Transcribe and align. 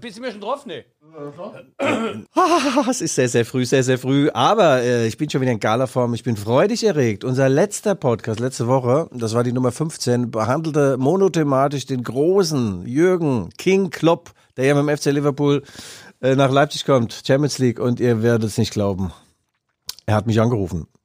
Bist 0.00 0.18
du 0.18 0.20
mir 0.20 0.32
schon 0.32 0.40
drauf? 0.40 0.66
Ah, 2.34 2.84
es 2.90 3.00
ist 3.00 3.14
sehr, 3.14 3.28
sehr 3.28 3.46
früh, 3.46 3.64
sehr, 3.64 3.82
sehr 3.82 3.98
früh. 3.98 4.28
Aber 4.30 4.82
äh, 4.82 5.06
ich 5.06 5.16
bin 5.16 5.30
schon 5.30 5.40
wieder 5.40 5.52
in 5.52 5.60
Galaform. 5.60 6.12
Ich 6.14 6.22
bin 6.22 6.36
freudig 6.36 6.84
erregt. 6.84 7.24
Unser 7.24 7.48
letzter 7.48 7.94
Podcast 7.94 8.40
letzte 8.40 8.66
Woche, 8.66 9.08
das 9.12 9.34
war 9.34 9.44
die 9.44 9.52
Nummer 9.52 9.72
15, 9.72 10.30
behandelte 10.30 10.96
monothematisch 10.98 11.86
den 11.86 12.02
großen 12.02 12.86
Jürgen 12.86 13.50
King 13.56 13.90
Klopp, 13.90 14.32
der 14.56 14.66
ja 14.66 14.74
mit 14.74 14.88
dem 14.88 14.96
FC 14.96 15.06
Liverpool 15.06 15.62
äh, 16.20 16.34
nach 16.34 16.50
Leipzig 16.50 16.84
kommt, 16.84 17.22
Champions 17.26 17.58
League. 17.58 17.78
Und 17.78 18.00
ihr 18.00 18.22
werdet 18.22 18.50
es 18.50 18.58
nicht 18.58 18.72
glauben. 18.72 19.12
Er 20.04 20.16
hat 20.16 20.26
mich 20.26 20.40
angerufen. 20.40 20.88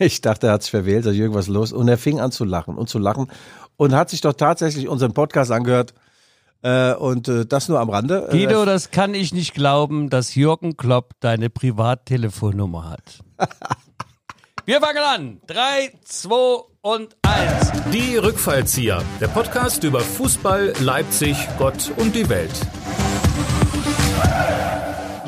Ich 0.00 0.20
dachte, 0.20 0.48
er 0.48 0.54
hat 0.54 0.62
sich 0.62 0.70
verwählt, 0.70 1.06
da 1.06 1.10
ist 1.10 1.16
irgendwas 1.16 1.46
los. 1.46 1.72
Und 1.72 1.88
er 1.88 1.98
fing 1.98 2.20
an 2.20 2.30
zu 2.30 2.44
lachen 2.44 2.76
und 2.76 2.88
zu 2.88 2.98
lachen 2.98 3.30
und 3.76 3.94
hat 3.94 4.10
sich 4.10 4.20
doch 4.20 4.34
tatsächlich 4.34 4.88
unseren 4.88 5.14
Podcast 5.14 5.50
angehört. 5.50 5.94
Äh, 6.62 6.94
und 6.94 7.28
äh, 7.28 7.46
das 7.46 7.68
nur 7.68 7.78
am 7.80 7.90
Rande. 7.90 8.28
Äh, 8.28 8.32
Guido, 8.32 8.64
das 8.64 8.90
kann 8.90 9.14
ich 9.14 9.32
nicht 9.32 9.54
glauben, 9.54 10.10
dass 10.10 10.34
Jürgen 10.34 10.76
Klopp 10.76 11.12
deine 11.20 11.50
Privattelefonnummer 11.50 12.90
hat. 12.90 13.20
Wir 14.64 14.80
fangen 14.80 14.98
an. 14.98 15.40
Drei, 15.46 15.92
zwei 16.04 16.62
und 16.82 17.16
eins. 17.22 17.72
Die 17.92 18.16
Rückfallzieher, 18.16 19.02
der 19.20 19.28
Podcast 19.28 19.82
über 19.84 20.00
Fußball, 20.00 20.74
Leipzig, 20.80 21.36
Gott 21.58 21.90
und 21.96 22.14
die 22.14 22.28
Welt. 22.28 22.52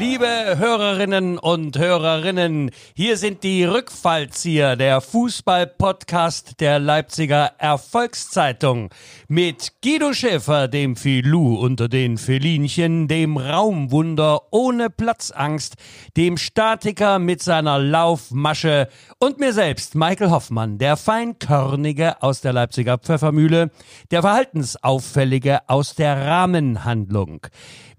Liebe 0.00 0.56
Hörerinnen 0.56 1.36
und 1.36 1.78
Hörerinnen, 1.78 2.70
hier 2.94 3.18
sind 3.18 3.42
die 3.42 3.64
Rückfallzieher, 3.64 4.74
der 4.74 5.02
Fußball-Podcast 5.02 6.58
der 6.58 6.78
Leipziger 6.78 7.52
Erfolgszeitung. 7.58 8.88
Mit 9.28 9.74
Guido 9.84 10.14
Schäfer, 10.14 10.68
dem 10.68 10.96
Filou 10.96 11.54
unter 11.56 11.90
den 11.90 12.16
Felinchen, 12.16 13.08
dem 13.08 13.36
Raumwunder 13.36 14.44
ohne 14.50 14.88
Platzangst, 14.88 15.74
dem 16.16 16.38
Statiker 16.38 17.18
mit 17.18 17.42
seiner 17.42 17.78
Laufmasche 17.78 18.88
und 19.18 19.38
mir 19.38 19.52
selbst, 19.52 19.96
Michael 19.96 20.30
Hoffmann, 20.30 20.78
der 20.78 20.96
Feinkörnige 20.96 22.22
aus 22.22 22.40
der 22.40 22.54
Leipziger 22.54 22.96
Pfeffermühle, 22.96 23.70
der 24.10 24.22
Verhaltensauffällige 24.22 25.68
aus 25.68 25.94
der 25.94 26.26
Rahmenhandlung. 26.26 27.48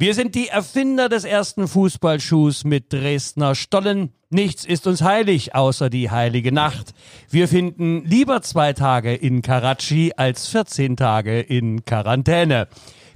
Wir 0.02 0.16
sind 0.16 0.34
die 0.34 0.48
Erfinder 0.48 1.10
des 1.10 1.26
ersten 1.26 1.68
Fußballschuhs 1.68 2.64
mit 2.64 2.92
Dresdner 2.92 3.54
Stollen. 3.54 4.12
Nichts 4.32 4.66
ist 4.66 4.88
uns 4.88 5.04
heilig 5.04 5.54
außer 5.54 5.92
die 5.92 6.10
heilige 6.10 6.52
Nacht. 6.52 6.96
Wir 7.30 7.48
finden 7.48 8.04
lieber 8.04 8.42
zwei 8.42 8.74
Tage 8.74 9.14
in 9.14 9.44
Karachi 9.44 10.14
als 10.18 10.48
14 10.48 10.98
Tage 10.98 11.40
in 11.40 11.86
Quarantäne. 11.86 12.68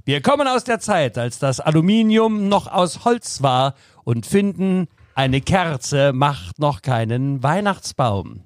Wir 0.04 0.22
kommen 0.22 0.46
aus 0.46 0.62
der 0.62 0.78
Zeit, 0.78 1.18
als 1.18 1.40
das 1.40 1.58
Aluminium 1.58 2.48
noch 2.48 2.68
aus 2.68 3.04
Holz 3.04 3.42
war 3.42 3.74
und 4.04 4.24
finden, 4.24 4.86
eine 5.16 5.40
Kerze 5.40 6.12
macht 6.12 6.60
noch 6.60 6.82
keinen 6.82 7.42
Weihnachtsbaum. 7.42 8.44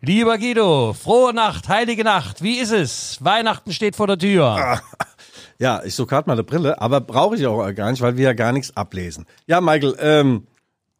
Lieber 0.00 0.38
Guido, 0.38 0.94
frohe 0.94 1.34
Nacht, 1.34 1.68
heilige 1.68 2.04
Nacht. 2.04 2.42
Wie 2.42 2.56
ist 2.56 2.72
es? 2.72 3.18
Weihnachten 3.22 3.70
steht 3.70 3.96
vor 3.96 4.06
der 4.06 4.16
Tür. 4.16 4.80
Ja, 5.58 5.82
ich 5.84 5.94
suche 5.94 6.08
gerade 6.08 6.28
mal 6.28 6.34
eine 6.34 6.44
Brille, 6.44 6.80
aber 6.80 7.00
brauche 7.00 7.36
ich 7.36 7.46
auch 7.46 7.72
gar 7.74 7.90
nicht, 7.90 8.02
weil 8.02 8.16
wir 8.16 8.24
ja 8.24 8.32
gar 8.32 8.52
nichts 8.52 8.76
ablesen. 8.76 9.26
Ja, 9.46 9.60
Michael, 9.60 9.96
ähm, 10.00 10.46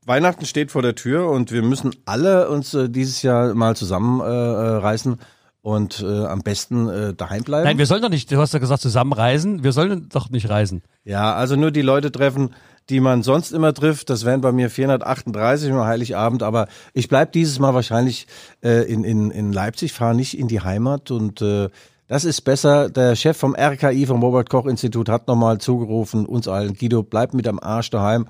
Weihnachten 0.05 0.47
steht 0.47 0.73
vor 0.73 0.83
der 0.83 0.95
Tür 0.95 1.31
und 1.31 1.53
wir 1.53 1.63
müssen 1.63 1.95
alle 2.05 2.49
uns 2.49 2.75
äh, 2.75 2.89
dieses 2.89 3.23
Jahr 3.23 3.55
mal 3.55 3.77
zusammenreißen 3.77 5.13
äh, 5.13 5.17
und 5.63 6.01
äh, 6.01 6.25
am 6.27 6.41
besten 6.41 6.89
äh, 6.89 7.15
daheim 7.15 7.45
bleiben. 7.45 7.65
Nein, 7.65 7.79
wir 7.79 7.87
sollen 7.87 8.03
doch 8.03 8.09
nicht, 8.09 8.31
du 8.33 8.39
hast 8.39 8.53
ja 8.53 8.59
gesagt, 8.59 8.83
zusammenreisen. 8.83 9.63
Wir 9.63 9.73
sollen 9.73 10.09
doch 10.09 10.29
nicht 10.29 10.49
reisen. 10.49 10.83
Ja, 11.05 11.35
also 11.35 11.55
nur 11.55 11.71
die 11.71 11.83
Leute 11.83 12.11
treffen, 12.11 12.51
die 12.89 12.99
man 12.99 13.23
sonst 13.23 13.53
immer 13.53 13.73
trifft. 13.73 14.11
Das 14.11 14.25
wären 14.25 14.41
bei 14.41 14.51
mir 14.51 14.71
438 14.71 15.71
am 15.71 15.85
Heiligabend, 15.85 16.43
aber 16.43 16.67
ich 16.95 17.09
bleib 17.09 17.31
dieses 17.31 17.61
Mal 17.61 17.75
wahrscheinlich 17.75 18.27
äh, 18.65 18.91
in, 18.93 19.05
in, 19.05 19.31
in 19.31 19.53
Leipzig, 19.53 19.93
fahre 19.93 20.17
nicht 20.17 20.37
in 20.37 20.49
die 20.49 20.63
Heimat 20.63 21.13
und 21.13 21.41
äh, 21.43 21.69
das 22.13 22.27
ist 22.27 22.43
besser. 22.43 22.91
Der 22.91 23.17
Chef 23.17 23.39
vom 23.39 23.57
RKI, 23.57 24.05
vom 24.05 24.23
Robert 24.23 24.51
Koch 24.51 24.67
Institut, 24.67 25.09
hat 25.09 25.29
nochmal 25.29 25.57
zugerufen, 25.57 26.27
uns 26.27 26.47
allen, 26.47 26.75
Guido, 26.75 27.03
bleib 27.03 27.33
mit 27.33 27.49
am 27.49 27.59
Arsch 27.59 27.89
daheim. 27.89 28.29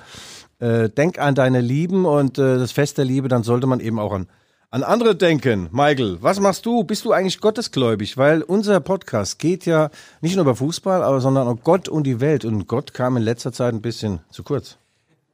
Äh, 0.61 0.89
denk 0.89 1.19
an 1.19 1.35
deine 1.35 1.61
Lieben 1.61 2.05
und 2.05 2.39
äh, 2.39 2.59
das 2.59 2.71
Fest 2.71 2.99
der 2.99 3.05
Liebe, 3.05 3.27
dann 3.27 3.43
sollte 3.43 3.67
man 3.67 3.81
eben 3.81 3.99
auch 3.99 4.13
an, 4.13 4.29
an 4.71 4.85
andere 4.85 5.17
denken. 5.17 5.69
Michael, 5.73 6.19
was 6.21 6.39
machst 6.39 6.65
du? 6.65 6.85
Bist 6.85 7.05
du 7.05 7.11
eigentlich 7.11 7.41
gottesgläubig? 7.41 8.17
Weil 8.17 8.43
unser 8.43 8.79
Podcast 8.79 9.41
geht 9.41 9.67
ja 9.67 9.91
nicht 10.21 10.37
nur 10.37 10.45
über 10.45 10.55
Fußball, 10.55 11.03
aber 11.03 11.21
sondern 11.21 11.49
um 11.49 11.59
Gott 11.65 11.89
und 11.89 12.05
die 12.05 12.21
Welt. 12.21 12.45
Und 12.45 12.69
Gott 12.69 12.95
kam 12.95 13.17
in 13.17 13.25
letzter 13.25 13.53
Zeit 13.53 13.75
ein 13.75 13.83
bisschen 13.83 14.21
zu 14.31 14.45
kurz. 14.45 14.79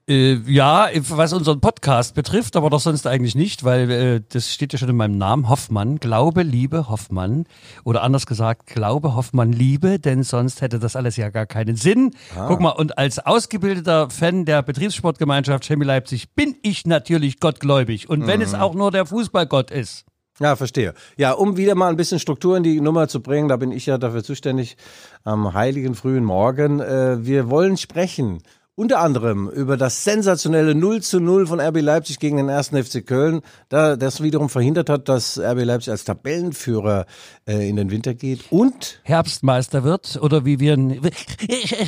Äh, 0.09 0.41
ja, 0.47 0.89
was 1.11 1.35
unseren 1.35 1.61
Podcast 1.61 2.15
betrifft, 2.15 2.57
aber 2.57 2.71
doch 2.71 2.81
sonst 2.81 3.07
eigentlich 3.07 3.35
nicht, 3.35 3.63
weil 3.63 3.91
äh, 3.91 4.21
das 4.27 4.51
steht 4.55 4.73
ja 4.73 4.79
schon 4.79 4.89
in 4.89 4.97
meinem 4.97 5.19
Namen, 5.19 5.51
Hoffmann, 5.51 5.99
Glaube, 5.99 6.43
Liebe, 6.43 6.89
Hoffmann. 6.89 7.45
Oder 7.85 8.03
anders 8.03 8.25
gesagt, 8.25 8.67
Glaube, 8.67 9.15
Hoffmann, 9.15 9.53
Liebe, 9.53 9.99
denn 9.99 10.23
sonst 10.23 10.63
hätte 10.63 10.79
das 10.79 10.97
alles 10.97 11.19
ja 11.19 11.29
gar 11.29 11.45
keinen 11.45 11.77
Sinn. 11.77 12.13
Ah. 12.35 12.47
Guck 12.49 12.61
mal, 12.61 12.71
und 12.71 12.97
als 12.97 13.19
ausgebildeter 13.19 14.09
Fan 14.09 14.47
der 14.47 14.63
Betriebssportgemeinschaft 14.63 15.67
Chemie 15.67 15.85
Leipzig 15.85 16.35
bin 16.35 16.57
ich 16.63 16.87
natürlich 16.87 17.39
gottgläubig. 17.39 18.09
Und 18.09 18.27
wenn 18.27 18.39
mhm. 18.39 18.47
es 18.47 18.55
auch 18.55 18.75
nur 18.75 18.91
der 18.91 19.05
Fußballgott 19.05 19.71
ist. 19.71 20.07
Ja, 20.41 20.57
verstehe. 20.57 20.95
Ja, 21.17 21.33
um 21.33 21.57
wieder 21.57 21.75
mal 21.75 21.89
ein 21.89 21.97
bisschen 21.97 22.21
Struktur 22.21 22.57
in 22.57 22.63
die 22.63 22.81
Nummer 22.81 23.09
zu 23.09 23.21
bringen, 23.21 23.49
da 23.49 23.57
bin 23.57 23.73
ich 23.73 23.87
ja 23.87 23.99
dafür 23.99 24.23
zuständig 24.23 24.77
am 25.25 25.53
heiligen 25.53 25.95
frühen 25.95 26.25
Morgen. 26.25 26.81
Äh, 26.81 27.27
wir 27.27 27.51
wollen 27.51 27.77
sprechen 27.77 28.39
unter 28.79 29.01
anderem 29.01 29.49
über 29.51 29.77
das 29.77 30.05
sensationelle 30.05 30.73
0 30.73 31.03
zu 31.03 31.19
0 31.19 31.49
von 31.49 31.61
RB 31.61 31.81
Leipzig 31.81 32.21
gegen 32.21 32.37
den 32.37 32.49
ersten 32.49 32.81
FC 32.81 33.05
Köln, 33.05 33.41
da 33.69 33.97
das 33.97 34.23
wiederum 34.23 34.49
verhindert 34.49 34.89
hat, 34.89 35.09
dass 35.09 35.37
RB 35.37 35.65
Leipzig 35.65 35.91
als 35.91 36.05
Tabellenführer 36.05 37.05
äh, 37.49 37.69
in 37.69 37.75
den 37.75 37.91
Winter 37.91 38.15
geht. 38.15 38.45
Und 38.51 39.01
Herbstmeister 39.03 39.83
wird 39.83 40.21
oder 40.23 40.45
wie 40.45 40.61
wir 40.61 40.77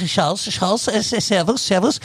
Charles, 0.05 0.43
Charles, 0.43 0.85
Servus, 0.85 1.65
Servus, 1.65 2.01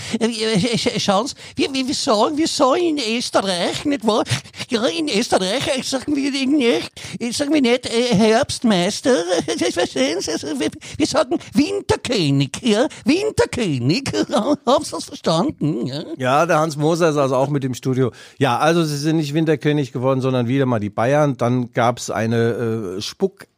Charles, 0.98 1.34
wir, 1.56 1.74
wir, 1.74 1.88
wir 1.88 1.96
sagen, 1.96 2.38
wir 2.38 2.48
sagen 2.48 3.00
in 3.00 3.18
Österreich, 3.18 3.86
nicht 3.86 4.06
wahr? 4.06 4.24
Ja, 4.70 4.86
in 4.86 5.10
Österreich 5.10 5.64
sagen 5.84 6.16
wir 6.16 6.30
nicht, 6.30 7.36
sagen 7.36 7.52
wir 7.52 7.62
nicht 7.62 7.90
Herbstmeister, 7.90 9.16
wir 10.98 11.08
sagen 11.08 11.40
Winterkönig, 11.54 12.52
ja, 12.62 12.88
Winterkönig 13.04 14.12
hab's 14.76 14.92
das 14.92 15.06
verstanden. 15.06 15.88
Ja? 15.88 16.04
ja, 16.18 16.46
der 16.46 16.60
Hans 16.60 16.78
Moser 16.78 17.10
ist 17.10 17.18
also 17.18 17.36
auch 17.36 17.50
mit 17.50 17.64
im 17.64 17.74
Studio. 17.74 18.12
Ja, 18.38 18.60
also 18.60 18.84
sie 18.84 18.98
sind 18.98 19.18
nicht 19.18 19.34
Winterkönig 19.34 19.92
geworden, 19.92 20.22
sondern 20.22 20.48
wieder 20.48 20.66
mal 20.66 20.80
die 20.80 20.90
Bayern. 20.90 21.38
Dann 21.38 21.72
gab's 21.72 22.10
eine 22.10 22.98
äh, 22.98 23.02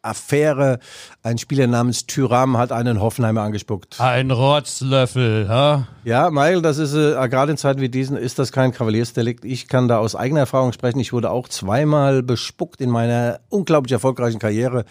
Spuckaffäre. 0.08 0.80
Ein 1.24 1.38
Spieler 1.38 1.68
namens 1.68 2.06
Tyram 2.06 2.58
hat 2.58 2.72
einen 2.72 3.02
Hoffenheimer 3.02 3.42
angespuckt. 3.42 4.00
Ein 4.00 4.32
Rotzlöffel, 4.32 5.50
ha? 5.50 5.88
Ja, 6.06 6.30
Michael, 6.30 6.62
das 6.62 6.78
ist 6.78 6.94
äh, 6.94 7.14
gerade 7.28 7.52
in 7.52 7.58
Zeiten 7.58 7.82
wie 7.82 7.90
diesen 7.90 8.16
ist 8.16 8.40
das 8.40 8.54
kein 8.54 8.72
Kavaliersdelikt. 8.72 9.44
Ich 9.44 9.68
kann 9.68 9.90
da 9.90 9.98
aus 9.98 10.16
eigener 10.16 10.42
Erfahrung 10.42 10.72
sprechen. 10.72 11.00
Ich 11.00 11.12
wurde 11.12 11.32
auch 11.32 11.50
zweimal 11.50 12.24
bespuckt 12.24 12.80
in 12.80 12.90
meiner 12.90 13.42
unglaublich 13.50 13.92
erfolgreichen 13.92 14.40
Karriere. 14.40 14.86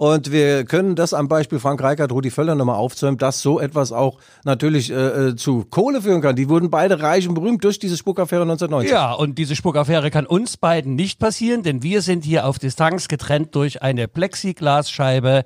Und 0.00 0.32
wir 0.32 0.64
können 0.64 0.94
das 0.94 1.12
am 1.12 1.28
Beispiel 1.28 1.58
Frank 1.58 1.82
Reichert, 1.82 2.10
Rudi 2.10 2.30
Völler 2.30 2.54
nochmal 2.54 2.76
aufzäumen, 2.76 3.18
dass 3.18 3.42
so 3.42 3.60
etwas 3.60 3.92
auch 3.92 4.16
natürlich 4.44 4.90
äh, 4.90 4.94
äh, 4.94 5.36
zu 5.36 5.66
Kohle 5.68 6.00
führen 6.00 6.22
kann. 6.22 6.36
Die 6.36 6.48
wurden 6.48 6.70
beide 6.70 7.02
reich 7.02 7.28
und 7.28 7.34
berühmt 7.34 7.62
durch 7.64 7.78
diese 7.78 7.98
Spuckaffäre 7.98 8.42
1990. 8.42 8.90
Ja, 8.90 9.12
und 9.12 9.36
diese 9.36 9.54
Spuckaffäre 9.54 10.10
kann 10.10 10.24
uns 10.24 10.56
beiden 10.56 10.94
nicht 10.94 11.18
passieren, 11.18 11.62
denn 11.64 11.82
wir 11.82 12.00
sind 12.00 12.24
hier 12.24 12.46
auf 12.46 12.58
Distanz 12.58 13.08
getrennt 13.08 13.54
durch 13.54 13.82
eine 13.82 14.08
Plexiglasscheibe. 14.60 15.44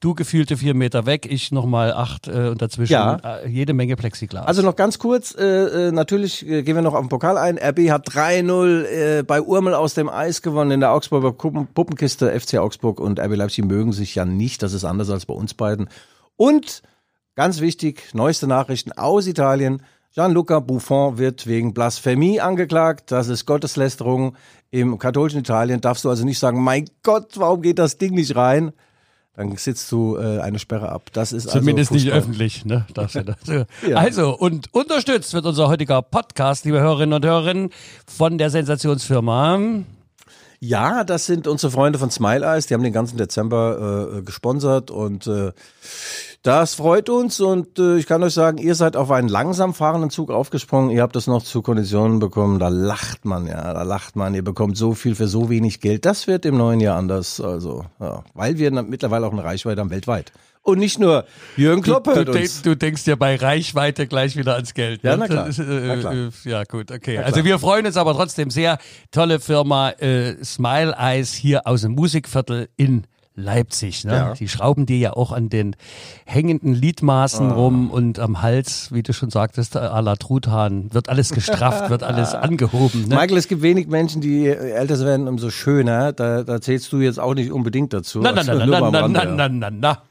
Du 0.00 0.14
gefühlte 0.14 0.56
vier 0.56 0.74
Meter 0.74 1.06
weg, 1.06 1.30
ich 1.30 1.52
nochmal 1.52 1.92
acht 1.92 2.26
äh, 2.26 2.48
und 2.48 2.60
dazwischen 2.60 2.92
ja. 2.92 3.20
äh, 3.22 3.48
jede 3.48 3.72
Menge 3.72 3.94
Plexiglas. 3.94 4.46
Also 4.46 4.62
noch 4.62 4.74
ganz 4.74 4.98
kurz, 4.98 5.32
äh, 5.38 5.88
äh 5.88 5.92
natürlich 5.92 6.44
äh, 6.44 6.62
gehen 6.62 6.74
wir 6.74 6.82
noch 6.82 6.94
auf 6.94 7.02
den 7.02 7.08
Pokal 7.08 7.38
ein. 7.38 7.56
RB 7.56 7.90
hat 7.90 8.08
3-0 8.08 8.84
äh, 8.84 9.22
bei 9.22 9.40
Urmel 9.40 9.74
aus 9.74 9.94
dem 9.94 10.08
Eis 10.08 10.42
gewonnen 10.42 10.72
in 10.72 10.80
der 10.80 10.92
Augsburger 10.92 11.32
Puppenkiste. 11.32 12.38
FC 12.38 12.56
Augsburg 12.56 12.98
und 12.98 13.20
RB 13.20 13.36
Leipzig 13.36 13.64
mögen 13.64 13.92
sich 13.92 14.16
ja 14.16 14.24
nicht. 14.24 14.64
Das 14.64 14.72
ist 14.72 14.84
anders 14.84 15.08
als 15.08 15.26
bei 15.26 15.34
uns 15.34 15.54
beiden. 15.54 15.88
Und 16.36 16.82
ganz 17.36 17.60
wichtig, 17.60 18.02
neueste 18.12 18.48
Nachrichten 18.48 18.90
aus 18.90 19.28
Italien. 19.28 19.82
Gianluca 20.14 20.58
Buffon 20.58 21.16
wird 21.16 21.46
wegen 21.46 21.74
Blasphemie 21.74 22.40
angeklagt. 22.40 23.12
Das 23.12 23.28
ist 23.28 23.46
Gotteslästerung. 23.46 24.36
Im 24.72 24.98
katholischen 24.98 25.40
Italien 25.40 25.80
darfst 25.80 26.04
du 26.04 26.10
also 26.10 26.24
nicht 26.24 26.38
sagen, 26.38 26.62
mein 26.64 26.86
Gott, 27.02 27.32
warum 27.36 27.62
geht 27.62 27.78
das 27.78 27.98
Ding 27.98 28.14
nicht 28.14 28.34
rein? 28.34 28.72
dann 29.36 29.56
sitzt 29.56 29.90
du 29.90 30.16
äh, 30.16 30.40
eine 30.40 30.58
Sperre 30.58 30.90
ab. 30.90 31.08
Das 31.12 31.32
ist 31.32 31.46
also 31.46 31.60
zumindest 31.60 31.90
also 31.90 32.04
nicht 32.04 32.14
öffentlich, 32.14 32.64
ne? 32.64 32.86
Das, 32.92 33.14
ja. 33.88 33.96
Also 33.96 34.36
und 34.36 34.72
unterstützt 34.74 35.32
wird 35.32 35.46
unser 35.46 35.68
heutiger 35.68 36.02
Podcast, 36.02 36.64
liebe 36.64 36.80
Hörerinnen 36.80 37.14
und 37.14 37.24
Hörer, 37.24 37.68
von 38.06 38.36
der 38.38 38.50
Sensationsfirma. 38.50 39.58
Ja, 40.64 41.02
das 41.02 41.26
sind 41.26 41.48
unsere 41.48 41.72
Freunde 41.72 41.98
von 41.98 42.12
Smile 42.12 42.46
Eyes. 42.46 42.68
Die 42.68 42.74
haben 42.74 42.84
den 42.84 42.92
ganzen 42.92 43.16
Dezember 43.16 44.18
äh, 44.18 44.22
gesponsert 44.22 44.92
und 44.92 45.26
äh, 45.26 45.50
das 46.44 46.76
freut 46.76 47.08
uns 47.08 47.40
und 47.40 47.80
äh, 47.80 47.96
ich 47.96 48.06
kann 48.06 48.22
euch 48.22 48.34
sagen, 48.34 48.58
ihr 48.58 48.76
seid 48.76 48.96
auf 48.96 49.10
einen 49.10 49.26
langsam 49.26 49.74
fahrenden 49.74 50.10
Zug 50.10 50.30
aufgesprungen. 50.30 50.90
Ihr 50.90 51.02
habt 51.02 51.16
das 51.16 51.26
noch 51.26 51.42
zu 51.42 51.62
Konditionen 51.62 52.20
bekommen. 52.20 52.60
Da 52.60 52.68
lacht 52.68 53.24
man, 53.24 53.48
ja, 53.48 53.74
da 53.74 53.82
lacht 53.82 54.14
man. 54.14 54.36
Ihr 54.36 54.44
bekommt 54.44 54.76
so 54.76 54.94
viel 54.94 55.16
für 55.16 55.26
so 55.26 55.50
wenig 55.50 55.80
Geld. 55.80 56.04
Das 56.04 56.28
wird 56.28 56.46
im 56.46 56.56
neuen 56.56 56.78
Jahr 56.78 56.96
anders. 56.96 57.40
Also, 57.40 57.84
ja, 57.98 58.22
weil 58.34 58.56
wir 58.58 58.70
mittlerweile 58.70 59.26
auch 59.26 59.32
eine 59.32 59.42
Reichweite 59.42 59.80
haben 59.80 59.90
weltweit. 59.90 60.30
Und 60.64 60.78
nicht 60.78 61.00
nur 61.00 61.24
Jürgen 61.56 61.82
Klopp 61.82 62.04
Du, 62.04 62.14
hört 62.14 62.28
du, 62.28 62.32
uns. 62.38 62.62
du 62.62 62.76
denkst 62.76 63.04
ja 63.06 63.16
bei 63.16 63.34
Reichweite 63.34 64.06
gleich 64.06 64.36
wieder 64.36 64.54
ans 64.54 64.74
Geld. 64.74 65.02
Ja, 65.02 65.12
ne? 65.16 65.18
na 65.18 65.26
klar. 65.26 65.48
Ist, 65.48 65.58
Na 65.58 65.96
klar. 65.96 66.14
äh, 66.14 66.28
ja, 66.44 66.62
gut, 66.64 66.92
okay. 66.92 67.18
Also 67.18 67.44
wir 67.44 67.58
freuen 67.58 67.84
uns 67.86 67.96
aber 67.96 68.14
trotzdem 68.14 68.48
sehr. 68.50 68.78
Tolle 69.10 69.40
Firma 69.40 69.90
äh, 69.90 70.36
Smile 70.44 70.94
Eyes 70.96 71.32
hier 71.34 71.66
aus 71.66 71.80
dem 71.82 71.92
Musikviertel 71.92 72.68
in 72.76 73.04
Leipzig. 73.34 74.04
Ne? 74.04 74.12
Ja. 74.12 74.34
Die 74.34 74.46
schrauben 74.46 74.86
dir 74.86 74.98
ja 74.98 75.12
auch 75.14 75.32
an 75.32 75.48
den 75.48 75.74
hängenden 76.26 76.74
Lidmaßen 76.74 77.50
Ah. 77.50 77.54
rum 77.54 77.90
und 77.90 78.18
am 78.20 78.40
Hals, 78.42 78.92
wie 78.92 79.02
du 79.02 79.12
schon 79.12 79.30
sagtest, 79.30 79.76
à 79.76 80.00
la 80.00 80.14
Truthahn. 80.16 80.92
Wird 80.94 81.08
alles 81.08 81.30
gestrafft, 81.32 81.90
wird 81.90 82.02
alles 82.04 82.34
angehoben. 82.34 83.08
Ne? 83.08 83.16
Michael, 83.16 83.38
es 83.38 83.48
gibt 83.48 83.62
wenig 83.62 83.88
Menschen, 83.88 84.20
die 84.20 84.46
älter 84.46 85.00
werden, 85.00 85.26
umso 85.26 85.50
schöner. 85.50 86.12
Da, 86.12 86.44
da 86.44 86.60
zählst 86.60 86.92
du 86.92 86.98
jetzt 87.00 87.18
auch 87.18 87.34
nicht 87.34 87.50
unbedingt 87.50 87.92
dazu. 87.92 88.20
Na, 88.20 88.30
na, 88.32 88.44
na, 88.44 88.54
na, 88.66 88.90
na, 88.90 89.08
na, 89.08 89.24
ja. 89.24 89.26
na, 89.26 89.48
na, 89.48 89.70
na. 89.70 90.02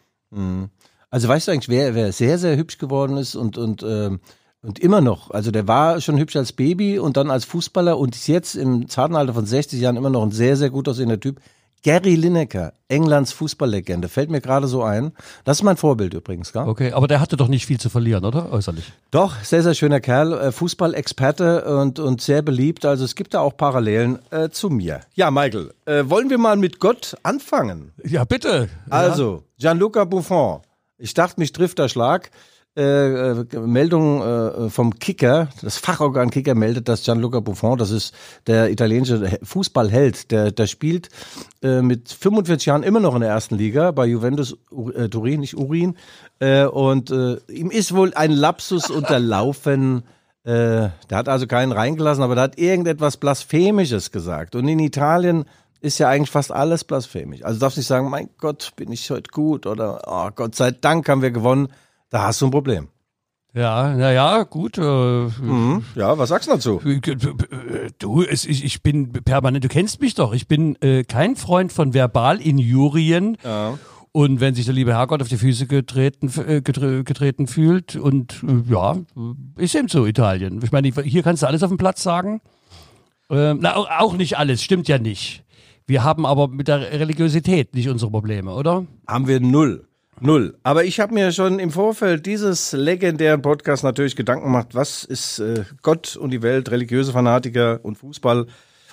Also 1.09 1.27
weißt 1.27 1.47
du 1.47 1.51
eigentlich, 1.51 1.69
wer, 1.69 1.93
wer 1.93 2.11
sehr, 2.13 2.37
sehr 2.37 2.55
hübsch 2.55 2.77
geworden 2.77 3.17
ist 3.17 3.35
und, 3.35 3.57
und, 3.57 3.83
ähm, 3.83 4.21
und 4.61 4.79
immer 4.79 5.01
noch, 5.01 5.31
also 5.31 5.51
der 5.51 5.67
war 5.67 5.99
schon 5.99 6.17
hübsch 6.17 6.35
als 6.35 6.53
Baby 6.53 6.99
und 6.99 7.17
dann 7.17 7.29
als 7.29 7.45
Fußballer 7.45 7.97
und 7.97 8.15
ist 8.15 8.27
jetzt 8.27 8.55
im 8.55 8.87
zarten 8.87 9.15
Alter 9.15 9.33
von 9.33 9.45
60 9.45 9.79
Jahren 9.81 9.97
immer 9.97 10.09
noch 10.09 10.23
ein 10.23 10.31
sehr, 10.31 10.55
sehr 10.55 10.69
gut 10.69 10.87
aussehender 10.87 11.19
Typ. 11.19 11.41
Gary 11.83 12.15
Lineker, 12.15 12.73
Englands 12.89 13.31
Fußballlegende, 13.31 14.07
fällt 14.07 14.29
mir 14.29 14.39
gerade 14.39 14.67
so 14.67 14.83
ein. 14.83 15.13
Das 15.45 15.57
ist 15.57 15.63
mein 15.63 15.77
Vorbild 15.77 16.13
übrigens, 16.13 16.53
gell? 16.53 16.67
Okay, 16.67 16.91
aber 16.91 17.07
der 17.07 17.19
hatte 17.19 17.37
doch 17.37 17.47
nicht 17.47 17.65
viel 17.65 17.79
zu 17.79 17.89
verlieren, 17.89 18.23
oder? 18.23 18.51
Äußerlich. 18.51 18.91
Doch, 19.09 19.35
sehr, 19.43 19.63
sehr 19.63 19.73
schöner 19.73 19.99
Kerl, 19.99 20.33
äh, 20.33 20.51
Fußballexperte 20.51 21.65
und, 21.65 21.99
und 21.99 22.21
sehr 22.21 22.43
beliebt. 22.43 22.85
Also 22.85 23.03
es 23.03 23.15
gibt 23.15 23.33
da 23.33 23.39
auch 23.39 23.57
Parallelen 23.57 24.19
äh, 24.29 24.49
zu 24.49 24.69
mir. 24.69 25.01
Ja, 25.15 25.31
Michael, 25.31 25.73
äh, 25.85 26.03
wollen 26.07 26.29
wir 26.29 26.37
mal 26.37 26.55
mit 26.55 26.79
Gott 26.79 27.15
anfangen? 27.23 27.93
Ja, 28.03 28.25
bitte. 28.25 28.69
Also, 28.89 29.43
Gianluca 29.57 30.05
Buffon. 30.05 30.61
Ich 30.99 31.15
dachte, 31.15 31.39
mich 31.39 31.51
trifft 31.51 31.79
der 31.79 31.89
Schlag. 31.89 32.29
Äh, 32.77 33.31
äh, 33.31 33.45
Meldung 33.59 34.21
äh, 34.21 34.69
vom 34.69 34.97
Kicker, 34.97 35.49
das 35.61 35.77
Fachorgan 35.77 36.29
Kicker 36.29 36.55
meldet, 36.55 36.87
dass 36.87 37.03
Gianluca 37.03 37.41
Buffon, 37.41 37.77
das 37.77 37.91
ist 37.91 38.13
der 38.47 38.71
italienische 38.71 39.27
He- 39.27 39.39
Fußballheld, 39.43 40.31
der, 40.31 40.53
der 40.53 40.67
spielt 40.67 41.09
äh, 41.61 41.81
mit 41.81 42.13
45 42.13 42.67
Jahren 42.67 42.83
immer 42.83 43.01
noch 43.01 43.13
in 43.13 43.19
der 43.21 43.29
ersten 43.29 43.55
Liga 43.55 43.91
bei 43.91 44.05
Juventus 44.05 44.55
äh, 44.95 45.09
Turin, 45.09 45.41
nicht 45.41 45.57
Urin. 45.57 45.97
Und 46.71 47.11
ihm 47.11 47.69
ist 47.69 47.93
wohl 47.93 48.15
ein 48.15 48.31
Lapsus 48.31 48.89
unterlaufen. 48.89 50.01
Der 50.43 50.91
hat 51.11 51.29
also 51.29 51.45
keinen 51.45 51.71
reingelassen, 51.71 52.23
aber 52.23 52.33
der 52.33 52.45
hat 52.45 52.57
irgendetwas 52.57 53.17
Blasphemisches 53.17 54.11
gesagt. 54.11 54.55
Und 54.55 54.67
in 54.67 54.79
Italien 54.79 55.45
ist 55.81 55.99
ja 55.99 56.09
eigentlich 56.09 56.31
fast 56.31 56.51
alles 56.51 56.83
blasphemisch. 56.83 57.43
Also 57.43 57.59
du 57.59 57.61
darfst 57.61 57.77
nicht 57.77 57.85
sagen, 57.85 58.09
mein 58.09 58.29
Gott, 58.39 58.71
bin 58.75 58.91
ich 58.91 59.07
heute 59.11 59.29
gut 59.31 59.67
oder 59.67 60.01
oh, 60.07 60.31
Gott 60.33 60.55
sei 60.55 60.71
Dank 60.71 61.07
haben 61.09 61.21
wir 61.21 61.29
gewonnen. 61.29 61.67
Da 62.11 62.23
hast 62.27 62.39
du 62.41 62.45
ein 62.45 62.51
Problem. 62.51 62.89
Ja, 63.53 63.93
naja, 63.95 64.43
gut. 64.43 64.77
Äh, 64.77 64.81
Mhm. 64.81 65.83
Ja, 65.95 66.17
was 66.17 66.29
sagst 66.29 66.47
du 66.47 66.51
dazu? 66.53 66.79
Du, 67.99 68.21
es, 68.21 68.45
ich, 68.45 68.63
ich 68.63 68.81
bin 68.83 69.11
permanent, 69.11 69.63
du 69.63 69.67
kennst 69.67 69.99
mich 69.99 70.13
doch, 70.13 70.33
ich 70.33 70.47
bin 70.47 70.75
äh, 70.81 71.03
kein 71.03 71.35
Freund 71.35 71.73
von 71.73 71.93
Verbalinjurien. 71.93 73.37
Ja. 73.43 73.77
Und 74.13 74.39
wenn 74.41 74.55
sich 74.55 74.65
der 74.65 74.73
liebe 74.73 74.93
Herrgott 74.93 75.21
auf 75.21 75.29
die 75.29 75.37
Füße 75.37 75.67
getreten, 75.67 76.27
äh, 76.45 76.57
getre- 76.63 77.03
getreten 77.03 77.47
fühlt 77.47 77.95
und 77.95 78.43
äh, 78.43 78.71
ja, 78.71 78.97
ist 79.57 79.73
eben 79.75 79.87
so 79.87 80.05
Italien. 80.05 80.59
Ich 80.63 80.71
meine, 80.73 80.89
hier 80.89 81.23
kannst 81.23 81.43
du 81.43 81.47
alles 81.47 81.63
auf 81.63 81.69
dem 81.69 81.77
Platz 81.77 82.03
sagen. 82.03 82.41
Ähm, 83.29 83.59
na, 83.61 83.75
auch 83.75 84.13
nicht 84.17 84.37
alles, 84.37 84.61
stimmt 84.63 84.89
ja 84.89 84.97
nicht. 84.97 85.45
Wir 85.87 86.03
haben 86.03 86.25
aber 86.25 86.49
mit 86.49 86.67
der 86.67 86.91
Religiosität 86.99 87.73
nicht 87.73 87.87
unsere 87.89 88.11
Probleme, 88.11 88.53
oder? 88.53 88.85
Haben 89.07 89.27
wir 89.27 89.39
null. 89.39 89.87
Null. 90.23 90.55
Aber 90.61 90.83
ich 90.83 90.99
habe 90.99 91.15
mir 91.15 91.31
schon 91.31 91.57
im 91.57 91.71
Vorfeld 91.71 92.27
dieses 92.27 92.73
legendären 92.73 93.41
Podcasts 93.41 93.81
natürlich 93.81 94.15
Gedanken 94.15 94.45
gemacht, 94.45 94.69
was 94.73 95.03
ist 95.03 95.39
äh, 95.39 95.63
Gott 95.81 96.15
und 96.15 96.29
die 96.29 96.43
Welt, 96.43 96.69
religiöse 96.69 97.11
Fanatiker 97.11 97.79
und 97.81 97.97
Fußball. 97.97 98.45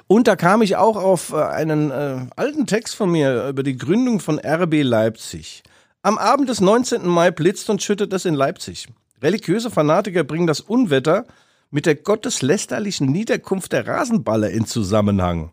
Und 0.06 0.26
da 0.26 0.36
kam 0.36 0.62
ich 0.62 0.76
auch 0.76 0.96
auf 0.96 1.32
äh, 1.34 1.36
einen 1.36 1.90
äh, 1.90 2.16
alten 2.34 2.66
Text 2.66 2.96
von 2.96 3.12
mir 3.12 3.46
über 3.48 3.62
die 3.62 3.76
Gründung 3.76 4.20
von 4.20 4.38
RB 4.38 4.82
Leipzig. 4.82 5.62
Am 6.00 6.16
Abend 6.16 6.48
des 6.48 6.62
19. 6.62 7.06
Mai 7.06 7.31
blitzt 7.31 7.69
und 7.69 7.82
schüttet 7.82 8.10
es 8.14 8.24
in 8.24 8.32
Leipzig. 8.32 8.86
Religiöse 9.20 9.70
Fanatiker 9.70 10.24
bringen 10.24 10.46
das 10.46 10.60
Unwetter 10.60 11.26
mit 11.70 11.84
der 11.84 11.96
gotteslästerlichen 11.96 13.12
Niederkunft 13.12 13.74
der 13.74 13.86
Rasenballer 13.86 14.48
in 14.48 14.64
Zusammenhang. 14.64 15.50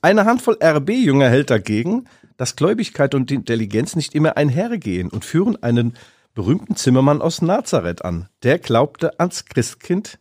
Eine 0.00 0.26
Handvoll 0.26 0.58
RB-Jünger 0.62 1.28
hält 1.28 1.50
dagegen, 1.50 2.06
dass 2.38 2.56
Gläubigkeit 2.56 3.14
und 3.14 3.30
Intelligenz 3.30 3.94
nicht 3.96 4.14
immer 4.14 4.38
einhergehen 4.38 5.10
und 5.10 5.26
führen 5.26 5.62
einen 5.62 5.94
berühmten 6.34 6.76
Zimmermann 6.76 7.20
aus 7.20 7.42
Nazareth 7.42 8.04
an. 8.04 8.28
Der 8.42 8.58
glaubte 8.58 9.18
ans 9.20 9.44
Christkind 9.44 10.18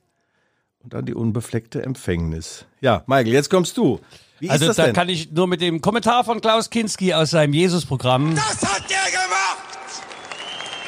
und 0.80 0.94
an 0.96 1.06
die 1.06 1.14
unbefleckte 1.14 1.82
Empfängnis. 1.84 2.66
Ja, 2.82 3.04
Michael, 3.08 3.34
jetzt 3.34 3.50
kommst 3.50 3.78
du. 3.78 4.00
Wie 4.40 4.50
Also 4.50 4.66
ist 4.66 4.70
das 4.70 4.76
da 4.78 4.86
denn? 4.86 4.94
kann 4.96 5.10
ich 5.10 5.32
nur 5.32 5.48
mit 5.48 5.62
dem 5.62 5.80
Kommentar 5.82 6.24
von 6.24 6.42
Klaus 6.42 6.70
Kinski 6.70 7.14
aus 7.14 7.32
seinem 7.32 7.54
Jesus-Programm. 7.54 8.36
Das 8.36 8.62
hat 8.64 8.84
der 8.90 8.98
gemacht! 9.12 10.04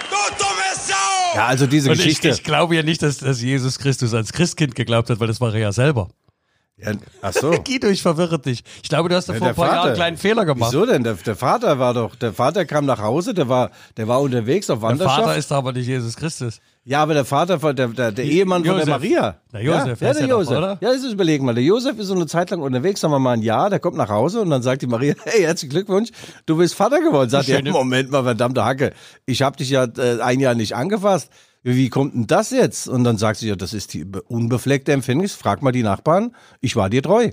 Du 0.10 0.36
dumme 0.38 0.76
Sau! 0.76 1.36
ja, 1.36 1.46
also 1.48 1.68
diese 1.68 1.90
Und 1.90 1.98
ich, 2.00 2.04
Geschichte. 2.06 2.30
ich 2.30 2.44
glaube 2.44 2.76
ja 2.76 2.84
nicht, 2.84 3.02
dass, 3.02 3.18
dass 3.18 3.42
Jesus 3.42 3.80
Christus 3.80 4.14
ans 4.14 4.34
Christkind 4.34 4.76
geglaubt 4.76 5.10
hat, 5.10 5.20
weil 5.20 5.28
das 5.28 5.42
war 5.42 5.54
er 5.54 5.60
ja 5.60 5.72
selber. 5.72 6.10
Ja, 6.82 6.94
ach 7.22 7.34
so. 7.34 7.52
Guido, 7.66 7.88
ich 7.88 8.02
verwirre 8.02 8.40
dich. 8.40 8.64
Ich 8.82 8.90
glaube, 8.90 9.10
du 9.10 9.16
hast 9.16 9.28
da 9.28 9.34
vor 9.34 9.40
der 9.40 9.50
ein 9.50 9.56
paar 9.56 9.66
Vater. 9.66 9.76
Jahren 9.76 9.88
einen 9.88 9.96
kleinen 9.96 10.18
Fehler 10.18 10.46
gemacht. 10.46 10.72
Wieso 10.72 10.86
denn? 10.86 11.04
Der, 11.04 11.14
der 11.16 11.36
Vater 11.36 11.80
war 11.80 11.94
doch, 11.94 12.16
der 12.16 12.34
Vater 12.34 12.66
kam 12.66 12.86
nach 12.86 13.00
Hause, 13.00 13.34
der 13.34 13.50
war, 13.50 13.72
der 13.98 14.08
war 14.08 14.22
unterwegs 14.22 14.70
auf 14.70 14.80
Der 14.80 14.90
Wanderschaft. 14.90 15.24
Vater 15.24 15.38
ist 15.38 15.52
aber 15.52 15.74
nicht 15.74 15.88
Jesus 15.88 16.16
Christus. 16.16 16.60
Ja, 16.86 17.04
aber 17.04 17.14
der 17.14 17.26
Vater, 17.26 17.60
von 17.60 17.76
der, 17.76 17.90
der, 17.90 18.12
der 18.12 18.26
Ehemann 18.26 18.64
von 18.64 18.74
Josef. 18.74 18.86
der 18.86 18.96
Maria. 18.96 19.38
Na, 19.52 19.60
Josef 19.60 20.02
ja, 20.02 20.08
ja, 20.08 20.14
der 20.14 20.14
der 20.14 20.28
doch, 20.28 20.40
Josef. 20.40 20.58
oder? 20.58 20.78
Ja, 20.82 20.92
das 20.92 21.04
ist 21.04 21.12
überlegen 21.12 21.46
mal. 21.46 21.54
Der 21.54 21.64
Josef 21.64 22.00
ist 22.00 22.08
so 22.08 22.16
eine 22.16 22.26
Zeit 22.26 22.50
lang 22.50 22.62
unterwegs, 22.62 23.02
sagen 23.02 23.14
wir 23.14 23.20
mal 23.20 23.34
ein 23.34 23.42
Jahr, 23.42 23.70
der 23.70 23.80
kommt 23.80 23.98
nach 23.98 24.10
Hause 24.10 24.42
und 24.42 24.50
dann 24.50 24.62
sagt 24.62 24.82
die 24.82 24.88
Maria, 24.88 25.14
hey, 25.26 25.42
herzlichen 25.42 25.72
Glückwunsch, 25.72 26.10
du 26.46 26.58
bist 26.58 26.76
Vater 26.76 27.00
geworden. 27.02 27.30
Sagt 27.30 27.50
er, 27.50 27.62
Moment 27.64 28.10
mal, 28.10 28.24
verdammte 28.24 28.64
Hacke, 28.66 28.94
ich 29.26 29.42
habe 29.42 29.58
dich 29.58 29.70
ja 29.70 29.84
äh, 29.84 30.22
ein 30.22 30.40
Jahr 30.40 30.56
nicht 30.56 30.76
angefasst. 30.76 31.30
Wie 31.64 31.90
kommt 31.90 32.14
denn 32.14 32.28
das 32.28 32.52
jetzt? 32.52 32.88
Und 32.88 33.04
dann 33.04 33.18
sagt 33.18 33.40
sie, 33.40 33.50
ja, 33.50 33.56
das 33.56 33.74
ist 33.74 33.94
die 33.94 34.06
be- 34.06 34.22
unbefleckte 34.24 34.94
Empfängnis. 34.94 35.34
Frag 35.36 35.62
mal 35.62 35.72
die 35.72 35.84
Nachbarn, 35.84 36.36
ich 36.62 36.76
war 36.76 36.90
dir 36.90 37.04
treu. 37.04 37.32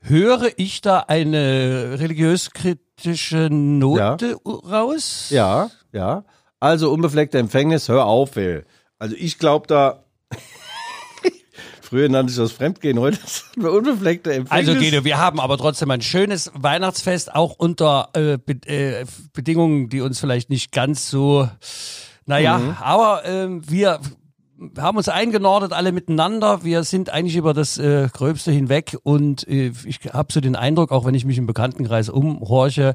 Höre 0.00 0.50
ich 0.56 0.80
da 0.82 1.00
eine 1.00 1.96
religiös-kritische 1.98 3.48
Note 3.50 4.36
raus? 4.46 5.28
Ja, 5.30 5.70
ja. 5.92 6.24
Also 6.60 6.92
unbefleckte 6.92 7.38
Empfängnis, 7.38 7.88
hör 7.88 8.06
auf, 8.06 8.36
ey. 8.36 8.62
Also 8.98 9.16
ich 9.18 9.38
glaube 9.38 9.66
da. 9.66 10.04
Früher 11.82 12.08
nannte 12.08 12.32
ich 12.32 12.36
das 12.36 12.50
Fremdgehen, 12.52 12.98
heute 12.98 13.18
ist 13.18 13.44
es 13.56 13.64
unbefleckte 13.64 14.32
Empfängnis. 14.34 14.68
Also 14.68 14.80
Guido, 14.80 15.04
wir 15.04 15.18
haben 15.18 15.38
aber 15.38 15.56
trotzdem 15.56 15.90
ein 15.92 16.02
schönes 16.02 16.50
Weihnachtsfest, 16.54 17.32
auch 17.34 17.54
unter 17.58 18.08
äh, 18.14 18.38
Be 18.38 18.54
äh, 18.66 19.04
Bedingungen, 19.32 19.88
die 19.88 20.00
uns 20.00 20.18
vielleicht 20.18 20.50
nicht 20.50 20.72
ganz 20.72 21.08
so, 21.08 21.48
naja, 22.26 22.58
Mhm. 22.58 22.76
aber 22.80 23.24
ähm, 23.24 23.62
wir 23.68 24.00
haben 24.78 24.96
uns 24.96 25.08
eingenordet 25.08 25.72
alle 25.72 25.92
miteinander. 25.92 26.64
Wir 26.64 26.82
sind 26.82 27.10
eigentlich 27.10 27.36
über 27.36 27.52
das 27.54 27.76
äh, 27.78 28.08
Gröbste 28.12 28.50
hinweg 28.52 28.96
und 29.02 29.46
äh, 29.48 29.70
ich 29.84 30.00
habe 30.12 30.32
so 30.32 30.40
den 30.40 30.56
Eindruck, 30.56 30.92
auch 30.92 31.04
wenn 31.04 31.14
ich 31.14 31.24
mich 31.26 31.36
im 31.38 31.46
Bekanntenkreis 31.46 32.08
umhorche, 32.08 32.94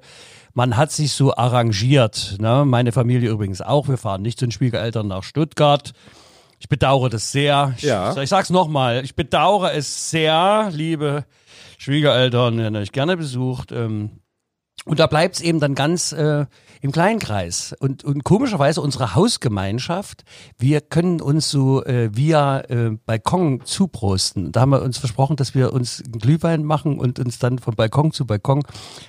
man 0.53 0.75
hat 0.75 0.91
sich 0.91 1.11
so 1.13 1.35
arrangiert. 1.35 2.37
Ne? 2.39 2.65
Meine 2.65 2.91
Familie 2.91 3.29
übrigens 3.29 3.61
auch. 3.61 3.87
Wir 3.87 3.97
fahren 3.97 4.21
nicht 4.23 4.39
zu 4.39 4.45
den 4.45 4.51
Schwiegereltern 4.51 5.07
nach 5.07 5.23
Stuttgart. 5.23 5.91
Ich 6.59 6.67
bedauere 6.67 7.09
das 7.09 7.31
sehr. 7.31 7.73
Ich, 7.77 7.83
Ja. 7.83 8.15
ich 8.21 8.29
sag's 8.29 8.49
nochmal. 8.49 9.03
Ich 9.03 9.15
bedauere 9.15 9.73
es 9.73 10.09
sehr, 10.09 10.69
liebe 10.73 11.25
Schwiegereltern, 11.77 12.57
die 12.73 12.77
euch 12.79 12.91
gerne 12.91 13.17
besucht. 13.17 13.71
Ähm, 13.71 14.20
und 14.85 14.99
da 14.99 15.07
bleibt's 15.07 15.41
eben 15.41 15.59
dann 15.59 15.75
ganz 15.75 16.11
äh, 16.11 16.45
im 16.81 16.91
Kleinkreis. 16.91 17.75
Und, 17.79 18.03
und 18.03 18.23
komischerweise 18.23 18.81
unsere 18.81 19.13
Hausgemeinschaft, 19.13 20.23
wir 20.57 20.81
können 20.81 21.21
uns 21.21 21.49
so 21.51 21.83
äh, 21.85 22.09
via 22.15 22.61
äh, 22.61 22.97
Balkon 23.05 23.61
zuprosten. 23.63 24.51
Da 24.51 24.61
haben 24.61 24.71
wir 24.71 24.81
uns 24.81 24.97
versprochen, 24.97 25.35
dass 25.35 25.53
wir 25.53 25.73
uns 25.73 26.01
einen 26.03 26.19
Glühwein 26.19 26.63
machen 26.63 26.97
und 26.97 27.19
uns 27.19 27.37
dann 27.37 27.59
von 27.59 27.75
Balkon 27.75 28.11
zu 28.11 28.25
Balkon 28.25 28.63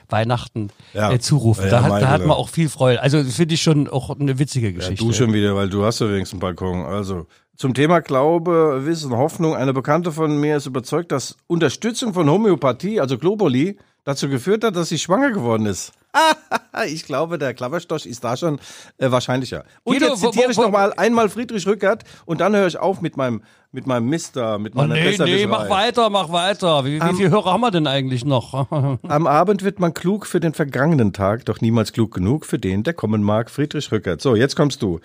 Weihnachten 0.09 0.69
Ja. 0.93 1.11
äh, 1.13 1.19
zurufen. 1.19 1.65
Ja, 1.65 1.71
da, 1.71 1.77
ja, 1.77 1.83
hat, 1.95 2.03
da 2.03 2.09
hat 2.11 2.27
man 2.27 2.37
auch 2.37 2.51
viel 2.51 2.69
Freude. 2.69 3.01
Also 3.01 3.23
finde 3.25 3.55
ich 3.55 3.63
schon 3.63 3.89
auch 3.89 4.11
eine 4.11 4.39
witzige 4.39 4.73
Geschichte. 4.75 5.03
du 5.03 5.13
schon 5.13 5.33
wieder, 5.33 5.57
weil 5.57 5.71
du 5.71 5.85
hast 5.85 6.01
ja 6.01 6.09
wenigstens 6.09 6.35
einen 6.35 6.41
Balkon. 6.41 6.85
Also 6.85 7.27
zum 7.57 7.73
Thema 7.73 8.01
Glaube, 8.01 8.83
Wissen, 8.85 9.17
Hoffnung. 9.17 9.55
Eine 9.55 9.73
Bekannte 9.73 10.13
von 10.13 10.39
mir 10.39 10.59
ist 10.59 10.67
überzeugt, 10.67 11.13
dass 11.13 11.37
Unterstützung 11.47 12.13
von 12.13 12.29
Homöopathie, 12.29 13.01
also 13.01 13.17
Globuli, 13.17 13.79
dazu 14.05 14.29
geführt 14.29 14.65
hat, 14.65 14.77
dass 14.77 14.89
sie 14.89 14.99
schwanger 14.99 15.31
geworden 15.31 15.67
ist. 15.67 15.93
ich 16.89 17.07
glaube, 17.07 17.39
der 17.39 17.55
Klapperstosch 17.55 18.05
ist 18.05 18.23
da 18.23 18.37
schon 18.37 18.59
äh, 18.99 19.11
wahrscheinlicher. 19.11 19.65
Und 19.83 19.95
Guido, 19.99 20.11
jetzt 20.11 20.21
zitiere 20.21 20.49
wo- 20.49 20.51
ich 20.51 20.57
wo- 20.59 20.63
noch 20.63 20.71
mal 20.71 20.93
einmal 20.95 21.31
Friedrich 21.31 21.67
Rückert 21.67 22.05
und 22.27 22.43
dann 22.43 22.55
höre 22.55 22.67
ich 22.67 22.77
auf 22.79 23.01
mit 23.01 23.17
meinem, 23.17 23.43
mit 23.71 23.87
meinem 23.87 24.07
Mister, 24.11 24.59
mit 24.59 24.75
Oh, 24.75 24.79
meiner 24.79 24.93
nee, 24.93 25.01
nee, 25.05 25.09
Besserwisserei. 25.13 25.47
mach 25.47 25.71
weiter, 25.71 26.11
mach 26.11 26.31
weiter. 26.31 26.85
Wie, 26.85 27.01
wie 27.01 27.15
viele 27.15 27.31
Hörer 27.31 27.53
haben 27.55 27.63
wir 27.63 27.71
denn 27.71 27.87
eigentlich 27.87 28.27
noch? 28.27 28.71
Am 29.09 29.27
Abend 29.27 29.63
wird 29.65 29.81
man 29.81 29.95
klug 29.95 30.27
für 30.27 30.39
den 30.41 30.53
vergangenen 30.53 31.15
Tag, 31.15 31.47
doch 31.47 31.63
niemals 31.63 31.95
klug 31.95 32.13
genug 32.13 32.45
für 32.45 32.59
den, 32.59 32.83
der 32.83 32.93
kommen 32.93 33.23
mag. 33.23 33.51
Friedrich 33.51 33.91
Rückert. 33.91 34.21
So, 34.21 34.37
jetzt 34.37 34.55
kommst 34.55 34.83
du. 34.83 35.01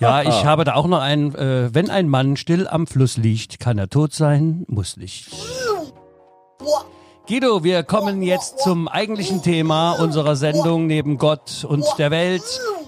Ja, 0.00 0.22
ich 0.22 0.44
habe 0.44 0.64
da 0.64 0.74
auch 0.74 0.88
noch 0.88 1.00
einen. 1.00 1.36
Äh, 1.36 1.72
wenn 1.72 1.88
ein 1.88 2.08
Mann 2.08 2.36
still 2.36 2.66
am 2.66 2.88
Fluss 2.88 3.16
liegt, 3.16 3.60
kann 3.60 3.78
er 3.78 3.88
tot 3.90 4.12
sein, 4.12 4.64
muss 4.66 4.96
nicht. 4.96 5.30
Guido, 7.28 7.62
wir 7.62 7.82
kommen 7.82 8.22
jetzt 8.22 8.60
zum 8.60 8.88
eigentlichen 8.88 9.42
Thema 9.42 9.92
unserer 10.00 10.34
Sendung 10.34 10.86
neben 10.86 11.18
Gott 11.18 11.62
und 11.68 11.84
der 11.98 12.10
Welt. 12.10 12.42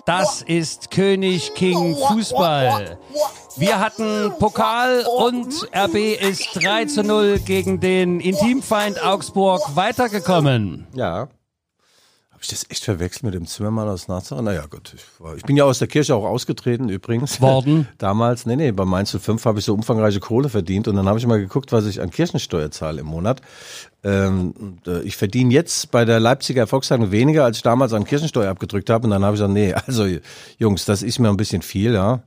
Das 0.06 0.40
ist 0.40 0.90
König 0.90 1.52
King 1.54 1.94
Fußball. 2.08 2.96
Wir 3.56 3.80
hatten 3.80 4.32
Pokal 4.38 5.04
und 5.18 5.68
RB 5.76 6.18
ist 6.18 6.48
3 6.54 6.86
zu 6.86 7.02
0 7.02 7.40
gegen 7.40 7.80
den 7.80 8.18
Intimfeind 8.18 9.04
Augsburg 9.04 9.60
weitergekommen. 9.74 10.86
Ja. 10.94 11.28
Habe 12.40 12.46
ich 12.46 12.58
das 12.58 12.70
echt 12.70 12.84
verwechselt 12.84 13.24
mit 13.24 13.34
dem 13.34 13.46
Zimmermann 13.46 13.86
aus 13.86 14.08
Nazareth? 14.08 14.42
Naja, 14.46 14.64
gut. 14.64 14.94
Ich, 14.96 15.02
war, 15.22 15.36
ich 15.36 15.42
bin 15.42 15.58
ja 15.58 15.64
aus 15.64 15.78
der 15.78 15.88
Kirche 15.88 16.14
auch 16.14 16.24
ausgetreten 16.24 16.88
übrigens. 16.88 17.38
Worden? 17.42 17.86
Damals, 17.98 18.46
nee, 18.46 18.56
nee, 18.56 18.72
bei 18.72 18.86
Mainz 18.86 19.14
05 19.14 19.44
habe 19.44 19.58
ich 19.58 19.66
so 19.66 19.74
umfangreiche 19.74 20.20
Kohle 20.20 20.48
verdient 20.48 20.88
und 20.88 20.96
dann 20.96 21.06
habe 21.06 21.18
ich 21.18 21.26
mal 21.26 21.38
geguckt, 21.38 21.70
was 21.70 21.84
ich 21.84 22.00
an 22.00 22.10
Kirchensteuer 22.10 22.70
zahle 22.70 23.02
im 23.02 23.08
Monat. 23.08 23.42
Ähm, 24.02 24.78
äh, 24.86 25.02
ich 25.02 25.18
verdiene 25.18 25.52
jetzt 25.52 25.90
bei 25.90 26.06
der 26.06 26.18
Leipziger 26.18 26.66
Volkswagen 26.66 27.10
weniger, 27.10 27.44
als 27.44 27.58
ich 27.58 27.62
damals 27.62 27.92
an 27.92 28.04
Kirchensteuer 28.04 28.48
abgedrückt 28.48 28.88
habe. 28.88 29.04
Und 29.04 29.10
dann 29.10 29.22
habe 29.22 29.36
ich 29.36 29.40
gesagt, 29.40 29.52
nee, 29.52 29.74
also 29.86 30.06
Jungs, 30.56 30.86
das 30.86 31.02
ist 31.02 31.18
mir 31.18 31.28
ein 31.28 31.36
bisschen 31.36 31.60
viel, 31.60 31.92
ja. 31.92 32.22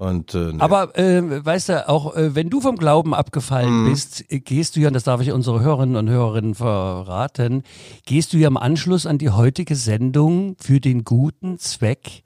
Und, 0.00 0.34
äh, 0.34 0.54
nee. 0.54 0.60
Aber 0.60 0.96
äh, 0.98 1.44
weißt 1.44 1.68
du, 1.68 1.86
auch 1.90 2.16
äh, 2.16 2.34
wenn 2.34 2.48
du 2.48 2.62
vom 2.62 2.76
Glauben 2.76 3.12
abgefallen 3.12 3.82
Mhm. 3.82 3.90
bist, 3.90 4.24
äh, 4.32 4.40
gehst 4.40 4.74
du 4.74 4.80
ja, 4.80 4.88
und 4.88 4.94
das 4.94 5.04
darf 5.04 5.20
ich 5.20 5.30
unsere 5.30 5.60
Hörerinnen 5.60 5.96
und 5.96 6.08
Hörerinnen 6.08 6.54
verraten, 6.54 7.64
gehst 8.06 8.32
du 8.32 8.38
ja 8.38 8.48
im 8.48 8.56
Anschluss 8.56 9.04
an 9.04 9.18
die 9.18 9.28
heutige 9.28 9.76
Sendung 9.76 10.56
für 10.58 10.80
den 10.80 11.04
guten 11.04 11.58
Zweck. 11.58 12.22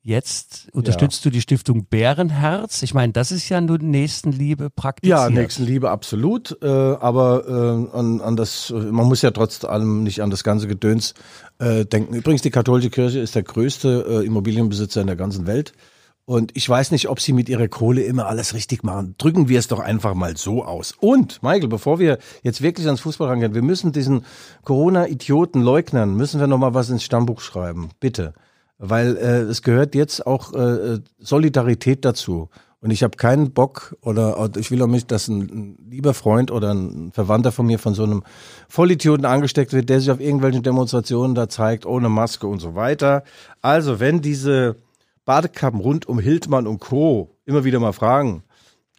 Jetzt 0.00 0.68
unterstützt 0.72 1.22
du 1.26 1.28
die 1.28 1.42
Stiftung 1.42 1.84
Bärenherz. 1.84 2.82
Ich 2.82 2.94
meine, 2.94 3.12
das 3.12 3.32
ist 3.32 3.50
ja 3.50 3.60
nur 3.60 3.76
Nächstenliebe 3.76 4.70
praktiziert. 4.70 5.18
Ja, 5.18 5.28
Nächstenliebe 5.28 5.90
absolut, 5.90 6.56
äh, 6.62 6.66
aber 6.66 7.88
äh, 7.92 7.98
an, 7.98 8.22
an 8.22 8.34
das, 8.36 8.70
man 8.72 9.04
muss 9.06 9.20
ja 9.20 9.30
trotz 9.30 9.62
allem 9.62 10.04
nicht 10.04 10.22
an 10.22 10.30
das 10.30 10.42
ganze 10.42 10.66
Gedöns 10.66 11.12
denken. 11.60 12.14
Übrigens, 12.14 12.40
die 12.40 12.50
katholische 12.50 12.88
Kirche 12.88 13.18
ist 13.18 13.34
der 13.34 13.42
größte 13.42 14.22
Immobilienbesitzer 14.24 15.02
in 15.02 15.08
der 15.08 15.16
ganzen 15.16 15.46
Welt. 15.46 15.74
Und 16.28 16.54
ich 16.54 16.68
weiß 16.68 16.90
nicht, 16.90 17.08
ob 17.08 17.20
sie 17.20 17.32
mit 17.32 17.48
ihrer 17.48 17.68
Kohle 17.68 18.02
immer 18.02 18.26
alles 18.26 18.52
richtig 18.52 18.82
machen. 18.82 19.14
Drücken 19.16 19.48
wir 19.48 19.58
es 19.58 19.66
doch 19.66 19.78
einfach 19.78 20.12
mal 20.12 20.36
so 20.36 20.62
aus. 20.62 20.92
Und, 21.00 21.42
Michael, 21.42 21.68
bevor 21.68 21.98
wir 21.98 22.18
jetzt 22.42 22.60
wirklich 22.60 22.84
ans 22.84 23.00
Fußball 23.00 23.28
rangehen, 23.28 23.54
wir 23.54 23.62
müssen 23.62 23.92
diesen 23.92 24.26
Corona-Idioten 24.62 25.62
Leugnern, 25.62 26.14
müssen 26.14 26.38
wir 26.38 26.46
noch 26.46 26.58
mal 26.58 26.74
was 26.74 26.90
ins 26.90 27.02
Stammbuch 27.02 27.40
schreiben. 27.40 27.88
Bitte. 27.98 28.34
Weil 28.76 29.16
äh, 29.16 29.40
es 29.44 29.62
gehört 29.62 29.94
jetzt 29.94 30.26
auch 30.26 30.52
äh, 30.52 30.98
Solidarität 31.18 32.04
dazu. 32.04 32.50
Und 32.82 32.90
ich 32.90 33.02
habe 33.02 33.16
keinen 33.16 33.52
Bock 33.52 33.96
oder 34.02 34.38
oder 34.38 34.60
ich 34.60 34.70
will 34.70 34.82
auch 34.82 34.86
nicht, 34.86 35.10
dass 35.10 35.28
ein 35.28 35.78
lieber 35.88 36.12
Freund 36.12 36.50
oder 36.50 36.74
ein 36.74 37.10
Verwandter 37.10 37.52
von 37.52 37.64
mir 37.64 37.78
von 37.78 37.94
so 37.94 38.04
einem 38.04 38.22
Vollidioten 38.68 39.24
angesteckt 39.24 39.72
wird, 39.72 39.88
der 39.88 40.00
sich 40.00 40.10
auf 40.10 40.20
irgendwelchen 40.20 40.62
Demonstrationen 40.62 41.34
da 41.34 41.48
zeigt, 41.48 41.86
ohne 41.86 42.10
Maske 42.10 42.46
und 42.46 42.60
so 42.60 42.74
weiter. 42.74 43.24
Also, 43.62 43.98
wenn 43.98 44.20
diese 44.20 44.76
Badekappen 45.28 45.80
rund 45.80 46.08
um 46.08 46.18
Hildmann 46.18 46.66
und 46.66 46.78
Co. 46.78 47.36
immer 47.44 47.62
wieder 47.62 47.78
mal 47.80 47.92
fragen, 47.92 48.44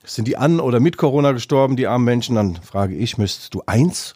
sind 0.03 0.27
die 0.27 0.37
an 0.37 0.59
oder 0.59 0.79
mit 0.79 0.95
Corona 0.95 1.31
gestorben, 1.31 1.75
die 1.75 1.87
armen 1.87 2.05
Menschen, 2.05 2.35
dann 2.35 2.55
frage 2.57 2.95
ich, 2.95 3.17
müsstest 3.17 3.55
du 3.55 3.63
eins 3.65 4.13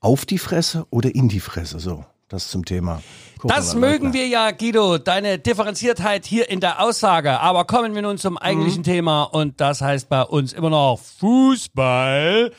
auf 0.00 0.24
die 0.24 0.38
Fresse 0.38 0.86
oder 0.88 1.14
in 1.14 1.28
die 1.28 1.40
Fresse? 1.40 1.78
So, 1.78 2.06
das 2.28 2.48
zum 2.48 2.64
Thema. 2.64 3.02
Das 3.42 3.72
Corona-Leugner. 3.72 3.80
mögen 3.86 4.12
wir 4.14 4.28
ja, 4.28 4.50
Guido, 4.50 4.96
deine 4.96 5.38
Differenziertheit 5.38 6.24
hier 6.24 6.48
in 6.48 6.60
der 6.60 6.82
Aussage. 6.82 7.38
Aber 7.38 7.66
kommen 7.66 7.94
wir 7.94 8.00
nun 8.00 8.16
zum 8.16 8.38
eigentlichen 8.38 8.82
Thema 8.82 9.24
und 9.24 9.60
das 9.60 9.82
heißt 9.82 10.08
bei 10.08 10.22
uns 10.22 10.54
immer 10.54 10.70
noch 10.70 10.98
Fußball. 11.18 12.50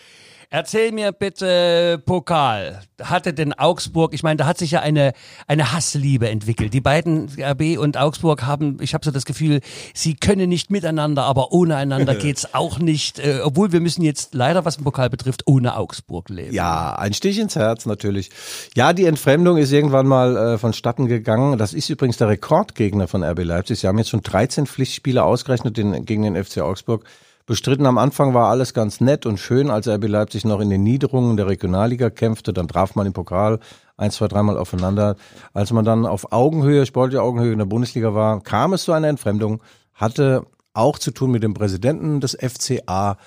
Erzähl 0.54 0.92
mir 0.92 1.14
bitte, 1.14 2.04
Pokal. 2.06 2.82
Hatte 3.02 3.34
denn 3.34 3.54
Augsburg, 3.54 4.14
ich 4.14 4.22
meine, 4.22 4.36
da 4.36 4.46
hat 4.48 4.58
sich 4.58 4.72
ja 4.72 4.82
eine, 4.82 5.14
eine 5.48 5.72
Hassliebe 5.72 6.28
entwickelt. 6.28 6.74
Die 6.74 6.82
beiden, 6.82 7.30
RB 7.40 7.80
und 7.80 7.96
Augsburg, 7.96 8.44
haben, 8.44 8.78
ich 8.82 8.94
habe 8.94 9.06
so 9.06 9.12
das 9.12 9.24
Gefühl, 9.24 9.62
sie 9.94 10.14
können 10.14 10.50
nicht 10.50 10.70
miteinander, 10.70 11.24
aber 11.24 11.54
ohne 11.54 11.78
einander 11.78 12.16
geht's 12.22 12.54
auch 12.54 12.80
nicht. 12.80 13.18
Äh, 13.20 13.40
obwohl 13.46 13.72
wir 13.72 13.80
müssen 13.80 14.02
jetzt 14.02 14.34
leider, 14.34 14.66
was 14.66 14.76
den 14.76 14.84
Pokal 14.84 15.10
betrifft, 15.10 15.44
ohne 15.46 15.78
Augsburg 15.78 16.28
leben. 16.28 16.54
Ja, 16.54 16.96
ein 16.96 17.14
Stich 17.14 17.40
ins 17.40 17.56
Herz 17.56 17.86
natürlich. 17.86 18.30
Ja, 18.76 18.92
die 18.92 19.06
Entfremdung 19.06 19.56
ist 19.56 19.72
irgendwann 19.72 20.06
mal 20.06 20.36
äh, 20.36 20.58
vonstatten 20.58 21.06
gegangen. 21.08 21.60
Das 21.60 21.74
ist 21.74 21.90
übrigens 21.90 22.18
der 22.18 22.28
Rekordgegner 22.28 23.08
von 23.08 23.24
RB 23.24 23.46
Leipzig. 23.46 23.80
Sie 23.80 23.88
haben 23.88 23.98
jetzt 24.00 24.10
schon 24.10 24.22
13 24.22 24.68
Pflichtspiele 24.68 25.24
ausgerechnet 25.24 25.78
den, 25.78 26.04
gegen 26.04 26.24
den 26.24 26.36
FC 26.36 26.58
Augsburg. 26.58 27.06
Bestritten 27.46 27.86
am 27.86 27.98
Anfang 27.98 28.34
war 28.34 28.50
alles 28.50 28.74
ganz 28.74 29.02
nett 29.02 29.26
und 29.26 29.38
schön, 29.38 29.70
als 29.70 29.88
RB 29.88 30.08
Leipzig 30.08 30.46
noch 30.46 30.60
in 30.60 30.70
den 30.70 30.84
Niederungen 30.84 31.38
der 31.38 31.48
Regionalliga 31.48 32.10
kämpfte. 32.10 32.54
Dann 32.54 32.68
traf 32.68 32.96
man 32.96 33.08
im 33.08 33.14
Pokal 33.14 33.60
ein, 33.98 34.12
zwei, 34.12 34.28
dreimal 34.28 34.58
aufeinander. 34.58 35.16
Als 35.54 35.72
man 35.72 35.86
dann 35.86 36.06
auf 36.06 36.32
Augenhöhe, 36.32 36.86
sportliche 36.86 37.22
Augenhöhe 37.22 37.52
in 37.52 37.60
der 37.60 37.66
Bundesliga 37.66 38.14
war, 38.14 38.42
kam 38.42 38.74
es 38.74 38.84
zu 38.84 38.94
einer 38.94 39.08
Entfremdung. 39.08 39.62
Hatte 39.94 40.46
auch 40.74 40.98
zu 40.98 41.12
tun 41.12 41.32
mit 41.32 41.44
dem 41.44 41.54
Präsidenten 41.54 42.20
des 42.20 42.38
FCA. 42.40 43.18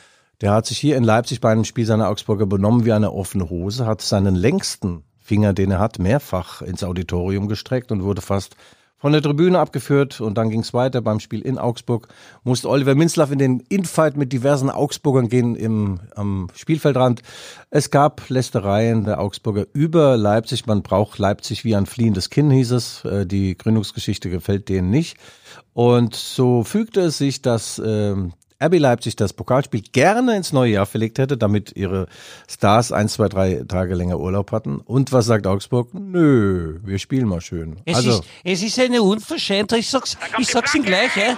Der 0.40 0.52
hat 0.52 0.66
sich 0.66 0.78
hier 0.78 0.96
in 0.96 1.04
Leipzig 1.04 1.40
bei 1.40 1.52
einem 1.52 1.64
Spiel 1.64 1.86
seiner 1.86 2.08
Augsburger 2.08 2.46
benommen 2.46 2.84
wie 2.84 2.92
eine 2.92 3.12
offene 3.12 3.50
Hose, 3.50 3.86
hat 3.86 4.02
seinen 4.02 4.34
längsten 4.34 5.04
Finger, 5.18 5.52
den 5.52 5.70
er 5.70 5.78
hat, 5.78 5.98
mehrfach 5.98 6.60
ins 6.60 6.84
Auditorium 6.84 7.48
gestreckt 7.48 7.92
und 7.92 8.02
wurde 8.02 8.20
fast 8.20 8.56
von 9.04 9.12
der 9.12 9.20
Tribüne 9.20 9.58
abgeführt 9.58 10.22
und 10.22 10.38
dann 10.38 10.48
ging 10.48 10.60
es 10.60 10.72
weiter 10.72 11.02
beim 11.02 11.20
Spiel 11.20 11.42
in 11.42 11.58
Augsburg. 11.58 12.08
Musste 12.42 12.70
Oliver 12.70 12.94
Minzlaff 12.94 13.30
in 13.30 13.38
den 13.38 13.60
Infight 13.68 14.16
mit 14.16 14.32
diversen 14.32 14.70
Augsburgern 14.70 15.28
gehen 15.28 15.56
im, 15.56 16.00
am 16.14 16.48
Spielfeldrand. 16.54 17.20
Es 17.68 17.90
gab 17.90 18.30
Lästereien 18.30 19.04
der 19.04 19.20
Augsburger 19.20 19.66
über 19.74 20.16
Leipzig. 20.16 20.64
Man 20.64 20.82
braucht 20.82 21.18
Leipzig 21.18 21.66
wie 21.66 21.76
ein 21.76 21.84
fliehendes 21.84 22.30
Kinn, 22.30 22.50
hieß 22.50 22.70
es. 22.70 23.04
Äh, 23.04 23.26
Die 23.26 23.58
Gründungsgeschichte 23.58 24.30
gefällt 24.30 24.70
denen 24.70 24.88
nicht. 24.88 25.18
Und 25.74 26.14
so 26.14 26.64
fügte 26.64 27.02
es 27.02 27.18
sich, 27.18 27.42
dass 27.42 27.82
ähm, 27.84 28.32
RB 28.66 28.78
Leipzig 28.78 29.16
das 29.16 29.32
Pokalspiel 29.32 29.82
gerne 29.92 30.36
ins 30.36 30.52
neue 30.52 30.72
Jahr 30.72 30.86
verlegt 30.86 31.18
hätte, 31.18 31.36
damit 31.36 31.76
ihre 31.76 32.06
Stars 32.48 32.92
ein, 32.92 33.08
zwei, 33.08 33.28
drei 33.28 33.64
Tage 33.66 33.94
länger 33.94 34.18
Urlaub 34.18 34.52
hatten. 34.52 34.78
Und 34.78 35.12
was 35.12 35.26
sagt 35.26 35.46
Augsburg? 35.46 35.92
Nö, 35.92 36.78
wir 36.82 36.98
spielen 36.98 37.26
mal 37.26 37.40
schön. 37.40 37.80
Es, 37.84 37.96
also, 37.96 38.10
ist, 38.10 38.24
es 38.44 38.62
ist 38.62 38.78
eine 38.78 39.02
Unverschämtheit, 39.02 39.80
ich 39.80 39.90
sag's, 39.90 40.16
ich 40.38 40.48
sag's 40.48 40.74
Ihnen 40.74 40.84
gleich, 40.84 41.16
ja. 41.16 41.36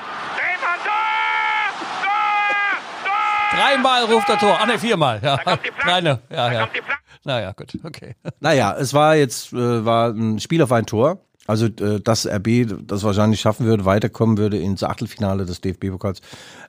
Dreimal 3.57 4.05
ruft 4.05 4.29
er 4.29 4.39
Tor. 4.39 4.59
Ah, 4.61 4.67
ne, 4.67 4.79
viermal. 4.79 5.21
Ja. 5.23 5.39
Flanke. 5.39 5.71
Kleine. 5.79 6.21
Ja, 6.31 6.53
ja. 6.53 6.69
Naja, 7.25 7.53
gut, 7.53 7.77
okay. 7.83 8.15
Naja, 8.39 8.77
es 8.79 8.95
war 8.95 9.17
jetzt 9.17 9.53
äh, 9.53 9.85
war 9.85 10.11
ein 10.11 10.39
Spiel 10.39 10.63
auf 10.63 10.71
ein 10.71 10.87
Tor. 10.87 11.19
Also 11.47 11.67
äh, 11.67 12.01
dass 12.01 12.27
RB 12.27 12.67
das 12.87 13.03
wahrscheinlich 13.05 13.41
schaffen 13.41 13.67
würde, 13.67 13.85
weiterkommen 13.85 14.39
würde 14.39 14.59
ins 14.59 14.83
Achtelfinale 14.83 15.45
des 15.45 15.61
DFB-Pokals, 15.61 16.21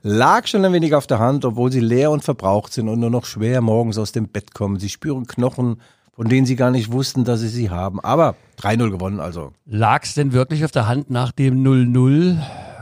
lag 0.03 0.47
schon 0.47 0.63
ein 0.65 0.73
wenig 0.73 0.93
auf 0.95 1.07
der 1.07 1.19
Hand, 1.19 1.45
obwohl 1.45 1.71
sie 1.71 1.79
leer 1.79 2.11
und 2.11 2.23
verbraucht 2.23 2.73
sind 2.73 2.89
und 2.89 2.99
nur 2.99 3.09
noch 3.09 3.25
schwer 3.25 3.61
morgens 3.61 3.97
aus 3.97 4.11
dem 4.11 4.27
Bett 4.27 4.53
kommen. 4.53 4.79
Sie 4.79 4.89
spüren 4.89 5.25
Knochen, 5.25 5.81
von 6.13 6.27
denen 6.27 6.45
sie 6.45 6.55
gar 6.55 6.71
nicht 6.71 6.91
wussten, 6.91 7.23
dass 7.25 7.39
sie 7.41 7.47
sie 7.47 7.69
haben. 7.69 7.99
Aber 7.99 8.35
3-0 8.59 8.89
gewonnen, 8.89 9.19
also. 9.19 9.51
Lag's 9.65 10.15
denn 10.15 10.33
wirklich 10.33 10.65
auf 10.65 10.71
der 10.71 10.87
Hand 10.87 11.09
nach 11.11 11.31
dem 11.31 11.63
0-0 11.63 12.37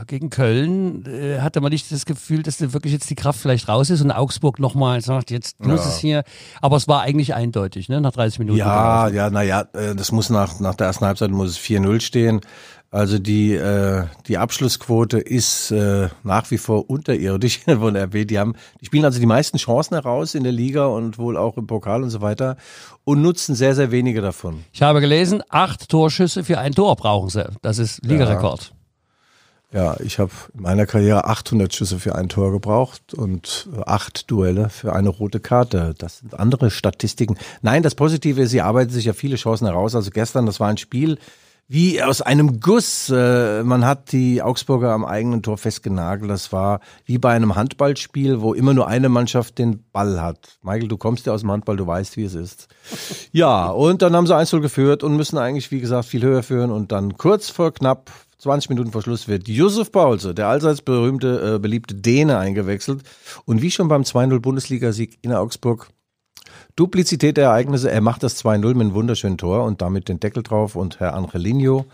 gegen 0.08 0.30
Köln? 0.30 1.06
Äh, 1.06 1.40
hatte 1.42 1.62
man 1.62 1.72
nicht 1.72 1.92
das 1.92 2.06
Gefühl, 2.06 2.44
dass 2.44 2.58
da 2.58 2.74
wirklich 2.74 2.94
jetzt 2.94 3.10
die 3.10 3.16
Kraft 3.16 3.40
vielleicht 3.40 3.68
raus 3.68 3.90
ist 3.90 4.02
und 4.02 4.12
Augsburg 4.12 4.60
nochmal 4.60 5.02
sagt, 5.02 5.32
jetzt 5.32 5.64
muss 5.64 5.86
es 5.86 5.98
hier. 5.98 6.24
Aber 6.62 6.78
es 6.78 6.88
war 6.88 7.02
eigentlich 7.02 7.34
eindeutig, 7.34 7.90
ne? 7.90 8.02
Nach 8.02 8.12
30 8.12 8.40
Minuten. 8.40 8.58
Ja, 8.58 9.08
ja, 9.08 9.30
naja, 9.30 9.68
äh, 9.74 9.96
das 9.96 10.12
muss 10.12 10.30
nach, 10.30 10.60
nach 10.60 10.76
der 10.76 10.88
ersten 10.88 11.06
Halbzeit 11.06 11.32
muss 11.32 11.52
es 11.52 11.60
4-0 11.60 12.02
stehen. 12.02 12.42
Also 12.96 13.20
die, 13.20 13.54
äh, 13.54 14.06
die 14.28 14.38
Abschlussquote 14.38 15.20
ist 15.20 15.70
äh, 15.72 16.08
nach 16.24 16.50
wie 16.50 16.58
vor 16.58 16.90
unterirdisch 16.90 17.60
von 17.66 17.98
RB. 17.98 18.26
Die 18.26 18.40
haben, 18.40 18.56
die 18.80 18.86
spielen 18.86 19.04
also 19.04 19.20
die 19.20 19.26
meisten 19.26 19.58
Chancen 19.58 19.96
heraus 19.96 20.34
in 20.34 20.44
der 20.44 20.54
Liga 20.54 20.86
und 20.86 21.18
wohl 21.18 21.36
auch 21.36 21.58
im 21.58 21.68
Pokal 21.68 22.04
und 22.04 22.10
so 22.10 22.22
weiter 22.22 22.56
und 23.04 23.22
nutzen 23.22 23.54
sehr, 23.54 23.76
sehr 23.76 23.92
wenige 23.92 24.22
davon. 24.22 24.64
Ich 24.72 24.82
habe 24.82 25.02
gelesen, 25.02 25.44
acht 25.50 25.90
Torschüsse 25.90 26.46
für 26.46 26.58
ein 26.58 26.72
Tor 26.72 26.96
brauchen 26.96 27.30
sie. 27.30 27.50
Das 27.62 27.80
ist 27.80 28.02
Ligarekord. 28.06 28.72
Ja, 28.72 28.85
ich 30.04 30.20
habe 30.20 30.32
in 30.54 30.62
meiner 30.62 30.86
Karriere 30.86 31.26
800 31.26 31.74
Schüsse 31.74 32.00
für 32.00 32.16
ein 32.16 32.30
Tor 32.30 32.52
gebraucht 32.52 33.14
und 33.14 33.68
acht 33.86 34.32
Duelle 34.32 34.70
für 34.70 34.94
eine 34.94 35.10
rote 35.10 35.40
Karte. 35.40 35.94
Das 35.98 36.20
sind 36.20 36.40
andere 36.40 36.72
Statistiken. 36.72 37.38
Nein, 37.62 37.84
das 37.84 37.94
Positive 37.96 38.42
ist, 38.42 38.52
sie 38.52 38.62
arbeiten 38.62 38.92
sich 38.92 39.06
ja 39.06 39.14
viele 39.14 39.36
Chancen 39.36 39.68
heraus. 39.68 39.94
Also 39.94 40.12
gestern, 40.12 40.46
das 40.46 40.60
war 40.60 40.70
ein 40.70 40.78
Spiel 40.78 41.18
wie 41.68 42.02
aus 42.02 42.22
einem 42.22 42.60
Guss. 42.60 43.10
Äh, 43.10 43.64
man 43.64 43.86
hat 43.86 44.12
die 44.12 44.42
Augsburger 44.42 44.92
am 44.92 45.04
eigenen 45.04 45.42
Tor 45.42 45.58
festgenagelt. 45.58 46.30
Das 46.30 46.52
war 46.52 46.80
wie 47.06 47.18
bei 47.18 47.34
einem 47.34 47.56
Handballspiel, 47.56 48.42
wo 48.42 48.54
immer 48.54 48.74
nur 48.74 48.88
eine 48.88 49.10
Mannschaft 49.10 49.58
den 49.58 49.84
Ball 49.92 50.22
hat. 50.22 50.58
Michael, 50.62 50.88
du 50.88 50.98
kommst 50.98 51.26
ja 51.26 51.34
aus 51.34 51.42
dem 51.42 51.52
Handball, 51.52 51.78
du 51.78 51.88
weißt, 51.88 52.18
wie 52.18 52.24
es 52.24 52.36
ist. 52.36 52.68
Ja, 53.32 53.70
und 53.70 54.02
dann 54.02 54.16
haben 54.16 54.28
sie 54.28 54.36
1 54.36 54.52
geführt 54.52 55.04
und 55.04 55.16
müssen 55.16 55.38
eigentlich, 55.38 55.72
wie 55.72 55.82
gesagt, 55.82 56.06
viel 56.06 56.24
höher 56.24 56.44
führen. 56.44 56.72
Und 56.72 56.92
dann 56.92 57.18
kurz 57.18 57.50
vor 57.50 57.74
knapp 57.74 58.12
20 58.46 58.70
Minuten 58.70 58.92
vor 58.92 59.02
Schluss 59.02 59.28
wird 59.28 59.48
Yusuf 59.48 59.92
Paulse, 59.92 60.36
der 60.36 60.48
allseits 60.48 60.84
berühmte, 60.84 61.56
äh, 61.56 61.60
beliebte 61.60 61.96
Däne, 61.96 62.38
eingewechselt. 62.38 63.02
Und 63.46 63.64
wie 63.64 63.72
schon 63.72 63.88
beim 63.88 64.04
2-0 64.04 64.40
Bundesligasieg 64.40 65.18
in 65.24 65.34
Augsburg, 65.34 65.90
Duplizität 66.76 67.38
der 67.38 67.46
Ereignisse, 67.46 67.90
er 67.90 68.02
macht 68.02 68.22
das 68.22 68.38
2-0 68.38 68.76
mit 68.76 68.82
einem 68.82 68.94
wunderschönen 68.94 69.40
Tor 69.40 69.64
und 69.64 69.82
damit 69.82 70.10
den 70.10 70.20
Deckel 70.20 70.44
drauf. 70.44 70.76
Und 70.76 71.00
Herr 71.00 71.16
Angelino, 71.16 71.88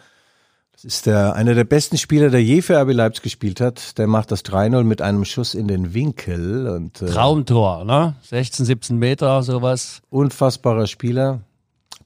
das 0.74 0.84
ist 0.84 1.06
der, 1.06 1.36
einer 1.36 1.56
der 1.56 1.64
besten 1.64 1.98
Spieler, 1.98 2.30
der 2.30 2.44
je 2.44 2.62
für 2.62 2.78
RB 2.82 2.92
Leipzig 2.92 3.24
gespielt 3.24 3.62
hat, 3.62 3.98
der 3.98 4.08
macht 4.08 4.30
das 4.30 4.44
3-0 4.44 4.84
mit 4.84 5.02
einem 5.02 5.24
Schuss 5.24 5.54
in 5.54 5.70
den 5.70 5.94
Winkel. 5.94 6.68
Und, 6.68 7.02
äh, 7.02 7.06
Traumtor, 7.06 7.86
ne? 7.86 8.16
16, 8.24 8.66
17 8.66 8.98
Meter, 8.98 9.42
sowas. 9.44 10.02
Unfassbarer 10.10 10.88
Spieler. 10.88 11.40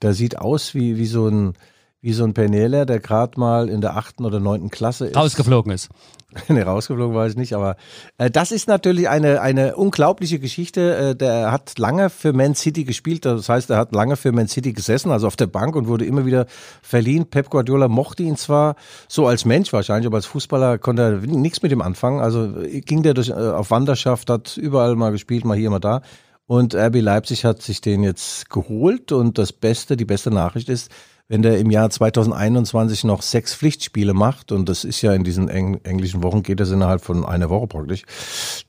Der 0.03 0.13
sieht 0.13 0.37
aus 0.37 0.75
wie, 0.75 0.97
wie 0.97 1.07
so 1.07 1.29
ein 1.29 1.55
wie 2.05 2.13
so 2.13 2.23
ein 2.23 2.35
Penela, 2.35 2.85
der 2.85 2.99
gerade 2.99 3.39
mal 3.39 3.67
in 3.67 3.81
der 3.81 3.97
achten 3.97 4.25
oder 4.25 4.39
neunten 4.39 4.69
Klasse 4.69 5.07
ist. 5.07 5.17
Rausgeflogen 5.17 5.71
ist. 5.71 5.89
nee, 6.49 6.61
rausgeflogen 6.61 7.15
weiß 7.15 7.31
ich 7.31 7.37
nicht, 7.37 7.53
aber 7.53 7.77
äh, 8.19 8.29
das 8.29 8.51
ist 8.51 8.67
natürlich 8.67 9.09
eine, 9.09 9.41
eine 9.41 9.75
unglaubliche 9.75 10.37
Geschichte. 10.37 10.95
Äh, 10.95 11.15
der 11.15 11.51
hat 11.51 11.79
lange 11.79 12.11
für 12.11 12.31
Man 12.31 12.53
City 12.53 12.83
gespielt, 12.83 13.25
das 13.25 13.49
heißt, 13.49 13.71
er 13.71 13.77
hat 13.77 13.95
lange 13.95 14.17
für 14.17 14.31
Man 14.31 14.47
City 14.47 14.73
gesessen, 14.73 15.11
also 15.11 15.25
auf 15.25 15.35
der 15.35 15.47
Bank 15.47 15.75
und 15.75 15.87
wurde 15.87 16.05
immer 16.05 16.27
wieder 16.27 16.45
verliehen. 16.83 17.25
Pep 17.25 17.49
Guardiola 17.49 17.87
mochte 17.87 18.21
ihn 18.21 18.37
zwar 18.37 18.75
so 19.07 19.25
als 19.25 19.43
Mensch 19.43 19.73
wahrscheinlich, 19.73 20.05
aber 20.05 20.17
als 20.17 20.27
Fußballer 20.27 20.77
konnte 20.77 21.01
er 21.01 21.11
nichts 21.21 21.63
mit 21.63 21.71
ihm 21.71 21.81
anfangen. 21.81 22.19
Also 22.19 22.53
ging 22.85 23.01
der 23.01 23.15
durch, 23.15 23.29
äh, 23.29 23.33
auf 23.33 23.71
Wanderschaft, 23.71 24.29
hat 24.29 24.57
überall 24.57 24.95
mal 24.95 25.11
gespielt, 25.11 25.43
mal 25.43 25.57
hier, 25.57 25.71
mal 25.71 25.79
da. 25.79 26.01
Und 26.47 26.75
RB 26.75 27.01
Leipzig 27.01 27.43
hat 27.43 27.63
sich 27.63 27.81
den 27.81 28.03
jetzt 28.03 28.51
geholt 28.51 29.11
und 29.11 29.39
das 29.39 29.51
Beste, 29.51 29.97
die 29.97 30.05
beste 30.05 30.29
Nachricht 30.29 30.69
ist, 30.69 30.91
wenn 31.27 31.41
der 31.41 31.57
im 31.59 31.71
Jahr 31.71 31.89
2021 31.89 33.03
noch 33.03 33.21
sechs 33.21 33.55
Pflichtspiele 33.55 34.13
macht, 34.13 34.51
und 34.51 34.69
das 34.69 34.83
ist 34.83 35.01
ja 35.01 35.13
in 35.13 35.23
diesen 35.23 35.49
eng 35.49 35.79
englischen 35.83 36.21
Wochen, 36.23 36.43
geht 36.43 36.59
das 36.59 36.69
innerhalb 36.71 37.01
von 37.01 37.25
einer 37.25 37.49
Woche 37.49 37.67
praktisch, 37.67 38.03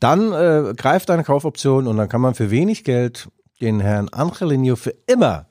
dann 0.01 0.33
äh, 0.33 0.73
greift 0.75 1.11
eine 1.11 1.25
Kaufoption 1.25 1.87
und 1.87 1.97
dann 1.97 2.09
kann 2.09 2.21
man 2.21 2.35
für 2.35 2.51
wenig 2.51 2.85
Geld 2.85 3.29
den 3.61 3.81
Herrn 3.81 4.09
Angelino 4.09 4.77
für 4.77 4.95
immer 5.07 5.47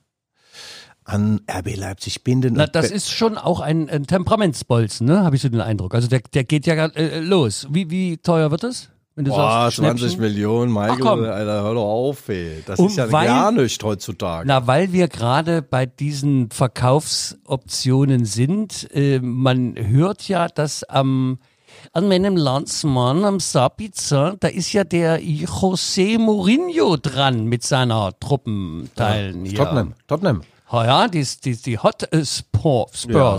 an 1.04 1.42
RB 1.48 1.76
Leipzig 1.76 2.24
binden. 2.24 2.56
Na, 2.56 2.66
das 2.66 2.90
ist 2.90 3.12
schon 3.12 3.38
auch 3.38 3.60
ein, 3.60 3.90
ein 3.90 4.08
Temperamentsbolzen, 4.08 5.06
ne? 5.06 5.24
Habe 5.24 5.36
ich 5.36 5.42
so 5.44 5.50
den 5.50 5.62
Eindruck. 5.62 5.94
Also 5.94 6.08
der, 6.08 6.22
der 6.34 6.44
geht 6.44 6.66
ja 6.66 6.74
äh, 6.74 7.20
los. 7.20 7.68
Wie, 7.70 7.92
wie 7.92 8.18
teuer 8.18 8.50
wird 8.50 8.64
das? 8.64 8.90
Wenn 9.16 9.24
du 9.24 9.32
Boah, 9.32 9.72
sagst, 9.72 9.78
20 9.78 10.18
Millionen, 10.18 10.74
Michael, 10.74 11.26
Alter, 11.26 11.64
hör 11.64 11.74
doch 11.74 11.86
auf, 11.86 12.28
ey. 12.28 12.62
Das 12.66 12.80
Und 12.80 12.88
ist 12.88 12.98
ja 12.98 13.10
weil, 13.14 13.28
gar 13.28 13.52
nicht 13.54 13.82
heutzutage. 13.82 14.46
Na, 14.46 14.68
weil 14.68 14.92
wir 14.92 15.08
gerade 15.08 15.62
bei 15.62 15.86
diesen 15.86 16.52
Verkaufsoptionen 16.52 18.26
sind, 18.26 18.90
äh, 18.94 19.20
man 19.20 19.76
hört 19.78 20.28
ja, 20.28 20.50
dass 20.50 20.84
am 20.84 21.40
an 21.94 22.08
meinem 22.08 22.36
Landsmann 22.36 23.24
am 23.26 23.40
Sapiza, 23.40 24.36
da 24.40 24.48
ist 24.48 24.74
ja 24.74 24.84
der 24.84 25.22
José 25.22 26.18
Mourinho 26.20 26.98
dran 26.98 27.46
mit 27.46 27.64
seiner 27.64 28.18
Truppenteilen 28.20 29.46
ja. 29.46 29.64
Tottenham, 29.64 29.94
Tottenham. 30.08 30.42
Ja, 30.72 31.08
die, 31.08 31.26
die, 31.44 31.56
die 31.56 31.78
Hot 31.78 32.12
äh, 32.12 32.26
Spurs. 32.26 33.08
Ja. 33.10 33.38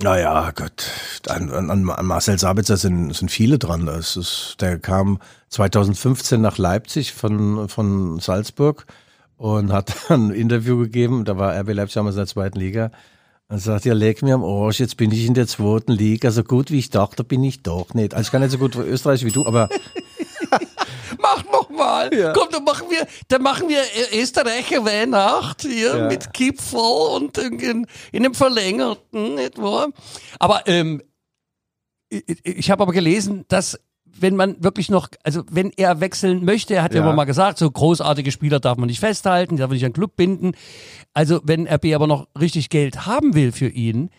Naja, 0.00 0.50
Gott, 0.50 0.90
an, 1.28 1.50
an, 1.50 1.70
an 1.70 2.06
Marcel 2.06 2.36
Sabitzer 2.38 2.76
sind, 2.76 3.14
sind 3.14 3.30
viele 3.30 3.58
dran. 3.58 3.86
Das 3.86 4.16
ist, 4.16 4.56
der 4.60 4.78
kam 4.78 5.20
2015 5.50 6.40
nach 6.40 6.58
Leipzig 6.58 7.12
von, 7.12 7.68
von 7.68 8.18
Salzburg 8.18 8.86
und 9.36 9.72
hat 9.72 9.94
ein 10.10 10.30
Interview 10.30 10.78
gegeben. 10.78 11.24
Da 11.24 11.38
war 11.38 11.56
RB 11.60 11.74
Leipzig 11.74 11.94
damals 11.94 12.16
in 12.16 12.20
der 12.20 12.26
zweiten 12.26 12.58
Liga. 12.58 12.90
Und 13.48 13.58
sagt, 13.58 13.84
ja, 13.84 13.94
leg 13.94 14.22
mir 14.22 14.34
am 14.34 14.42
Arsch, 14.42 14.80
jetzt 14.80 14.96
bin 14.96 15.12
ich 15.12 15.26
in 15.26 15.34
der 15.34 15.46
zweiten 15.46 15.92
Liga. 15.92 16.30
So 16.32 16.42
gut 16.42 16.72
wie 16.72 16.78
ich 16.78 16.90
dachte, 16.90 17.22
bin 17.22 17.44
ich 17.44 17.62
doch 17.62 17.94
nicht. 17.94 18.14
Also 18.14 18.26
ich 18.26 18.32
kann 18.32 18.40
nicht 18.42 18.50
so 18.50 18.58
gut 18.58 18.74
Österreich 18.74 19.24
wie 19.24 19.30
du, 19.30 19.46
aber 19.46 19.68
mach 21.18 21.43
mal. 21.74 22.12
Ja. 22.14 22.32
Komm, 22.32 22.48
dann 22.50 22.64
machen 22.64 22.86
wir, 22.90 23.06
dann 23.28 23.42
machen 23.42 23.68
wir 23.68 23.80
Österreicher 24.12 24.84
Weihnacht 24.84 25.62
hier 25.62 25.96
ja. 25.96 26.08
mit 26.08 26.32
Kipfel 26.32 26.78
und 26.80 27.38
in, 27.38 27.86
in 28.12 28.24
einem 28.24 28.34
verlängerten, 28.34 29.38
wahr? 29.56 29.88
Aber 30.38 30.66
ähm, 30.66 31.02
ich, 32.08 32.44
ich 32.44 32.70
habe 32.70 32.82
aber 32.82 32.92
gelesen, 32.92 33.44
dass 33.48 33.78
wenn 34.16 34.36
man 34.36 34.62
wirklich 34.62 34.90
noch, 34.90 35.08
also 35.24 35.42
wenn 35.50 35.72
er 35.76 36.00
wechseln 36.00 36.44
möchte, 36.44 36.74
er 36.74 36.82
hat 36.82 36.94
ja, 36.94 37.00
ja 37.00 37.06
immer 37.06 37.14
mal 37.14 37.24
gesagt, 37.24 37.58
so 37.58 37.70
großartige 37.70 38.30
Spieler 38.30 38.60
darf 38.60 38.78
man 38.78 38.86
nicht 38.86 39.00
festhalten, 39.00 39.56
darf 39.56 39.68
man 39.68 39.74
nicht 39.74 39.84
an 39.84 39.92
Club 39.92 40.16
binden. 40.16 40.52
Also 41.12 41.40
wenn 41.44 41.66
RB 41.66 41.94
aber 41.94 42.06
noch 42.06 42.28
richtig 42.38 42.70
Geld 42.70 43.06
haben 43.06 43.34
will 43.34 43.52
für 43.52 43.68
ihn, 43.68 44.10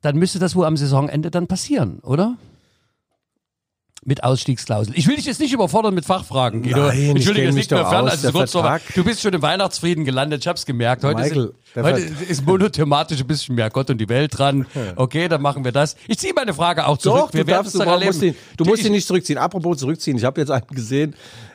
dann 0.00 0.16
müsste 0.16 0.38
das 0.38 0.56
wohl 0.56 0.64
am 0.64 0.76
Saisonende 0.76 1.30
dann 1.30 1.46
passieren, 1.46 2.00
oder? 2.00 2.36
Mit 4.04 4.24
Ausstiegsklausel. 4.24 4.94
Ich 4.96 5.06
will 5.06 5.16
dich 5.16 5.26
jetzt 5.26 5.40
nicht 5.40 5.52
überfordern 5.52 5.94
mit 5.94 6.04
Fachfragen, 6.04 6.62
Guido. 6.62 6.88
Nein, 6.88 7.10
Entschuldige, 7.10 7.48
es 7.48 7.54
liegt 7.54 7.70
mir 7.70 7.86
fern. 7.86 8.08
Also 8.08 8.32
kurz 8.32 8.52
noch, 8.52 8.78
du 8.94 9.04
bist 9.04 9.20
schon 9.20 9.32
im 9.32 9.42
Weihnachtsfrieden 9.42 10.04
gelandet, 10.04 10.40
ich 10.42 10.48
hab's 10.48 10.66
gemerkt. 10.66 11.04
Heute, 11.04 11.20
Michael, 11.20 11.54
ist, 11.74 11.82
heute 11.82 12.00
ist 12.28 12.46
monothematisch 12.46 13.20
ein 13.20 13.26
bisschen 13.26 13.54
mehr 13.54 13.70
Gott 13.70 13.90
und 13.90 13.98
die 13.98 14.08
Welt 14.08 14.36
dran. 14.36 14.66
Okay, 14.96 15.28
dann 15.28 15.40
machen 15.40 15.64
wir 15.64 15.72
das. 15.72 15.96
Ich 16.06 16.18
ziehe 16.18 16.32
meine 16.34 16.52
Frage 16.52 16.86
auch 16.86 16.98
zurück. 16.98 17.28
Doch, 17.28 17.34
wir 17.34 17.44
du, 17.44 17.50
darfst, 17.50 17.74
du, 17.74 17.84
musst 17.84 18.22
ihn, 18.22 18.34
du 18.56 18.64
musst 18.64 18.84
ihn 18.84 18.92
nicht 18.92 19.06
zurückziehen. 19.06 19.38
Apropos 19.38 19.78
zurückziehen, 19.78 20.16
ich 20.16 20.24
habe 20.24 20.40
jetzt 20.40 20.50
einen 20.50 20.66
gesehen, 20.68 21.14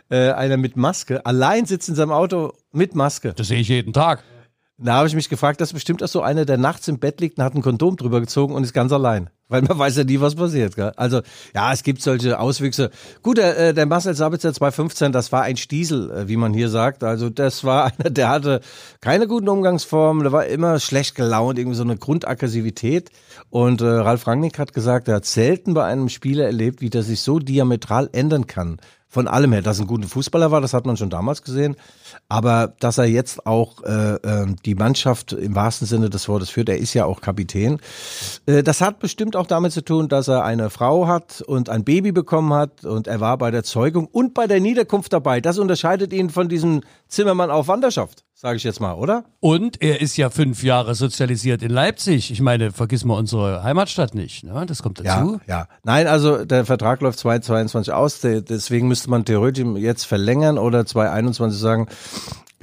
äh, 0.09 0.31
einer 0.31 0.57
mit 0.57 0.75
Maske, 0.75 1.25
allein 1.25 1.65
sitzt 1.65 1.89
in 1.89 1.95
seinem 1.95 2.11
Auto 2.11 2.53
mit 2.71 2.95
Maske. 2.95 3.33
Das 3.33 3.47
sehe 3.49 3.59
ich 3.59 3.67
jeden 3.67 3.93
Tag. 3.93 4.23
Da 4.77 4.93
habe 4.93 5.07
ich 5.07 5.15
mich 5.15 5.29
gefragt, 5.29 5.59
das 5.59 5.69
ist 5.69 5.73
bestimmt 5.73 6.03
auch 6.03 6.07
so 6.07 6.21
einer, 6.21 6.45
der 6.45 6.57
nachts 6.57 6.87
im 6.87 6.99
Bett 6.99 7.19
liegt 7.19 7.37
und 7.37 7.43
hat 7.43 7.55
ein 7.55 7.61
Kondom 7.61 7.97
drüber 7.97 8.19
gezogen 8.21 8.53
und 8.53 8.63
ist 8.63 8.73
ganz 8.73 8.91
allein. 8.91 9.29
Weil 9.49 9.61
man 9.61 9.79
weiß 9.79 9.97
ja 9.97 10.03
nie, 10.03 10.19
was 10.19 10.35
passiert. 10.35 10.75
Gell? 10.75 10.91
Also 10.97 11.21
ja, 11.55 11.71
es 11.71 11.83
gibt 11.83 12.01
solche 12.01 12.37
Auswüchse. 12.39 12.91
Gut, 13.23 13.37
der, 13.37 13.57
äh, 13.57 13.73
der 13.73 13.85
Marcel 13.85 14.13
Sabitzer 14.13 14.53
215, 14.53 15.13
das 15.13 15.31
war 15.31 15.43
ein 15.43 15.55
Stiesel, 15.55 16.11
äh, 16.11 16.27
wie 16.27 16.35
man 16.35 16.53
hier 16.53 16.67
sagt. 16.67 17.03
Also 17.03 17.29
das 17.29 17.63
war 17.63 17.85
einer, 17.97 18.09
der 18.09 18.29
hatte 18.29 18.61
keine 18.99 19.27
guten 19.27 19.47
Umgangsformen, 19.47 20.23
der 20.23 20.33
war 20.33 20.45
immer 20.47 20.79
schlecht 20.79 21.15
gelaunt, 21.15 21.57
irgendwie 21.57 21.77
so 21.77 21.83
eine 21.83 21.97
Grundaggressivität. 21.97 23.09
Und 23.49 23.81
äh, 23.81 23.85
Ralf 23.85 24.27
Rangnick 24.27 24.59
hat 24.59 24.73
gesagt, 24.73 25.07
er 25.07 25.15
hat 25.15 25.25
selten 25.25 25.73
bei 25.73 25.85
einem 25.85 26.09
Spieler 26.09 26.45
erlebt, 26.45 26.81
wie 26.81 26.89
der 26.89 27.03
sich 27.03 27.21
so 27.21 27.39
diametral 27.39 28.09
ändern 28.11 28.47
kann 28.47 28.79
von 29.07 29.27
allem 29.27 29.53
her. 29.53 29.61
Dass 29.61 29.79
er 29.79 29.85
ein 29.85 29.87
guter 29.87 30.07
Fußballer 30.07 30.51
war, 30.51 30.61
das 30.61 30.73
hat 30.73 30.85
man 30.85 30.97
schon 30.97 31.09
damals 31.09 31.41
gesehen. 31.41 31.75
Aber 32.29 32.73
dass 32.79 32.97
er 32.97 33.05
jetzt 33.05 33.45
auch 33.45 33.83
äh, 33.83 34.15
äh, 34.15 34.47
die 34.65 34.75
Mannschaft 34.75 35.33
im 35.33 35.55
wahrsten 35.55 35.87
Sinne 35.87 36.09
des 36.09 36.27
Wortes 36.27 36.49
führt, 36.49 36.69
er 36.69 36.77
ist 36.77 36.93
ja 36.93 37.05
auch 37.05 37.21
Kapitän. 37.21 37.79
Äh, 38.45 38.63
das 38.63 38.81
hat 38.81 38.99
bestimmt 38.99 39.35
auch 39.35 39.47
damit 39.47 39.71
zu 39.71 39.83
tun, 39.83 40.09
dass 40.09 40.27
er 40.27 40.43
eine 40.43 40.69
Frau 40.69 41.07
hat 41.07 41.41
und 41.41 41.69
ein 41.69 41.83
Baby 41.83 42.11
bekommen 42.11 42.53
hat 42.53 42.85
und 42.85 43.07
er 43.07 43.19
war 43.19 43.37
bei 43.37 43.51
der 43.51 43.63
Zeugung 43.63 44.07
und 44.07 44.33
bei 44.33 44.47
der 44.47 44.59
Niederkunft 44.59 45.13
dabei. 45.13 45.41
Das 45.41 45.57
unterscheidet 45.57 46.11
ihn 46.13 46.29
von 46.29 46.49
diesem 46.49 46.81
Zimmermann 47.07 47.49
auf 47.49 47.67
Wanderschaft 47.67 48.26
sage 48.39 48.57
ich 48.57 48.63
jetzt 48.63 48.79
mal, 48.79 48.93
oder? 48.93 49.23
Und 49.39 49.81
er 49.81 49.99
ist 49.99 50.15
ja 50.15 50.29
fünf 50.29 50.61
Jahre 50.61 50.93
sozialisiert 50.93 51.63
in 51.63 51.71
Leipzig. 51.71 52.29
Ich 52.29 52.39
meine, 52.39 52.71
vergiss 52.71 53.03
mal 53.03 53.15
unsere 53.15 53.63
Heimatstadt 53.63 54.13
nicht. 54.13 54.43
Ne? 54.43 54.63
Das 54.67 54.83
kommt 54.83 54.99
dazu. 54.99 55.39
Ja, 55.47 55.61
ja. 55.61 55.67
Nein, 55.83 56.05
also 56.05 56.45
der 56.45 56.63
Vertrag 56.63 57.01
läuft 57.01 57.17
2022 57.17 57.91
aus. 57.91 58.19
Deswegen 58.21 58.87
müsste 58.87 59.09
man 59.09 59.25
theoretisch 59.25 59.65
jetzt 59.77 60.05
verlängern 60.05 60.59
oder 60.59 60.85
2021 60.85 61.59
sagen, 61.59 61.87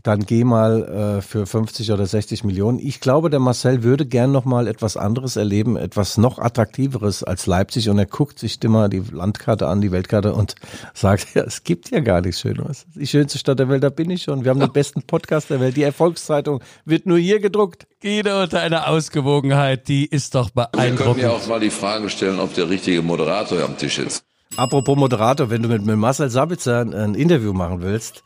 dann 0.05 0.27
geh 0.27 0.45
mal 0.45 1.19
äh, 1.19 1.23
für 1.23 1.47
50 1.47 1.91
oder 1.91 2.05
60 2.05 2.45
Millionen. 2.45 2.79
Ich 2.79 3.01
glaube, 3.01 3.31
der 3.31 3.41
Marcel 3.41 3.83
würde 3.83 4.05
gern 4.05 4.33
noch 4.33 4.45
mal 4.45 4.69
etwas 4.69 4.99
anderes 4.99 5.37
erleben, 5.37 5.79
etwas 5.79 6.19
noch 6.19 6.39
attraktiveres 6.39 7.25
als 7.25 7.47
Leipzig. 7.47 7.89
Und 7.89 7.99
er 7.99 8.05
guckt 8.05 8.39
sich 8.39 8.63
immer 8.63 8.91
die 8.91 9.03
Landkarte 9.11 9.67
an, 9.67 9.81
die 9.81 9.93
Weltkarte 9.93 10.35
und 10.35 10.57
sagt, 10.95 11.35
ja, 11.35 11.45
es 11.45 11.65
gibt 11.65 11.91
ja 11.91 12.01
gar 12.01 12.21
nichts 12.21 12.43
Schöneres. 12.43 12.85
Die 12.95 13.07
schönste 13.07 13.39
Stadt 13.39 13.59
der 13.59 13.71
Welt, 13.71 13.83
da 13.83 13.89
bin 13.89 14.11
ich 14.11 14.23
schon. 14.23 14.45
Wir 14.45 14.51
haben 14.51 14.61
den 14.61 14.73
besten 14.75 15.03
Podcast 15.03 15.49
der 15.49 15.59
Welt. 15.61 15.75
Die 15.75 15.83
Erfolgszeitung 15.83 16.63
wird 16.85 17.07
nur 17.07 17.19
hier 17.19 17.41
gedruckt. 17.41 17.87
Guido, 18.03 18.47
deine 18.47 18.87
Ausgewogenheit, 18.87 19.89
die 19.89 20.05
ist 20.05 20.35
doch 20.35 20.51
beeindruckend. 20.51 20.99
Wir 20.99 21.07
können 21.07 21.21
ja 21.21 21.31
auch 21.31 21.47
mal 21.47 21.61
die 21.61 21.71
Frage 21.71 22.11
stellen, 22.11 22.41
ob 22.41 22.53
der 22.53 22.69
richtige 22.69 23.01
Moderator 23.01 23.63
am 23.63 23.79
Tisch 23.79 23.99
ist. 23.99 24.23
Apropos 24.57 24.99
Moderator, 24.99 25.49
wenn 25.49 25.63
du 25.63 25.71
mit, 25.71 25.87
mit 25.87 25.97
Marcel 25.97 26.29
Sabitzer 26.29 26.83
ein 26.83 27.15
Interview 27.15 27.55
machen 27.55 27.81
willst, 27.81 28.23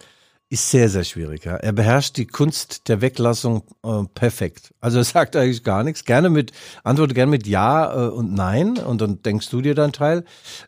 ist 0.50 0.70
sehr, 0.70 0.88
sehr 0.88 1.04
schwierig. 1.04 1.44
Ja. 1.44 1.56
Er 1.56 1.72
beherrscht 1.72 2.16
die 2.16 2.26
Kunst 2.26 2.88
der 2.88 3.00
Weglassung 3.02 3.64
äh, 3.84 4.04
perfekt. 4.14 4.72
Also 4.80 4.98
er 4.98 5.04
sagt 5.04 5.36
eigentlich 5.36 5.62
gar 5.62 5.84
nichts. 5.84 6.04
Gerne 6.04 6.30
mit, 6.30 6.52
antworte 6.84 7.14
gerne 7.14 7.30
mit 7.30 7.46
Ja 7.46 8.06
äh, 8.06 8.08
und 8.08 8.32
Nein 8.32 8.78
und 8.78 9.00
dann 9.00 9.22
denkst 9.22 9.50
du 9.50 9.60
dir 9.60 9.74
deinen 9.74 9.92
Teil. 9.92 10.24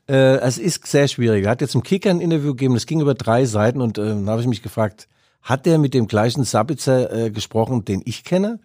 Äh, 0.08 0.38
es 0.40 0.58
ist 0.58 0.86
sehr 0.86 1.08
schwierig. 1.08 1.44
Er 1.44 1.50
hat 1.50 1.62
jetzt 1.62 1.74
im 1.74 1.82
Kicker 1.82 2.10
ein 2.10 2.20
Interview 2.20 2.50
gegeben, 2.50 2.74
das 2.74 2.86
ging 2.86 3.00
über 3.00 3.14
drei 3.14 3.46
Seiten 3.46 3.80
und 3.80 3.96
äh, 3.96 4.02
dann 4.02 4.28
habe 4.28 4.42
ich 4.42 4.48
mich 4.48 4.62
gefragt, 4.62 5.08
hat 5.42 5.66
er 5.66 5.78
mit 5.78 5.94
dem 5.94 6.06
gleichen 6.06 6.44
Sabitzer 6.44 7.12
äh, 7.12 7.30
gesprochen, 7.30 7.84
den 7.86 8.02
ich 8.04 8.24
kenne? 8.24 8.60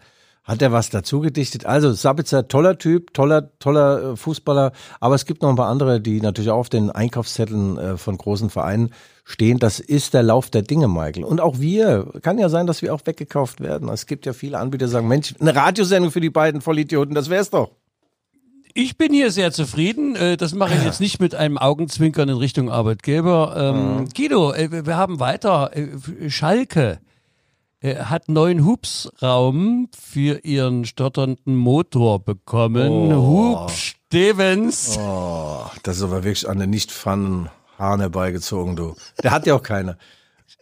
Hat 0.45 0.61
er 0.61 0.71
was 0.71 0.91
dazu 0.91 1.21
gedichtet? 1.21 1.65
Also 1.65 1.91
Sabitzer, 1.91 2.47
toller 2.47 2.77
Typ, 2.77 3.15
toller, 3.15 3.57
toller 3.57 4.11
äh, 4.11 4.15
Fußballer, 4.15 4.73
aber 4.99 5.15
es 5.15 5.25
gibt 5.25 5.41
noch 5.41 5.49
ein 5.49 5.55
paar 5.55 5.69
andere, 5.69 5.99
die 5.99 6.21
natürlich 6.21 6.51
auch 6.51 6.59
auf 6.59 6.69
den 6.69 6.91
Einkaufszetteln 6.91 7.77
äh, 7.79 7.97
von 7.97 8.15
großen 8.15 8.51
Vereinen 8.51 8.91
stehen. 9.23 9.57
Das 9.57 9.79
ist 9.79 10.13
der 10.13 10.21
Lauf 10.21 10.51
der 10.51 10.61
Dinge, 10.61 10.87
Michael. 10.87 11.23
Und 11.23 11.41
auch 11.41 11.59
wir, 11.59 12.13
kann 12.21 12.37
ja 12.37 12.49
sein, 12.49 12.67
dass 12.67 12.83
wir 12.83 12.93
auch 12.93 13.01
weggekauft 13.05 13.59
werden. 13.59 13.89
Es 13.89 14.05
gibt 14.05 14.27
ja 14.27 14.33
viele 14.33 14.59
Anbieter, 14.59 14.85
die 14.85 14.91
sagen, 14.91 15.07
Mensch, 15.07 15.33
eine 15.39 15.55
Radiosendung 15.55 16.11
für 16.11 16.21
die 16.21 16.29
beiden 16.29 16.61
Vollidioten, 16.61 17.15
das 17.15 17.31
wär's 17.31 17.49
doch. 17.49 17.71
Ich 18.75 18.97
bin 18.97 19.13
hier 19.13 19.31
sehr 19.31 19.51
zufrieden. 19.51 20.15
Äh, 20.15 20.37
Das 20.37 20.53
mache 20.53 20.75
ich 20.75 20.83
jetzt 20.83 21.01
nicht 21.01 21.19
mit 21.19 21.33
einem 21.33 21.57
Augenzwinkern 21.57 22.29
in 22.29 22.37
Richtung 22.37 22.69
Arbeitgeber. 22.69 23.55
Ähm, 23.57 24.09
Guido, 24.15 24.53
äh, 24.53 24.85
wir 24.85 24.95
haben 24.95 25.19
weiter. 25.19 25.71
Schalke 26.27 26.99
hat 27.93 28.29
neuen 28.29 28.65
Hubsraum 28.65 29.89
für 29.95 30.39
ihren 30.43 30.85
stotternden 30.85 31.55
Motor 31.55 32.23
bekommen. 32.23 33.15
Hub 33.15 33.71
Stevens. 33.71 34.97
Oh, 34.99 35.65
das 35.83 35.97
ist 35.97 36.03
aber 36.03 36.23
wirklich 36.23 36.49
an 36.49 36.59
den 36.59 36.71
nicht 36.71 36.91
fahren 36.91 37.49
Haaren 37.77 37.99
herbeigezogen, 37.99 38.75
du. 38.75 38.95
Der 39.21 39.31
hat 39.31 39.45
ja 39.45 39.55
auch 39.55 39.63
keine. 39.63 39.97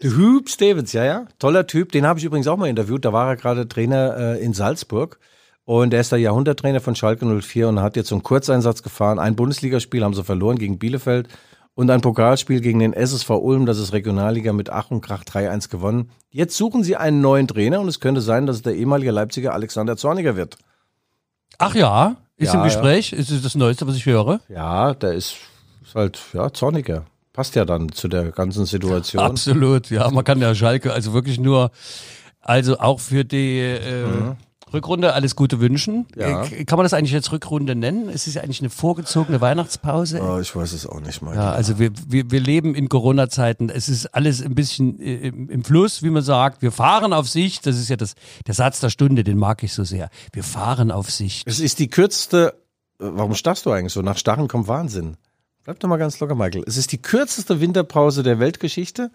Hub 0.03 0.49
Stevens, 0.49 0.91
ja, 0.93 1.05
ja, 1.05 1.25
toller 1.39 1.67
Typ. 1.67 1.91
Den 1.91 2.05
habe 2.05 2.19
ich 2.19 2.25
übrigens 2.25 2.47
auch 2.47 2.57
mal 2.57 2.67
interviewt. 2.67 3.05
Da 3.05 3.13
war 3.13 3.29
er 3.29 3.35
gerade 3.35 3.67
Trainer 3.67 4.17
äh, 4.17 4.43
in 4.43 4.53
Salzburg. 4.53 5.19
Und 5.65 5.93
er 5.93 6.01
ist 6.01 6.11
der 6.11 6.19
Jahrhunderttrainer 6.19 6.81
von 6.81 6.95
Schalke 6.95 7.25
04 7.25 7.69
und 7.69 7.79
hat 7.79 7.95
jetzt 7.95 8.09
so 8.09 8.15
einen 8.15 8.23
Kurzeinsatz 8.23 8.83
gefahren. 8.83 9.17
Ein 9.17 9.35
Bundesligaspiel 9.35 10.03
haben 10.03 10.13
sie 10.13 10.23
verloren 10.23 10.57
gegen 10.57 10.77
Bielefeld 10.77 11.29
und 11.75 11.89
ein 11.89 12.01
Pokalspiel 12.01 12.61
gegen 12.61 12.79
den 12.79 12.93
SSV 12.93 13.29
Ulm, 13.31 13.65
das 13.65 13.79
ist 13.79 13.93
Regionalliga 13.93 14.53
mit 14.53 14.69
Ach 14.69 14.91
und 14.91 15.01
Krach 15.01 15.23
3-1 15.23 15.69
gewonnen. 15.69 16.11
Jetzt 16.29 16.55
suchen 16.55 16.83
sie 16.83 16.95
einen 16.95 17.21
neuen 17.21 17.47
Trainer 17.47 17.79
und 17.79 17.87
es 17.87 17.99
könnte 17.99 18.21
sein, 18.21 18.45
dass 18.45 18.57
es 18.57 18.61
der 18.61 18.75
ehemalige 18.75 19.11
Leipziger 19.11 19.53
Alexander 19.53 19.97
Zorniger 19.97 20.35
wird. 20.35 20.57
Ach 21.57 21.75
ja, 21.75 22.17
ist 22.37 22.53
Ja, 22.53 22.59
im 22.59 22.65
Gespräch. 22.65 23.13
Ist 23.13 23.31
es 23.31 23.41
das 23.41 23.55
Neueste, 23.55 23.87
was 23.87 23.95
ich 23.95 24.05
höre? 24.05 24.39
Ja, 24.49 24.93
der 24.93 25.13
ist, 25.13 25.35
ist 25.83 25.95
halt, 25.95 26.19
ja, 26.33 26.51
Zorniger. 26.51 27.05
Passt 27.31 27.55
ja 27.55 27.65
dann 27.65 27.91
zu 27.91 28.07
der 28.07 28.31
ganzen 28.31 28.65
Situation. 28.65 29.23
Absolut, 29.23 29.89
ja. 29.89 30.09
Man 30.11 30.23
kann 30.23 30.39
ja 30.39 30.53
Schalke 30.53 30.93
also 30.93 31.13
wirklich 31.13 31.39
nur, 31.39 31.71
also 32.41 32.77
auch 32.77 32.99
für 32.99 33.25
die 33.25 33.59
äh, 33.59 34.35
Rückrunde 34.73 35.13
alles 35.13 35.35
Gute 35.35 35.59
wünschen. 35.59 36.07
Ja. 36.15 36.43
Äh, 36.43 36.65
Kann 36.65 36.77
man 36.77 36.83
das 36.83 36.93
eigentlich 36.93 37.11
jetzt 37.11 37.31
Rückrunde 37.31 37.75
nennen? 37.75 38.09
Es 38.09 38.27
ist 38.27 38.33
ja 38.33 38.41
eigentlich 38.41 38.61
eine 38.61 38.69
vorgezogene 38.69 39.39
Weihnachtspause. 39.41 40.21
Oh, 40.21 40.39
ich 40.39 40.55
weiß 40.55 40.73
es 40.73 40.87
auch 40.87 40.99
nicht 40.99 41.21
mal. 41.21 41.35
Ja, 41.35 41.51
also 41.51 41.79
wir, 41.79 41.91
wir, 42.07 42.31
wir 42.31 42.39
leben 42.39 42.75
in 42.75 42.89
Corona-Zeiten. 42.89 43.69
Es 43.69 43.89
ist 43.89 44.07
alles 44.07 44.41
ein 44.41 44.55
bisschen 44.55 44.99
äh, 44.99 45.27
im, 45.27 45.49
im 45.49 45.63
Fluss, 45.63 46.03
wie 46.03 46.09
man 46.09 46.23
sagt. 46.23 46.61
Wir 46.61 46.71
fahren 46.71 47.13
auf 47.13 47.29
Sicht. 47.29 47.65
Das 47.65 47.77
ist 47.77 47.89
ja 47.89 47.95
das, 47.95 48.15
der 48.47 48.53
Satz 48.55 48.79
der 48.79 48.89
Stunde, 48.89 49.23
den 49.23 49.37
mag 49.37 49.63
ich 49.63 49.73
so 49.73 49.83
sehr. 49.83 50.09
Wir 50.31 50.43
fahren 50.43 50.91
auf 50.91 51.09
Sicht. 51.09 51.47
Es 51.47 51.59
ist 51.59 51.79
die 51.79 51.89
kürzeste, 51.89 52.55
äh, 52.99 53.05
warum 53.05 53.35
starrst 53.35 53.65
du 53.65 53.71
eigentlich 53.71 53.93
so? 53.93 54.01
Nach 54.01 54.17
Starren 54.17 54.47
kommt 54.47 54.67
Wahnsinn. 54.67 55.17
Bleib 55.63 55.79
doch 55.79 55.87
mal 55.87 55.97
ganz 55.97 56.19
locker, 56.19 56.35
Michael. 56.35 56.63
Es 56.67 56.75
ist 56.75 56.91
die 56.91 57.01
kürzeste 57.01 57.61
Winterpause 57.61 58.21
der 58.21 58.39
Weltgeschichte. 58.39 59.11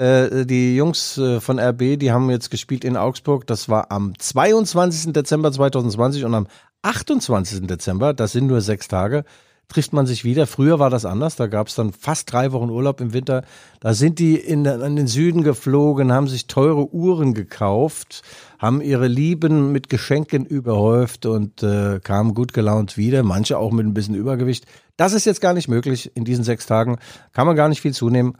Äh, 0.00 0.46
die 0.46 0.76
Jungs 0.76 1.18
äh, 1.18 1.40
von 1.40 1.58
RB, 1.58 1.98
die 1.98 2.10
haben 2.10 2.30
jetzt 2.30 2.50
gespielt 2.50 2.86
in 2.86 2.96
Augsburg. 2.96 3.46
Das 3.46 3.68
war 3.68 3.92
am 3.92 4.18
22. 4.18 5.12
Dezember 5.12 5.52
2020 5.52 6.24
und 6.24 6.34
am 6.34 6.46
28. 6.80 7.66
Dezember, 7.66 8.14
das 8.14 8.32
sind 8.32 8.46
nur 8.46 8.62
sechs 8.62 8.88
Tage, 8.88 9.24
trifft 9.68 9.92
man 9.92 10.06
sich 10.06 10.24
wieder. 10.24 10.46
Früher 10.46 10.78
war 10.78 10.88
das 10.88 11.04
anders, 11.04 11.36
da 11.36 11.48
gab 11.48 11.66
es 11.66 11.74
dann 11.74 11.92
fast 11.92 12.32
drei 12.32 12.52
Wochen 12.52 12.70
Urlaub 12.70 13.02
im 13.02 13.12
Winter. 13.12 13.44
Da 13.80 13.92
sind 13.92 14.18
die 14.18 14.36
in, 14.36 14.64
in 14.64 14.96
den 14.96 15.06
Süden 15.06 15.42
geflogen, 15.42 16.12
haben 16.12 16.28
sich 16.28 16.46
teure 16.46 16.94
Uhren 16.94 17.34
gekauft, 17.34 18.22
haben 18.58 18.80
ihre 18.80 19.06
Lieben 19.06 19.70
mit 19.70 19.90
Geschenken 19.90 20.46
überhäuft 20.46 21.26
und 21.26 21.62
äh, 21.62 22.00
kamen 22.02 22.32
gut 22.32 22.54
gelaunt 22.54 22.96
wieder, 22.96 23.22
manche 23.22 23.58
auch 23.58 23.70
mit 23.70 23.84
ein 23.84 23.92
bisschen 23.92 24.14
Übergewicht. 24.14 24.64
Das 24.96 25.12
ist 25.12 25.26
jetzt 25.26 25.42
gar 25.42 25.52
nicht 25.52 25.68
möglich 25.68 26.10
in 26.14 26.24
diesen 26.24 26.44
sechs 26.44 26.64
Tagen, 26.64 26.96
kann 27.34 27.46
man 27.46 27.54
gar 27.54 27.68
nicht 27.68 27.82
viel 27.82 27.92
zunehmen, 27.92 28.38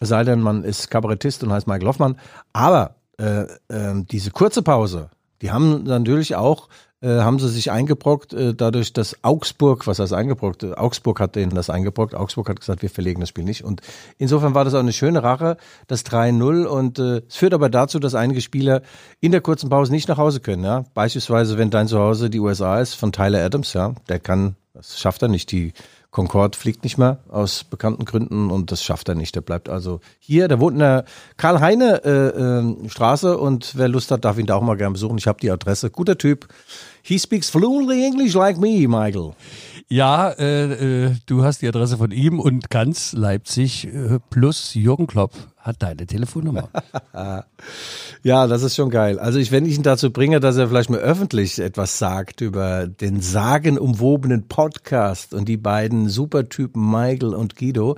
sei 0.00 0.24
denn, 0.24 0.40
man 0.40 0.64
ist 0.64 0.90
Kabarettist 0.90 1.42
und 1.42 1.52
heißt 1.52 1.66
Michael 1.66 1.88
Hoffmann. 1.88 2.18
Aber 2.52 2.96
äh, 3.18 3.42
äh, 3.42 4.04
diese 4.10 4.30
kurze 4.30 4.62
Pause, 4.62 5.10
die 5.42 5.50
haben 5.50 5.84
natürlich 5.84 6.36
auch, 6.36 6.68
äh, 7.00 7.20
haben 7.20 7.38
sie 7.38 7.48
sich 7.48 7.70
eingebrockt, 7.70 8.32
äh, 8.32 8.54
dadurch, 8.54 8.92
dass 8.92 9.22
Augsburg, 9.22 9.86
was 9.86 10.00
heißt 10.00 10.12
eingebrockt? 10.12 10.64
Augsburg 10.76 11.20
hat 11.20 11.36
denen 11.36 11.54
das 11.54 11.70
eingebrockt. 11.70 12.14
Augsburg 12.14 12.48
hat 12.48 12.60
gesagt, 12.60 12.82
wir 12.82 12.90
verlegen 12.90 13.20
das 13.20 13.28
Spiel 13.28 13.44
nicht. 13.44 13.64
Und 13.64 13.82
insofern 14.18 14.54
war 14.54 14.64
das 14.64 14.74
auch 14.74 14.80
eine 14.80 14.92
schöne 14.92 15.22
Rache, 15.22 15.56
das 15.86 16.04
3-0. 16.06 16.64
Und 16.64 16.98
äh, 16.98 17.22
es 17.28 17.36
führt 17.36 17.54
aber 17.54 17.68
dazu, 17.68 17.98
dass 17.98 18.14
einige 18.14 18.40
Spieler 18.40 18.82
in 19.20 19.32
der 19.32 19.40
kurzen 19.40 19.70
Pause 19.70 19.92
nicht 19.92 20.08
nach 20.08 20.18
Hause 20.18 20.40
können. 20.40 20.64
Ja? 20.64 20.84
Beispielsweise, 20.94 21.56
wenn 21.58 21.70
dein 21.70 21.88
Zuhause 21.88 22.30
die 22.30 22.40
USA 22.40 22.80
ist, 22.80 22.94
von 22.94 23.12
Tyler 23.12 23.44
Adams, 23.44 23.74
ja, 23.74 23.94
der 24.08 24.18
kann, 24.18 24.56
das 24.74 24.98
schafft 24.98 25.22
er 25.22 25.28
nicht. 25.28 25.52
Die 25.52 25.72
Concorde 26.10 26.56
fliegt 26.56 26.84
nicht 26.84 26.96
mehr 26.96 27.18
aus 27.28 27.64
bekannten 27.64 28.06
Gründen 28.06 28.50
und 28.50 28.72
das 28.72 28.82
schafft 28.82 29.10
er 29.10 29.14
nicht. 29.14 29.36
Der 29.36 29.42
bleibt 29.42 29.68
also 29.68 30.00
hier. 30.18 30.48
Der 30.48 30.58
wohnt 30.58 30.72
in 30.74 30.78
der 30.78 31.04
Karl-Heine-Straße 31.36 33.36
und 33.36 33.76
wer 33.76 33.88
Lust 33.88 34.10
hat, 34.10 34.24
darf 34.24 34.38
ihn 34.38 34.46
da 34.46 34.54
auch 34.54 34.62
mal 34.62 34.78
gerne 34.78 34.94
besuchen. 34.94 35.18
Ich 35.18 35.26
habe 35.26 35.38
die 35.40 35.50
Adresse. 35.50 35.90
Guter 35.90 36.16
Typ. 36.16 36.48
He 37.02 37.18
speaks 37.18 37.50
fluently 37.50 38.04
English 38.04 38.32
like 38.34 38.58
me, 38.58 38.88
Michael. 38.88 39.34
Ja, 39.88 40.30
äh, 40.30 41.06
äh, 41.06 41.10
du 41.26 41.44
hast 41.44 41.60
die 41.62 41.68
Adresse 41.68 41.98
von 41.98 42.10
ihm 42.10 42.40
und 42.40 42.70
ganz 42.70 43.12
Leipzig 43.12 43.86
äh, 43.86 44.18
plus 44.30 44.74
Jürgen 44.74 45.06
Klopp 45.06 45.32
hat 45.68 45.82
deine 45.82 46.06
Telefonnummer. 46.06 46.68
Ja, 48.24 48.48
das 48.48 48.62
ist 48.64 48.74
schon 48.74 48.90
geil. 48.90 49.18
Also 49.20 49.38
ich, 49.38 49.52
wenn 49.52 49.64
ich 49.64 49.76
ihn 49.76 49.84
dazu 49.84 50.12
bringe, 50.12 50.40
dass 50.40 50.56
er 50.56 50.68
vielleicht 50.68 50.90
mal 50.90 50.98
öffentlich 50.98 51.60
etwas 51.60 51.98
sagt 51.98 52.40
über 52.40 52.88
den 52.88 53.20
sagenumwobenen 53.20 54.48
Podcast 54.48 55.34
und 55.34 55.48
die 55.48 55.56
beiden 55.56 56.08
Supertypen 56.08 56.84
Michael 56.90 57.34
und 57.34 57.56
Guido, 57.56 57.96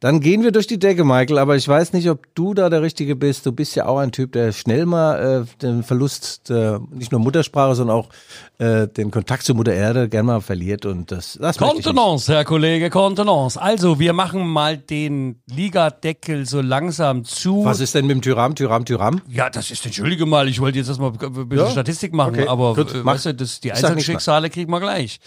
dann 0.00 0.20
gehen 0.20 0.42
wir 0.42 0.52
durch 0.52 0.66
die 0.66 0.78
Decke, 0.78 1.04
Michael. 1.04 1.38
Aber 1.38 1.54
ich 1.54 1.68
weiß 1.68 1.92
nicht, 1.92 2.08
ob 2.08 2.34
du 2.34 2.54
da 2.54 2.70
der 2.70 2.80
Richtige 2.80 3.14
bist. 3.14 3.44
Du 3.44 3.52
bist 3.52 3.76
ja 3.76 3.86
auch 3.86 3.98
ein 3.98 4.12
Typ, 4.12 4.32
der 4.32 4.52
schnell 4.52 4.86
mal 4.86 5.42
äh, 5.42 5.56
den 5.60 5.82
Verlust 5.82 6.48
der 6.48 6.80
nicht 6.90 7.12
nur 7.12 7.20
Muttersprache, 7.20 7.74
sondern 7.74 7.96
auch 7.96 8.08
äh, 8.58 8.88
den 8.88 9.10
Kontakt 9.10 9.44
zur 9.44 9.54
Mutter 9.54 9.72
Erde 9.72 10.08
gern 10.08 10.26
mal 10.26 10.40
verliert. 10.40 10.84
Und 10.84 11.12
das, 11.12 11.38
das. 11.40 11.58
Kontenance, 11.58 12.32
Herr 12.32 12.44
Kollege, 12.44 12.90
Kontenance. 12.90 13.60
Also, 13.60 13.98
wir 14.00 14.12
machen 14.12 14.46
mal 14.46 14.76
den 14.76 15.40
Ligadeckel 15.46 16.44
so 16.44 16.60
langsam 16.60 17.24
zu. 17.24 17.64
Was 17.64 17.80
ist 17.80 17.94
denn 17.94 18.06
mit 18.06 18.16
dem 18.16 18.22
Tyram, 18.22 18.54
Tyram, 18.54 18.84
Tyram? 18.84 19.22
Ja, 19.28 19.48
das 19.48 19.70
ist, 19.70 19.86
entschuldige 19.86 20.26
mal, 20.26 20.48
ich 20.48 20.60
wollte 20.60 20.78
jetzt 20.78 20.88
erstmal 20.88 21.12
ein 21.12 21.18
bisschen 21.48 21.66
Ja? 21.66 21.70
Statistik 21.70 22.12
machen, 22.12 22.34
Okay, 22.34 22.48
aber 22.48 22.74
gut, 22.74 22.92
äh, 22.94 22.98
mach. 23.04 23.14
weißt 23.14 23.26
du, 23.26 23.34
das, 23.34 23.60
die 23.60 23.68
nichts 23.68 23.84
Einzelschicksale 23.84 24.50
kriegen 24.50 24.70
wir 24.72 24.80
gleich. 24.80 25.20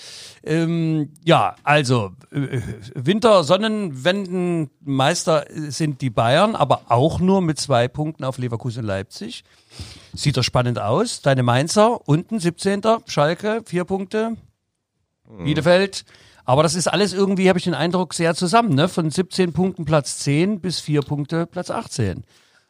Ähm, 0.43 1.13
ja, 1.23 1.55
also 1.63 2.11
äh, 2.31 2.59
Winter, 2.95 3.43
Sonnenwenden, 3.43 4.69
Meister 4.83 5.45
sind 5.49 6.01
die 6.01 6.09
Bayern, 6.09 6.55
aber 6.55 6.81
auch 6.89 7.19
nur 7.19 7.41
mit 7.41 7.59
zwei 7.59 7.87
Punkten 7.87 8.23
auf 8.23 8.37
Leverkusen 8.37 8.83
Leipzig. 8.83 9.43
Sieht 10.13 10.37
doch 10.37 10.43
spannend 10.43 10.79
aus. 10.79 11.21
Deine 11.21 11.43
Mainzer 11.43 12.07
unten, 12.07 12.39
17. 12.39 12.81
Schalke, 13.07 13.61
vier 13.65 13.85
Punkte. 13.85 14.35
Mhm. 15.29 15.45
Bielefeld. 15.45 16.05
Aber 16.45 16.63
das 16.63 16.75
ist 16.75 16.87
alles 16.87 17.13
irgendwie, 17.13 17.49
habe 17.49 17.59
ich 17.59 17.65
den 17.65 17.75
Eindruck, 17.75 18.13
sehr 18.13 18.35
zusammen, 18.35 18.73
ne? 18.73 18.89
Von 18.89 19.09
17 19.09 19.53
Punkten 19.53 19.85
Platz 19.85 20.17
10 20.19 20.59
bis 20.59 20.79
4 20.79 21.01
Punkte 21.01 21.45
Platz 21.45 21.69
18. 21.69 22.23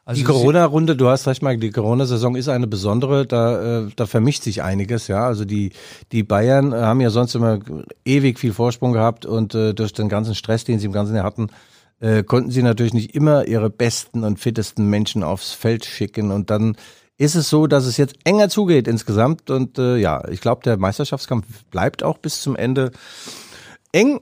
Also 0.04 0.20
Die 0.20 0.26
Corona-Runde, 0.26 0.96
du 0.96 1.08
hast 1.08 1.28
recht, 1.28 1.44
Mike, 1.44 1.60
die 1.60 1.70
Corona-Saison 1.70 2.36
ist 2.36 2.50
eine 2.50 2.68
besondere, 2.68 3.28
da, 3.28 3.84
äh, 3.84 3.90
da 3.96 4.08
vermischt 4.08 4.44
sich 4.44 4.64
einiges, 4.64 5.08
ja. 5.08 5.26
Also 5.26 5.46
die, 5.46 5.72
die 6.12 6.24
Bayern 6.24 6.74
äh, 6.74 6.78
haben 6.78 7.02
ja 7.02 7.12
sonst 7.12 7.36
immer 7.36 7.60
ewig 8.04 8.40
viel 8.40 8.52
Vorsprung 8.52 8.94
gehabt 8.94 9.26
und 9.26 9.54
äh, 9.54 9.74
durch 9.74 9.94
den 9.94 10.10
ganzen 10.10 10.34
Stress, 10.36 10.64
den 10.64 10.80
sie 10.80 10.88
im 10.88 10.92
ganzen 10.92 11.16
Jahr 11.16 11.24
hatten, 11.24 11.50
äh, 12.02 12.24
konnten 12.24 12.52
sie 12.52 12.64
natürlich 12.64 12.94
nicht 12.94 13.16
immer 13.16 13.48
ihre 13.48 13.70
besten 13.70 14.24
und 14.24 14.40
fittesten 14.40 14.90
Menschen 14.90 15.24
aufs 15.24 15.54
Feld 15.54 15.86
schicken 15.86 16.32
und 16.32 16.50
dann 16.50 16.76
ist 17.18 17.36
es 17.36 17.50
so, 17.50 17.68
dass 17.68 17.86
es 17.86 17.98
jetzt 17.98 18.16
enger 18.24 18.50
zugeht 18.50 18.88
insgesamt 18.88 19.50
und 19.50 19.78
äh, 19.78 19.98
ja, 19.98 20.28
ich 20.30 20.42
glaube, 20.42 20.64
der 20.64 20.78
Meisterschaftskampf 20.78 21.46
bleibt 21.70 22.04
auch 22.04 22.18
bis 22.18 22.42
zum 22.42 22.56
Ende 22.56 22.92
eng, 23.92 24.20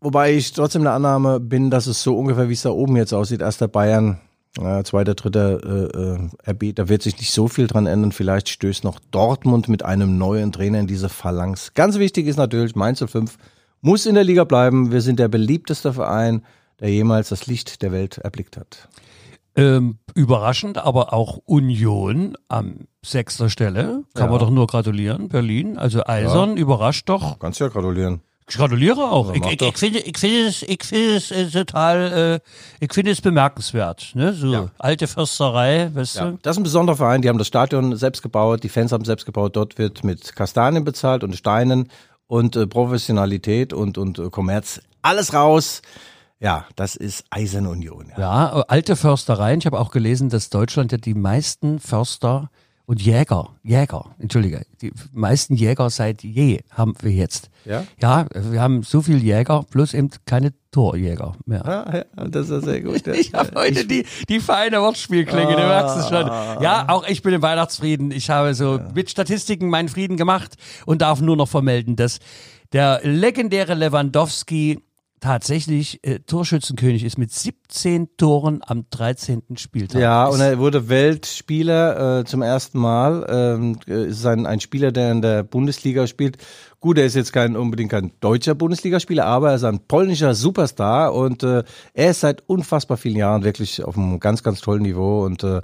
wobei 0.00 0.34
ich 0.34 0.52
trotzdem 0.52 0.82
der 0.82 0.92
Annahme 0.92 1.38
bin, 1.38 1.70
dass 1.70 1.86
es 1.86 2.02
so 2.02 2.18
ungefähr 2.18 2.48
wie 2.48 2.54
es 2.54 2.62
da 2.62 2.70
oben 2.70 2.96
jetzt 2.96 3.12
aussieht, 3.12 3.40
erster 3.40 3.68
Bayern, 3.68 4.20
äh, 4.60 4.82
zweiter, 4.82 5.14
dritter 5.14 5.62
äh, 5.64 6.48
äh, 6.48 6.50
RB, 6.50 6.74
da 6.74 6.88
wird 6.88 7.02
sich 7.02 7.16
nicht 7.18 7.32
so 7.32 7.48
viel 7.48 7.68
dran 7.68 7.86
ändern. 7.86 8.12
Vielleicht 8.12 8.48
stößt 8.48 8.84
noch 8.84 8.98
Dortmund 9.10 9.68
mit 9.68 9.84
einem 9.84 10.18
neuen 10.18 10.52
Trainer 10.52 10.80
in 10.80 10.86
diese 10.86 11.08
Phalanx. 11.08 11.72
Ganz 11.74 11.98
wichtig 11.98 12.26
ist 12.26 12.36
natürlich, 12.36 12.74
Mainz 12.74 13.02
05 13.02 13.38
muss 13.80 14.04
in 14.04 14.14
der 14.14 14.24
Liga 14.24 14.44
bleiben. 14.44 14.92
Wir 14.92 15.00
sind 15.00 15.18
der 15.18 15.28
beliebteste 15.28 15.92
Verein, 15.92 16.42
der 16.82 16.90
jemals 16.90 17.30
das 17.30 17.46
Licht 17.46 17.80
der 17.80 17.92
Welt 17.92 18.18
erblickt 18.18 18.58
hat. 18.58 18.88
Ähm, 19.54 19.98
überraschend, 20.14 20.78
aber 20.78 21.12
auch 21.12 21.38
Union 21.44 22.36
am 22.48 22.86
sechster 23.04 23.48
Stelle. 23.50 24.02
Kann 24.14 24.26
Ja. 24.26 24.30
man 24.30 24.38
doch 24.40 24.50
nur 24.50 24.66
gratulieren. 24.66 25.28
Berlin, 25.28 25.78
also 25.78 26.04
Eisern, 26.06 26.56
überrascht 26.56 27.08
doch. 27.08 27.38
Kannst 27.38 27.60
ja 27.60 27.68
gratulieren. 27.68 28.20
Ich 28.48 28.56
gratuliere 28.56 29.10
auch. 29.12 29.28
Ja, 29.28 29.34
Ich, 29.36 29.52
ich, 29.52 29.62
ich 29.62 29.76
finde, 29.78 29.98
ich 30.00 30.18
finde 30.18 30.46
es, 30.48 30.62
ich 30.62 30.82
finde 30.84 31.16
es 31.16 31.30
äh, 31.30 31.46
total, 31.48 32.40
äh, 32.40 32.84
ich 32.84 32.92
finde 32.92 33.12
es 33.12 33.20
bemerkenswert. 33.20 34.10
Ne? 34.14 34.32
So 34.32 34.52
Ja. 34.52 34.70
alte 34.78 35.06
Försterei, 35.06 35.90
weißt 35.94 36.16
Ja, 36.16 36.30
du? 36.32 36.38
das 36.42 36.56
ist 36.56 36.60
ein 36.60 36.64
besonderer 36.64 36.96
Verein. 36.96 37.22
Die 37.22 37.28
haben 37.28 37.38
das 37.38 37.46
Stadion 37.46 37.94
selbst 37.96 38.22
gebaut, 38.22 38.64
die 38.64 38.68
Fans 38.68 38.90
haben 38.92 39.04
selbst 39.04 39.26
gebaut. 39.26 39.54
Dort 39.56 39.78
wird 39.78 40.02
mit 40.02 40.34
Kastanien 40.34 40.82
bezahlt 40.84 41.22
und 41.24 41.36
Steinen 41.36 41.88
und 42.26 42.56
äh, 42.56 42.66
Professionalität 42.66 43.72
und, 43.72 43.96
und 43.98 44.18
äh, 44.18 44.28
Kommerz. 44.30 44.80
Alles 45.02 45.32
raus. 45.34 45.82
Ja, 46.42 46.66
das 46.74 46.96
ist 46.96 47.24
Eisenunion. 47.30 48.08
Ja. 48.16 48.18
Ja, 48.18 48.64
alte 48.66 48.96
Förstereien. 48.96 49.60
Ich 49.60 49.66
habe 49.66 49.78
auch 49.78 49.92
gelesen, 49.92 50.28
dass 50.28 50.50
Deutschland 50.50 50.90
ja 50.90 50.98
die 50.98 51.14
meisten 51.14 51.78
Förster 51.78 52.50
und 52.84 53.00
Jäger, 53.00 53.50
Jäger, 53.62 54.16
entschuldige, 54.18 54.66
die 54.80 54.92
meisten 55.12 55.54
Jäger 55.54 55.88
seit 55.88 56.24
je 56.24 56.62
haben 56.72 56.94
wir 57.00 57.12
jetzt. 57.12 57.48
Ja? 57.64 57.84
Ja, 58.00 58.26
wir 58.34 58.60
haben 58.60 58.82
so 58.82 59.02
viel 59.02 59.22
Jäger, 59.22 59.64
bloß 59.70 59.94
eben 59.94 60.10
keine 60.26 60.52
Torjäger 60.72 61.36
mehr. 61.46 61.64
Ah, 61.64 61.96
ja, 61.96 62.24
das 62.28 62.50
ist 62.50 62.64
sehr 62.64 62.80
gut. 62.80 63.06
Ja. 63.06 63.12
Ich 63.22 63.32
habe 63.34 63.52
heute 63.54 63.86
die, 63.86 64.04
die 64.28 64.40
feine 64.40 64.80
Wortspielklinge, 64.80 65.52
du 65.52 65.62
merkst 65.62 65.96
es 65.96 66.08
schon. 66.08 66.26
Ja, 66.26 66.86
auch 66.88 67.06
ich 67.06 67.22
bin 67.22 67.34
im 67.34 67.42
Weihnachtsfrieden. 67.42 68.10
Ich 68.10 68.30
habe 68.30 68.54
so 68.54 68.80
mit 68.94 69.10
Statistiken 69.10 69.68
meinen 69.68 69.88
Frieden 69.88 70.16
gemacht 70.16 70.56
und 70.86 71.02
darf 71.02 71.20
nur 71.20 71.36
noch 71.36 71.48
vermelden, 71.48 71.94
dass 71.94 72.18
der 72.72 73.00
legendäre 73.04 73.74
Lewandowski 73.74 74.80
tatsächlich 75.22 76.00
äh, 76.02 76.18
Torschützenkönig 76.18 77.04
ist 77.04 77.16
mit 77.16 77.32
17 77.32 78.16
Toren 78.16 78.60
am 78.66 78.86
13. 78.90 79.56
Spieltag. 79.56 80.02
Ja, 80.02 80.26
und 80.26 80.40
er 80.40 80.58
wurde 80.58 80.88
Weltspieler 80.88 82.18
äh, 82.18 82.24
zum 82.24 82.42
ersten 82.42 82.78
Mal. 82.78 83.24
Ähm, 83.28 83.78
äh, 83.86 84.08
ist 84.08 84.26
ein, 84.26 84.46
ein 84.46 84.58
Spieler, 84.58 84.90
der 84.90 85.12
in 85.12 85.22
der 85.22 85.44
Bundesliga 85.44 86.08
spielt. 86.08 86.38
Gut, 86.80 86.98
er 86.98 87.06
ist 87.06 87.14
jetzt 87.14 87.32
kein 87.32 87.56
unbedingt 87.56 87.92
kein 87.92 88.10
deutscher 88.18 88.56
Bundesligaspieler, 88.56 89.24
aber 89.24 89.50
er 89.50 89.56
ist 89.56 89.64
ein 89.64 89.86
polnischer 89.86 90.34
Superstar 90.34 91.14
und 91.14 91.44
äh, 91.44 91.62
er 91.94 92.10
ist 92.10 92.20
seit 92.20 92.42
unfassbar 92.48 92.96
vielen 92.96 93.16
Jahren 93.16 93.44
wirklich 93.44 93.84
auf 93.84 93.96
einem 93.96 94.18
ganz, 94.18 94.42
ganz 94.42 94.60
tollen 94.60 94.82
Niveau 94.82 95.24
und 95.24 95.44
äh, 95.44 95.60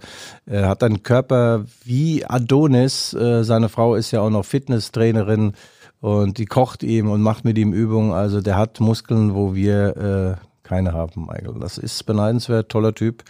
er 0.47 0.69
hat 0.69 0.85
einen 0.85 1.03
Körper 1.03 1.65
wie 1.85 2.25
Adonis. 2.25 3.13
Äh, 3.13 3.43
seine 3.43 3.69
Frau 3.69 3.97
ist 3.97 4.13
ja 4.13 4.21
auch 4.21 4.31
noch 4.31 4.45
Fitnesstrainerin 4.45 5.55
und 6.01 6.39
die 6.39 6.47
kocht 6.47 6.83
ihm 6.83 7.11
und 7.11 7.23
macht 7.23 7.45
mit 7.45 7.59
ihm 7.59 7.73
Übungen. 7.73 8.13
Also 8.13 8.41
der 8.41 8.57
hat 8.57 8.81
Muskeln, 8.81 9.35
wo 9.35 9.55
wir 9.55 10.39
äh, 10.39 10.45
keine 10.63 10.93
haben, 10.93 11.27
Michael. 11.27 11.55
Das 11.61 11.79
ist 11.79 12.05
beneidenswert, 12.05 12.69
toller 12.69 12.95
Typ. 12.95 13.25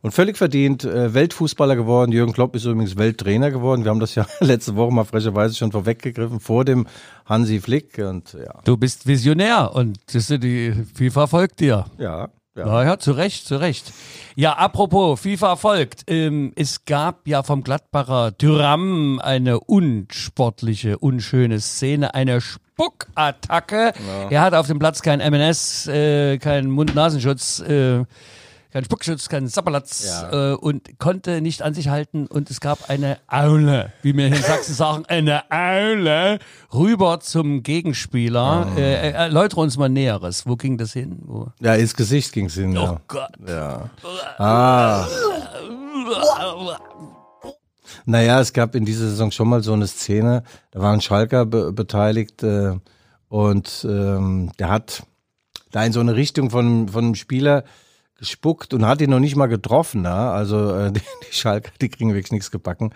Und 0.00 0.12
völlig 0.12 0.36
verdient, 0.36 0.84
äh, 0.84 1.12
Weltfußballer 1.12 1.74
geworden. 1.76 2.12
Jürgen 2.12 2.32
Klopp 2.32 2.54
ist 2.54 2.64
übrigens 2.66 2.96
Welttrainer 2.96 3.50
geworden. 3.50 3.84
Wir 3.84 3.90
haben 3.90 4.00
das 4.00 4.14
ja 4.14 4.26
letzte 4.40 4.76
Woche 4.76 4.92
mal 4.92 5.04
frecherweise 5.04 5.54
schon 5.54 5.72
vorweggegriffen 5.72 6.40
vor 6.40 6.64
dem 6.64 6.86
Hansi 7.26 7.60
Flick. 7.60 7.98
Und 7.98 8.34
ja, 8.34 8.60
Du 8.64 8.76
bist 8.76 9.06
Visionär 9.06 9.72
und 9.74 9.98
die 10.12 10.72
FIFA 10.94 11.26
folgt 11.26 11.60
dir. 11.60 11.86
ja, 11.98 12.28
ja. 12.56 12.66
Naja, 12.66 12.98
zu 12.98 13.12
Recht, 13.12 13.46
zu 13.46 13.56
Recht. 13.56 13.92
Ja, 14.36 14.52
apropos, 14.52 15.20
FIFA 15.20 15.56
folgt. 15.56 16.04
Ähm, 16.08 16.52
es 16.56 16.84
gab 16.84 17.26
ja 17.26 17.42
vom 17.42 17.62
Gladbacher 17.62 18.36
Tyram 18.36 19.20
eine 19.20 19.60
unsportliche, 19.60 20.98
unschöne 20.98 21.60
Szene, 21.60 22.14
eine 22.14 22.40
Spuckattacke. 22.40 23.92
Er 24.30 24.40
hat 24.40 24.54
auf 24.54 24.66
dem 24.66 24.78
Platz 24.78 25.02
kein 25.02 25.20
MNS, 25.20 25.88
äh, 25.88 26.38
keinen 26.38 26.70
Mund-Nasenschutz, 26.70 27.60
äh, 27.60 28.04
keinen 28.74 28.84
Spuckschutz, 28.86 29.28
keinen 29.28 29.46
Sapperlatz 29.46 30.04
Ja. 30.04 30.50
äh, 30.52 30.54
und 30.56 30.98
konnte 30.98 31.40
nicht 31.40 31.62
an 31.62 31.74
sich 31.74 31.88
halten 31.90 32.26
und 32.26 32.50
es 32.50 32.58
gab 32.60 32.90
eine 32.90 33.18
Aule, 33.28 33.92
wie 34.02 34.16
wir 34.16 34.26
in 34.26 34.34
Sachsen 34.34 34.74
sagen, 34.74 35.04
eine 35.06 35.44
Aule 35.48 36.40
rüber 36.72 37.20
zum 37.20 37.62
Gegenspieler. 37.62 38.66
Äh, 38.76 38.80
äh, 38.80 39.10
erläutere 39.12 39.60
uns 39.60 39.76
mal 39.76 39.88
Näheres. 39.88 40.44
Wo 40.48 40.56
ging 40.56 40.76
das 40.76 40.92
hin? 40.92 41.20
Wo? 41.24 41.46
ja 41.60 41.74
ins 41.76 41.94
Gesicht 41.94 42.32
ging's 42.32 42.54
hin. 42.54 42.76
Oh 42.76 42.82
Ja. 42.82 43.00
Gott. 43.06 43.30
ja. 43.46 43.90
Ah, 44.38 45.06
naja, 48.06 48.40
es 48.40 48.52
gab 48.52 48.74
in 48.74 48.84
dieser 48.84 49.08
Saison 49.08 49.30
schon 49.30 49.48
mal 49.48 49.62
so 49.62 49.72
eine 49.72 49.86
Szene, 49.86 50.42
da 50.72 50.80
war 50.80 50.92
ein 50.92 51.00
Schalker 51.00 51.46
be 51.46 51.72
beteiligt 51.72 52.42
äh, 52.42 52.72
und 53.28 53.86
ähm, 53.88 54.50
der 54.58 54.68
hat 54.68 55.04
da 55.70 55.84
in 55.84 55.92
so 55.92 56.00
eine 56.00 56.16
Richtung 56.16 56.50
von, 56.50 56.88
von 56.88 57.04
einem 57.04 57.14
Spieler 57.14 57.62
gespuckt 58.24 58.72
und 58.72 58.86
hat 58.86 59.00
ihn 59.00 59.10
noch 59.10 59.20
nicht 59.20 59.36
mal 59.36 59.46
getroffen. 59.46 60.02
Na? 60.02 60.32
Also 60.32 60.74
äh, 60.74 60.92
die, 60.92 61.00
die 61.00 61.34
Schalker, 61.36 61.70
die 61.80 61.88
kriegen 61.88 62.14
wirklich 62.14 62.32
nichts 62.32 62.50
gebacken. 62.50 62.90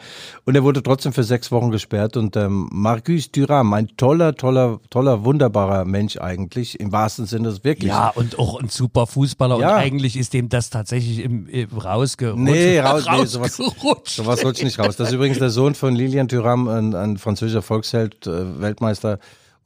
Und 0.45 0.55
er 0.55 0.65
wurde 0.65 0.83
trotzdem 0.83 1.13
für 1.13 1.23
sechs 1.23 1.53
Wochen 1.53 1.71
gesperrt. 1.71 2.17
Und 2.17 2.37
ähm, 2.37 2.69
Marcus 2.73 3.31
Thuram, 3.31 3.73
ein 3.75 3.89
toller, 3.97 4.35
toller, 4.35 4.81
toller, 4.91 5.25
wunderbarer 5.25 5.85
Mensch 5.85 6.17
eigentlich, 6.17 6.81
im 6.81 6.93
wahrsten 6.93 7.27
Sinne 7.27 7.49
des 7.49 7.65
wirklich. 7.65 7.91
Ja, 7.91 8.09
und 8.09 8.39
auch 8.39 8.61
ein 8.61 8.69
super 8.69 9.07
Fußballer. 9.07 9.61
Ja. 9.61 9.69
Und 9.69 9.75
eigentlich 9.75 10.17
ist 10.17 10.33
dem 10.33 10.49
das 10.49 10.71
tatsächlich 10.71 11.23
im, 11.23 11.47
im 11.49 11.71
rausgerutscht. 11.71 12.43
Nee, 12.43 12.81
raus, 12.81 13.05
nee, 13.11 13.25
sowas, 13.27 13.57
sowas 13.57 14.45
rutscht 14.45 14.65
nicht 14.65 14.79
raus. 14.79 14.97
Das 14.97 15.09
ist 15.09 15.15
übrigens 15.15 15.39
der 15.39 15.51
Sohn 15.51 15.75
von 15.75 15.95
Lilian 15.95 16.29
Thuram, 16.29 16.69
ein, 16.69 16.95
ein 16.95 17.19
französischer 17.19 17.63
Volksheld, 17.63 18.27
äh, 18.27 18.61
Weltmeister 18.61 19.19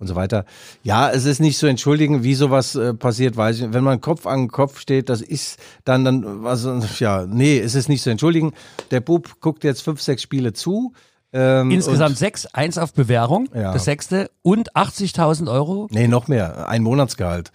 und 0.03 0.09
so 0.09 0.15
weiter. 0.17 0.45
Ja, 0.83 1.09
es 1.11 1.25
ist 1.25 1.41
nicht 1.41 1.57
zu 1.57 1.67
entschuldigen, 1.67 2.23
wie 2.25 2.35
sowas 2.35 2.75
äh, 2.75 2.93
passiert, 2.93 3.37
weiß 3.39 3.57
ich 3.57 3.63
nicht. 3.63 3.73
Wenn 3.73 3.85
man 3.85 4.01
Kopf 4.03 4.27
an 4.27 4.49
Kopf 4.49 4.79
steht, 4.81 5.09
das 5.09 5.23
ist 5.23 5.59
dann, 5.85 6.05
dann, 6.05 6.43
was, 6.43 6.67
ja, 6.99 7.25
nee, 7.27 7.59
es 7.59 7.75
ist 7.75 7.89
nicht 7.89 8.03
zu 8.03 8.11
entschuldigen. 8.11 8.53
Der 8.91 9.01
Bub 9.01 9.41
guckt 9.41 9.65
jetzt 9.65 9.81
fünf, 9.83 10.03
sechs 10.03 10.21
Spiele 10.23 10.53
zu. 10.53 10.93
Ähm, 11.33 11.71
Insgesamt 11.71 12.19
sechs, 12.19 12.45
eins 12.47 12.77
auf 12.77 12.93
Bewährung, 12.93 13.49
Ja. 13.55 13.73
das 13.73 13.85
sechste, 13.87 14.31
und 14.43 14.75
80.000 14.77 15.51
Euro. 15.51 15.87
Nee, 15.91 16.07
noch 16.09 16.29
mehr. 16.29 16.69
Ein 16.69 16.83
Monatsgehalt. 16.83 17.53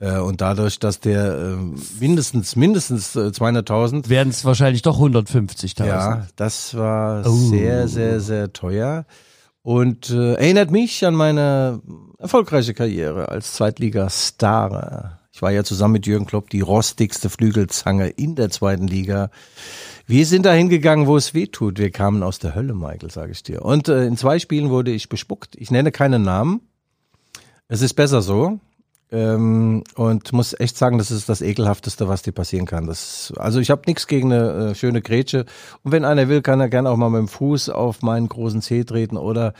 Äh, 0.00 0.16
Und 0.18 0.40
dadurch, 0.40 0.78
dass 0.78 0.98
der 1.00 1.34
äh, 1.34 1.56
mindestens, 2.00 2.56
mindestens 2.56 3.14
äh, 3.14 3.28
200.000 3.28 4.08
Werden 4.08 4.30
es 4.30 4.44
wahrscheinlich 4.46 4.80
doch 4.82 4.98
150.000. 4.98 5.86
Ja, 5.86 6.26
das 6.36 6.74
war 6.74 7.22
Oh. 7.26 7.30
sehr, 7.50 7.86
sehr, 7.86 8.20
sehr 8.20 8.52
teuer 8.52 9.04
und 9.70 10.10
äh, 10.10 10.34
erinnert 10.34 10.72
mich 10.72 11.06
an 11.06 11.14
meine 11.14 11.80
erfolgreiche 12.18 12.74
Karriere 12.74 13.28
als 13.28 13.52
Zweitliga-Star. 13.52 15.20
Ich 15.32 15.42
war 15.42 15.52
ja 15.52 15.62
zusammen 15.62 15.92
mit 15.92 16.08
Jürgen 16.08 16.26
Klopp 16.26 16.50
die 16.50 16.60
rostigste 16.60 17.30
Flügelzange 17.30 18.08
in 18.08 18.34
der 18.34 18.50
zweiten 18.50 18.88
Liga. 18.88 19.30
Wir 20.08 20.26
sind 20.26 20.44
dahin 20.44 20.70
gegangen, 20.70 21.06
wo 21.06 21.16
es 21.16 21.34
weh 21.34 21.46
tut. 21.46 21.78
Wir 21.78 21.92
kamen 21.92 22.24
aus 22.24 22.40
der 22.40 22.56
Hölle, 22.56 22.74
Michael, 22.74 23.12
sage 23.12 23.30
ich 23.30 23.44
dir. 23.44 23.64
Und 23.64 23.86
äh, 23.86 24.06
in 24.06 24.16
zwei 24.16 24.40
Spielen 24.40 24.70
wurde 24.70 24.90
ich 24.90 25.08
bespuckt. 25.08 25.54
Ich 25.54 25.70
nenne 25.70 25.92
keinen 25.92 26.22
Namen. 26.22 26.62
Es 27.68 27.80
ist 27.80 27.94
besser 27.94 28.22
so. 28.22 28.58
Ähm, 29.12 29.82
und 29.96 30.32
muss 30.32 30.58
echt 30.58 30.78
sagen, 30.78 30.98
das 30.98 31.10
ist 31.10 31.28
das 31.28 31.42
ekelhafteste, 31.42 32.06
was 32.06 32.22
dir 32.22 32.32
passieren 32.32 32.66
kann. 32.66 32.86
Das, 32.86 33.32
also 33.36 33.58
ich 33.58 33.70
habe 33.70 33.82
nichts 33.86 34.06
gegen 34.06 34.32
eine 34.32 34.70
äh, 34.70 34.74
schöne 34.74 35.02
Grätsche. 35.02 35.46
Und 35.82 35.92
wenn 35.92 36.04
einer 36.04 36.28
will, 36.28 36.42
kann 36.42 36.60
er 36.60 36.68
gerne 36.68 36.90
auch 36.90 36.96
mal 36.96 37.10
mit 37.10 37.18
dem 37.18 37.28
Fuß 37.28 37.70
auf 37.70 38.02
meinen 38.02 38.28
großen 38.28 38.62
Zeh 38.62 38.84
treten 38.84 39.16
oder 39.16 39.52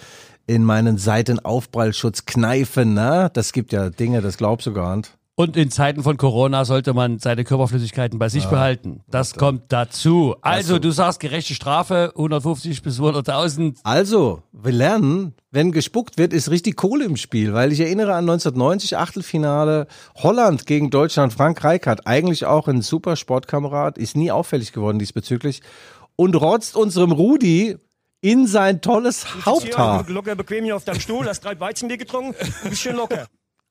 in 0.47 0.65
meinen 0.65 0.99
Seitenaufprallschutz 0.99 2.27
kneifen. 2.27 2.95
Na? 2.95 3.29
Das 3.29 3.53
gibt 3.53 3.73
ja 3.73 3.91
Dinge, 3.91 4.21
das 4.21 4.37
glaubst 4.37 4.67
du 4.67 4.73
gar 4.73 4.97
nicht. 4.97 5.17
Und 5.37 5.57
in 5.57 5.71
Zeiten 5.71 6.03
von 6.03 6.19
Corona 6.19 6.67
sollte 6.67 6.93
man 6.93 7.19
seine 7.19 7.45
Körperflüssigkeiten 7.45 8.19
bei 8.19 8.29
sich 8.29 8.45
behalten. 8.47 9.01
Das 9.09 9.37
kommt 9.37 9.73
dazu. 9.73 10.37
Also, 10.43 10.79
du 10.79 10.91
sagst 10.91 11.19
gerechte 11.19 11.55
Strafe, 11.55 12.13
150 12.15 12.83
bis 12.83 13.01
200.000. 13.01 13.79
Also, 13.83 14.43
wir 14.53 14.73
lernen, 14.73 15.35
wenn 15.51 15.73
gespuckt 15.73 16.19
wird, 16.19 16.35
ist 16.35 16.51
richtig 16.51 16.77
Kohle 16.77 17.07
im 17.07 17.17
Spiel, 17.17 17.55
weil 17.55 17.73
ich 17.73 17.81
erinnere 17.81 18.13
an 18.13 18.29
1990 18.29 18.99
Achtelfinale 18.99 19.87
Holland 20.17 20.67
gegen 20.67 20.91
Deutschland. 20.91 21.33
Frank 21.33 21.65
Reichardt, 21.65 22.07
eigentlich 22.07 22.45
auch 22.45 22.69
ein 22.69 22.83
super 22.83 23.17
Sportkamerad, 23.17 23.97
ist 23.97 24.17
nie 24.17 24.31
auffällig 24.31 24.73
geworden 24.73 24.99
diesbezüglich 24.99 25.63
und 26.17 26.35
rotzt 26.35 26.77
unserem 26.77 27.13
Rudi 27.13 27.79
in 28.21 28.47
sein 28.47 28.83
tolles 28.83 29.27
Haupthaar. 29.47 30.05
Hier, 30.05 30.15
locker 30.15 30.35
bequem 30.37 30.65
hier 30.65 30.77
auf 30.77 30.85
deinem 30.85 31.01
Stuhl, 31.01 31.27
hast 31.27 31.41
drei 31.41 31.59
Weizenbier 31.59 31.97
getrunken, 31.97 32.35
ein 32.65 32.71
bisschen 32.71 32.97
locker. 32.97 33.27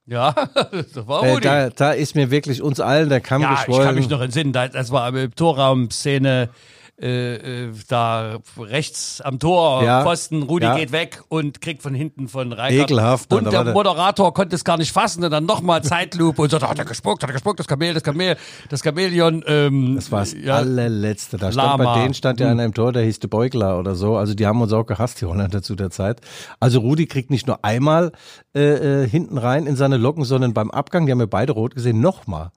Ja, 0.10 0.32
das 0.72 1.08
war 1.08 1.24
Äh, 1.24 1.40
da, 1.40 1.70
da 1.70 1.92
ist 1.92 2.16
mir 2.16 2.32
wirklich 2.32 2.62
uns 2.64 2.80
allen 2.80 3.10
der 3.10 3.22
Kamm 3.22 3.42
Ja, 3.44 3.54
ich 3.54 3.60
geschwollen. 3.66 3.86
kann 3.86 3.96
mich 3.96 4.10
noch 4.10 4.22
entsinnen, 4.22 4.52
da- 4.54 4.68
das 4.68 4.92
war 4.92 5.08
im 5.16 5.36
Torraum-Szene, 5.36 6.50
äh, 7.02 7.66
äh, 7.66 7.72
da 7.88 8.38
rechts 8.58 9.22
am 9.22 9.40
Tor, 9.40 9.84
Ja. 9.84 10.04
Pfosten, 10.04 10.44
Rudi 10.44 10.66
Ja. 10.66 10.76
geht 10.78 10.92
weg 10.92 11.22
und 11.30 11.62
kriegt 11.62 11.82
von 11.82 11.94
hinten 11.94 12.28
von 12.28 12.52
Reichardt. 12.52 12.92
Ekelhaft, 12.92 13.34
Und 13.34 13.46
da 13.46 13.64
der 13.64 13.74
Moderator 13.74 14.34
konnte 14.34 14.56
es 14.56 14.64
gar 14.64 14.78
nicht 14.78 14.92
fassen 14.92 15.24
und 15.24 15.32
dann 15.32 15.46
nochmal 15.46 15.84
Zeitlupe 15.84 16.42
und 16.42 16.50
sagt, 16.52 16.68
hat 16.68 16.78
er 16.80 16.86
gespuckt, 16.86 17.24
hat 17.24 17.30
er 17.30 17.34
gespuckt, 17.34 17.60
das 17.60 17.68
Kamel, 17.68 17.94
das 17.94 18.04
Kamel, 18.04 18.36
das 18.70 18.84
Chamäleon. 18.84 19.44
Ähm, 19.48 19.96
Das 19.96 20.12
war 20.12 20.20
das 20.22 20.34
ja, 20.34 20.56
allerletzte. 20.56 21.38
Da 21.38 21.52
stand 21.52 21.68
Lama. 21.80 21.94
bei 21.96 22.02
denen 22.02 22.14
stand 22.14 22.40
ja 22.40 22.50
einer 22.50 22.66
im 22.66 22.74
Tor, 22.74 22.92
der 22.92 23.04
hieß 23.04 23.20
de 23.20 23.30
Beugler 23.30 23.80
oder 23.80 23.96
so. 23.96 24.18
Also 24.18 24.34
die 24.34 24.46
haben 24.46 24.62
uns 24.62 24.74
auch 24.74 24.86
gehasst, 24.86 25.22
die 25.22 25.26
Holländer 25.26 25.62
zu 25.62 25.76
der 25.76 25.90
Zeit. 25.92 26.22
Also 26.60 26.80
Rudi 26.80 27.06
kriegt 27.08 27.30
nicht 27.30 27.48
nur 27.48 27.64
einmal 27.64 28.12
äh, 28.56 29.04
äh, 29.04 29.08
hinten 29.08 29.38
rein 29.38 29.66
in 29.68 29.76
seine 29.76 29.98
Locken, 29.98 30.24
sondern 30.26 30.54
beim 30.54 30.72
Abgang, 30.72 31.06
die 31.06 31.12
haben 31.12 31.20
wir 31.20 31.28
beide 31.28 31.54
rot 31.54 31.76
gesehen, 31.76 32.02
nochmal. 32.02 32.52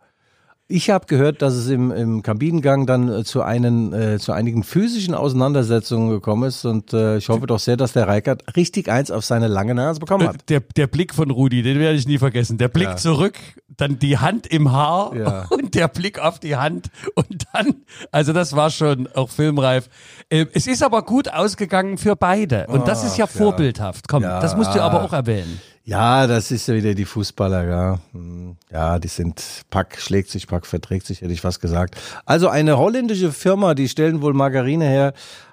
Ich 0.69 0.89
habe 0.91 1.05
gehört, 1.07 1.43
dass 1.43 1.53
es 1.55 1.69
im, 1.69 1.91
im 1.91 2.23
Kabinengang 2.23 2.87
dann 2.87 3.09
äh, 3.13 3.25
zu, 3.25 3.43
einen, 3.43 3.93
äh, 3.93 4.19
zu 4.19 4.33
einigen 4.33 4.63
physischen 4.63 5.13
Auseinandersetzungen 5.13 6.09
gekommen 6.09 6.45
ist 6.49 6.65
und 6.65 6.95
äh, 6.95 7.19
ich 7.19 7.29
hoffe 7.29 7.47
doch 7.47 7.59
sehr, 7.59 7.77
dass 7.77 7.93
der 7.93 8.09
Reikert 8.09 8.57
richtig 8.57 8.89
eins 8.89 9.11
auf 9.11 9.25
seine 9.25 9.49
lange 9.49 9.75
Nase 9.75 10.01
bekommen 10.01 10.27
hat. 10.27 10.49
Der, 10.49 10.61
der 10.61 10.87
Blick 10.87 11.15
von 11.15 11.31
Rudi, 11.31 11.63
den 11.63 11.79
werde 11.79 11.99
ich 11.99 12.07
nie 12.07 12.17
vergessen. 12.17 12.57
Der 12.57 12.69
Blick 12.69 12.89
Ja. 12.89 12.97
zurück, 12.97 13.35
dann 13.69 13.99
die 13.99 14.17
Hand 14.19 14.47
im 14.47 14.73
Haar 14.73 15.15
Ja. 15.15 15.47
und 15.51 15.75
der 15.75 15.89
Blick 15.89 16.19
auf 16.21 16.39
die 16.39 16.57
Hand 16.57 16.89
und 17.17 17.45
dann, 17.53 17.75
also 18.11 18.33
das 18.33 18.55
war 18.57 18.71
schon 18.71 19.09
auch 19.15 19.29
filmreif. 19.29 19.91
Äh, 20.31 20.47
Es 20.55 20.67
ist 20.67 20.83
aber 20.83 21.03
gut 21.03 21.29
ausgegangen 21.31 21.99
für 21.99 22.17
beide 22.17 22.67
und 22.69 22.89
das 22.89 23.05
ist 23.05 23.19
ja 23.19 23.27
Ach, 23.29 23.35
ja. 23.35 23.39
vorbildhaft. 23.45 24.09
Komm, 24.09 24.23
Ja. 24.23 24.41
das 24.41 24.57
musst 24.57 24.75
du 24.75 24.81
aber 24.81 25.03
auch 25.03 25.13
erwähnen. 25.13 25.61
Ja, 25.85 26.29
das 26.29 26.53
ist 26.53 26.69
ja 26.69 26.75
wieder 26.75 26.95
die 26.95 27.05
Fußballer, 27.05 27.65
ja. 27.69 27.99
Hm, 28.13 28.57
Ja, 28.71 29.01
die 29.01 29.09
sind, 29.09 29.43
Pack 29.69 29.99
schlägt 29.99 30.31
sich, 30.31 30.47
Pack 30.47 30.65
verträgt 30.65 31.07
sich, 31.07 31.23
hätte 31.23 31.33
ich 31.33 31.43
was 31.43 31.59
gesagt. 31.59 31.97
Also 32.25 32.49
eine 32.49 32.79
holländische 32.79 33.33
Firma, 33.33 33.75
die 33.75 33.89
stellen 33.89 34.23
wohl 34.23 34.33
Margarine 34.33 34.85
her, 34.85 35.13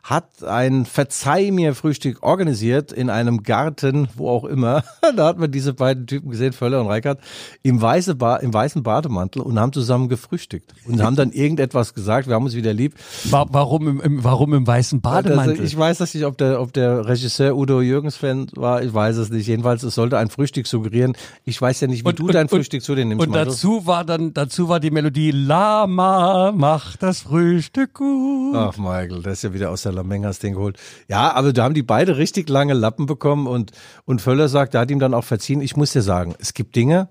hat 0.10 0.44
ein 0.44 0.86
Verzeih 0.86 1.52
mir 1.52 1.76
Frühstück 1.76 2.24
organisiert 2.24 2.92
in 2.92 3.10
einem 3.12 3.44
Garten, 3.44 4.08
wo 4.16 4.30
auch 4.30 4.44
immer. 4.46 4.84
Da 5.16 5.28
hat 5.28 5.40
man 5.40 5.52
diese 5.52 5.74
beiden 5.74 6.06
Typen 6.08 6.30
gesehen, 6.30 6.54
Völler 6.54 6.82
und 6.82 6.88
Reikert, 6.88 7.20
im, 7.64 7.82
weiße 7.82 8.14
ba 8.16 8.36
im 8.38 8.54
weißen 8.54 8.84
Bademantel 8.84 9.42
und 9.42 9.60
haben 9.60 9.74
zusammen 9.74 10.08
gefrühstückt 10.08 10.74
und 10.88 11.02
haben 11.02 11.16
dann 11.16 11.32
irgendetwas 11.32 11.94
gesagt, 11.96 12.28
wir 12.28 12.36
haben 12.36 12.46
uns 12.46 12.56
wieder 12.56 12.74
lieb. 12.74 12.94
Wa- 13.26 13.48
Warum 13.50 13.88
im, 13.88 14.02
im, 14.02 14.24
warum 14.24 14.54
im 14.54 14.66
weißen 14.68 15.02
Bademantel? 15.02 15.52
Also 15.54 15.64
ich 15.64 15.76
weiß 15.78 15.98
das 15.98 16.14
nicht, 16.14 16.26
ob 16.26 16.38
der, 16.38 16.62
ob 16.62 16.74
der 16.74 17.08
Regisseur 17.08 17.56
Udo 17.56 17.82
Jürgens 17.82 18.18
Fan 18.18 18.48
war, 18.56 18.84
ich 18.84 18.94
weiß 18.94 19.18
es 19.18 19.30
nicht. 19.32 19.48
Jedenfalls, 19.48 19.82
es 19.84 19.96
sollte 19.96 20.18
ein 20.20 20.30
Frühstück 20.30 20.68
suggerieren. 20.68 21.14
Ich 21.44 21.60
weiß 21.60 21.82
ja 21.82 21.88
nicht, 21.88 22.06
wie 22.06 22.14
du 22.14 22.28
dein 22.28 22.50
Frühstück 22.50 22.84
zu 22.84 22.94
dir 22.96 23.06
nimmst, 23.06 23.26
Und 23.26 23.34
dazu 23.34 23.86
war 23.88 24.06
dann, 24.06 24.34
dazu 24.34 24.70
war 24.70 24.80
die 24.80 24.92
Melodie 24.92 25.32
Lama 25.32 26.52
macht 26.56 27.02
das 27.04 27.22
Frühstück 27.22 27.96
gut. 27.96 28.56
Ach, 28.56 28.78
Michael, 28.78 29.22
das 29.24 29.34
ist 29.40 29.44
ja 29.44 29.54
wieder 29.54 29.72
aus 29.72 29.82
der 29.84 29.92
Lamengas 30.00 30.40
Ding 30.40 30.54
geholt. 30.54 30.78
Ja, 31.08 31.34
aber 31.34 31.54
da 31.54 31.64
haben 31.64 31.74
die 31.74 31.84
beide 31.84 32.18
richtig 32.18 32.50
lange 32.50 32.74
Lappen 32.74 33.06
bekommen 33.06 33.48
und, 33.48 33.72
und 34.06 34.22
Völler 34.22 34.48
sagt, 34.48 34.74
er 34.74 34.82
hat 34.82 34.92
ihm 34.92 35.00
dann 35.00 35.14
auch 35.14 35.24
verziehen. 35.24 35.62
Ich 35.62 35.76
muss 35.76 35.94
dir 35.94 36.02
sagen, 36.02 36.36
es 36.40 36.54
gibt 36.54 36.76
Dinge, 36.76 37.10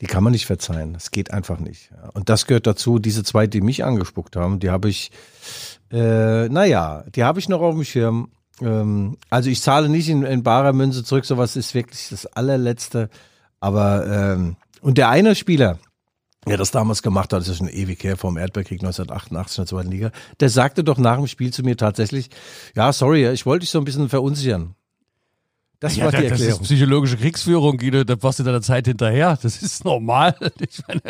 die 0.00 0.06
kann 0.06 0.24
man 0.24 0.32
nicht 0.32 0.46
verzeihen. 0.46 0.94
Es 0.96 1.10
geht 1.10 1.32
einfach 1.32 1.58
nicht. 1.58 1.90
Und 2.14 2.28
das 2.28 2.46
gehört 2.46 2.66
dazu, 2.66 2.98
diese 2.98 3.22
zwei, 3.22 3.46
die 3.46 3.60
mich 3.60 3.84
angespuckt 3.84 4.34
haben, 4.34 4.58
die 4.58 4.70
habe 4.70 4.88
ich, 4.88 5.12
äh, 5.92 6.48
naja, 6.48 7.04
die 7.14 7.22
habe 7.22 7.38
ich 7.38 7.48
noch 7.48 7.60
auf 7.60 7.74
dem 7.74 7.84
Schirm. 7.84 8.30
Ähm, 8.60 9.16
also 9.30 9.48
ich 9.48 9.62
zahle 9.62 9.88
nicht 9.88 10.08
in, 10.08 10.24
in 10.24 10.42
barer 10.42 10.72
Münze 10.72 11.04
zurück, 11.04 11.24
sowas 11.24 11.54
ist 11.54 11.74
wirklich 11.74 12.08
das 12.10 12.26
allerletzte. 12.26 13.10
Aber, 13.60 14.06
ähm, 14.06 14.56
und 14.80 14.98
der 14.98 15.08
eine 15.08 15.36
Spieler, 15.36 15.78
der 16.46 16.56
das 16.56 16.70
damals 16.70 17.02
gemacht 17.02 17.32
hat, 17.32 17.40
das 17.40 17.48
ist 17.48 17.58
schon 17.58 17.68
ewig 17.68 18.02
her, 18.02 18.16
vom 18.16 18.36
Erdbeerkrieg 18.36 18.80
1988 18.80 19.58
in 19.58 19.62
der 19.62 19.68
zweiten 19.68 19.90
Liga, 19.90 20.10
der 20.40 20.48
sagte 20.48 20.82
doch 20.82 20.98
nach 20.98 21.16
dem 21.16 21.26
Spiel 21.28 21.52
zu 21.52 21.62
mir 21.62 21.76
tatsächlich, 21.76 22.30
ja, 22.74 22.92
sorry, 22.92 23.28
ich 23.30 23.46
wollte 23.46 23.60
dich 23.60 23.70
so 23.70 23.78
ein 23.78 23.84
bisschen 23.84 24.08
verunsichern. 24.08 24.74
Das 25.82 25.96
Ja, 25.96 26.04
war 26.04 26.12
die 26.12 26.18
das 26.18 26.24
ist 26.26 26.46
Erklärung. 26.46 26.62
psychologische 26.62 27.16
Kriegsführung, 27.16 27.76
Guido, 27.76 28.04
da 28.04 28.22
warst 28.22 28.38
du 28.38 28.44
deiner 28.44 28.62
Zeit 28.62 28.86
hinterher. 28.86 29.36
Das 29.42 29.60
ist 29.62 29.84
normal. 29.84 30.34
Ich 30.60 30.80
meine, 30.86 31.00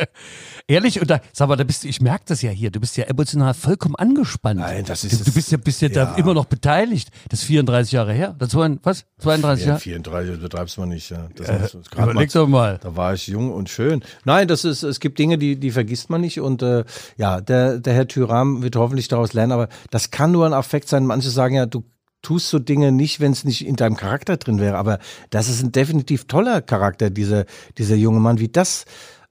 ehrlich, 0.66 1.00
und 1.00 1.10
da, 1.10 1.20
sag 1.32 1.48
mal, 1.48 1.56
da 1.56 1.64
bist 1.64 1.84
du, 1.84 1.88
ich 1.88 2.00
merke 2.00 2.24
das 2.26 2.40
ja 2.42 2.50
hier, 2.50 2.70
du 2.70 2.80
bist 2.80 2.96
ja 2.96 3.04
emotional 3.04 3.52
vollkommen 3.54 3.94
angespannt. 3.96 4.60
Nein, 4.60 4.84
das 4.86 5.04
ist 5.04 5.20
du, 5.20 5.24
du 5.24 5.32
bist 5.32 5.52
ja, 5.52 5.58
bist 5.58 5.82
ja, 5.82 5.88
da 5.90 6.02
Ja. 6.04 6.14
immer 6.14 6.32
noch 6.34 6.46
beteiligt. 6.46 7.10
Das 7.28 7.40
ist 7.40 7.46
34 7.46 7.92
Jahre 7.92 8.12
her. 8.14 8.34
Das 8.38 8.54
war, 8.54 8.70
was? 8.82 9.04
32 9.18 9.64
Ja, 9.64 9.68
Jahre? 9.72 9.80
34 9.80 10.40
betreibst 10.40 10.78
man 10.78 10.88
nicht. 10.88 11.10
Ja. 11.10 11.28
Das 11.36 11.46
das 11.46 11.74
ist 11.74 11.92
Überleg 11.94 12.14
mal- 12.14 12.26
doch 12.28 12.48
mal. 12.48 12.78
Da 12.82 12.96
war 12.96 13.12
ich 13.14 13.26
jung 13.26 13.52
und 13.52 13.68
schön. 13.68 14.02
Nein, 14.24 14.48
das 14.48 14.64
ist, 14.64 14.82
es 14.82 14.98
gibt 15.00 15.18
Dinge, 15.18 15.36
die, 15.36 15.60
die 15.60 15.70
vergisst 15.70 16.08
man 16.08 16.22
nicht. 16.22 16.40
Und 16.40 16.62
äh, 16.62 16.84
ja, 17.18 17.40
der, 17.42 17.78
der 17.78 17.92
Herr 17.92 18.08
Thüram 18.08 18.62
wird 18.62 18.74
hoffentlich 18.76 19.08
daraus 19.08 19.34
lernen, 19.34 19.52
aber 19.52 19.68
das 19.90 20.10
kann 20.10 20.32
nur 20.32 20.46
ein 20.46 20.54
Affekt 20.54 20.88
sein. 20.88 21.04
Manche 21.04 21.28
sagen 21.30 21.54
ja, 21.56 21.66
du 21.66 21.84
tust 22.22 22.48
so 22.48 22.58
Dinge 22.58 22.92
nicht, 22.92 23.20
wenn 23.20 23.32
es 23.32 23.44
nicht 23.44 23.66
in 23.66 23.76
deinem 23.76 23.96
Charakter 23.96 24.36
drin 24.36 24.60
wäre. 24.60 24.76
Aber 24.76 24.98
das 25.30 25.48
ist 25.48 25.62
ein 25.62 25.72
definitiv 25.72 26.26
toller 26.26 26.62
Charakter, 26.62 27.10
dieser, 27.10 27.44
dieser 27.78 27.96
junge 27.96 28.20
Mann, 28.20 28.38
wie 28.38 28.48
das. 28.48 28.84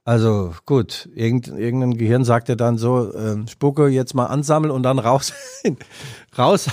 Also 0.03 0.53
gut, 0.65 1.09
irgend, 1.13 1.47
irgendein 1.47 1.97
Gehirn 1.97 2.25
sagt 2.25 2.49
ja 2.49 2.55
dann 2.55 2.77
so, 2.77 3.13
ähm, 3.15 3.47
Spucke 3.47 3.87
jetzt 3.87 4.15
mal 4.15 4.25
ansammeln 4.25 4.71
und 4.71 4.83
dann 4.83 4.99
raus, 4.99 5.31
raus, 6.37 6.69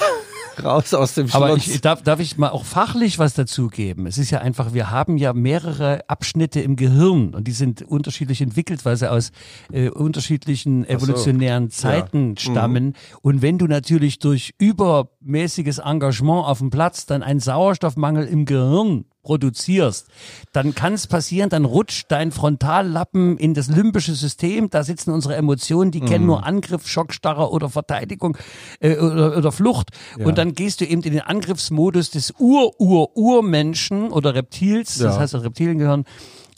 raus 0.65 0.95
aus 0.95 1.15
dem 1.15 1.29
Schloss. 1.29 1.43
Aber 1.43 1.57
ich, 1.57 1.81
darf, 1.81 2.03
darf 2.03 2.21
ich 2.21 2.37
mal 2.39 2.51
auch 2.51 2.65
fachlich 2.65 3.19
was 3.19 3.35
dazugeben? 3.35 4.07
Es 4.07 4.19
ist 4.19 4.31
ja 4.31 4.41
einfach, 4.41 4.75
wir 4.75 4.91
haben 4.91 5.17
ja 5.17 5.33
mehrere 5.33 6.09
Abschnitte 6.09 6.61
im 6.61 6.77
Gehirn 6.77 7.35
und 7.35 7.45
die 7.45 7.53
sind 7.53 7.83
unterschiedlich 7.83 8.41
entwickelt, 8.41 8.85
weil 8.85 8.97
sie 8.97 9.11
aus 9.11 9.33
äh, 9.73 9.89
unterschiedlichen 9.91 10.85
evolutionären 10.89 11.71
Zeiten 11.71 12.37
stammen. 12.37 12.95
Und 13.23 13.43
wenn 13.43 13.59
du 13.59 13.67
natürlich 13.67 14.19
durch 14.19 14.55
übermäßiges 14.59 15.79
Engagement 15.79 16.47
auf 16.47 16.59
dem 16.59 16.71
Platz 16.71 17.07
dann 17.07 17.23
einen 17.23 17.41
Sauerstoffmangel 17.41 18.27
im 18.27 18.45
Gehirn 18.45 19.05
produzierst, 19.23 20.09
dann 20.53 20.75
kann 20.75 20.95
es 20.95 21.07
passieren, 21.07 21.51
dann 21.51 21.65
rutscht 21.65 22.07
dein 22.11 22.33
Frontallappen 22.33 23.37
in 23.37 23.53
das 23.55 23.69
limbische 23.69 24.15
System, 24.15 24.71
da 24.71 24.83
sitzen 24.85 25.11
unsere 25.11 25.37
Emotionen, 25.37 25.91
die 25.91 26.01
kennen 26.01 26.27
nur 26.27 26.47
Angriff, 26.47 26.87
Schockstarre 26.89 27.51
oder 27.51 27.69
Verteidigung 27.69 28.37
äh, 28.81 28.97
oder, 28.97 29.37
oder 29.37 29.53
Flucht 29.53 29.91
und 30.19 30.39
dann 30.39 30.55
gehst 30.55 30.81
du 30.81 30.85
eben 30.87 31.03
in 31.03 31.13
den 31.13 31.21
Angriffsmodus 31.23 32.11
des 32.11 32.33
Ur-Ur-Urmenschen 32.39 34.11
oder 34.11 34.35
Reptils, 34.35 34.99
das 34.99 35.15
Ja. 35.15 35.21
heißt 35.21 35.35
das 35.35 35.43
Reptiliengehirn, 35.45 36.05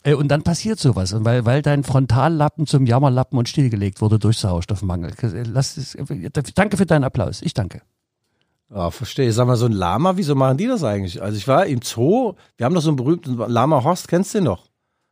äh, 0.03 0.13
und 0.13 0.29
dann 0.29 0.43
passiert 0.43 0.79
sowas, 0.79 1.13
und 1.13 1.25
weil, 1.25 1.45
weil 1.45 1.61
dein 1.61 1.83
Frontallappen 1.83 2.67
zum 2.67 2.85
Jammerlappen 2.85 3.37
und 3.37 3.49
stillgelegt 3.49 4.01
wurde 4.01 4.17
durch 4.19 4.37
Sauerstoffmangel. 4.37 5.13
Lass 5.51 5.77
es, 5.77 5.97
danke 6.55 6.77
für 6.77 6.85
deinen 6.85 7.03
Applaus, 7.03 7.41
ich 7.41 7.53
danke. 7.53 7.81
Ja, 8.73 8.89
verstehe. 8.89 9.31
Sag 9.33 9.47
mal, 9.47 9.57
so 9.57 9.65
ein 9.65 9.73
Lama, 9.73 10.13
wieso 10.15 10.33
machen 10.35 10.57
die 10.57 10.67
das 10.67 10.83
eigentlich? 10.83 11.21
Also 11.21 11.37
ich 11.37 11.47
war 11.47 11.65
im 11.65 11.81
Zoo, 11.81 12.33
wir 12.57 12.65
haben 12.65 12.73
doch 12.73 12.81
so 12.81 12.89
einen 12.89 12.95
berühmten 12.95 13.37
Lama 13.37 13.83
Horst, 13.83 14.07
kennst 14.07 14.33
du 14.33 14.37
den 14.39 14.45
noch? 14.45 14.65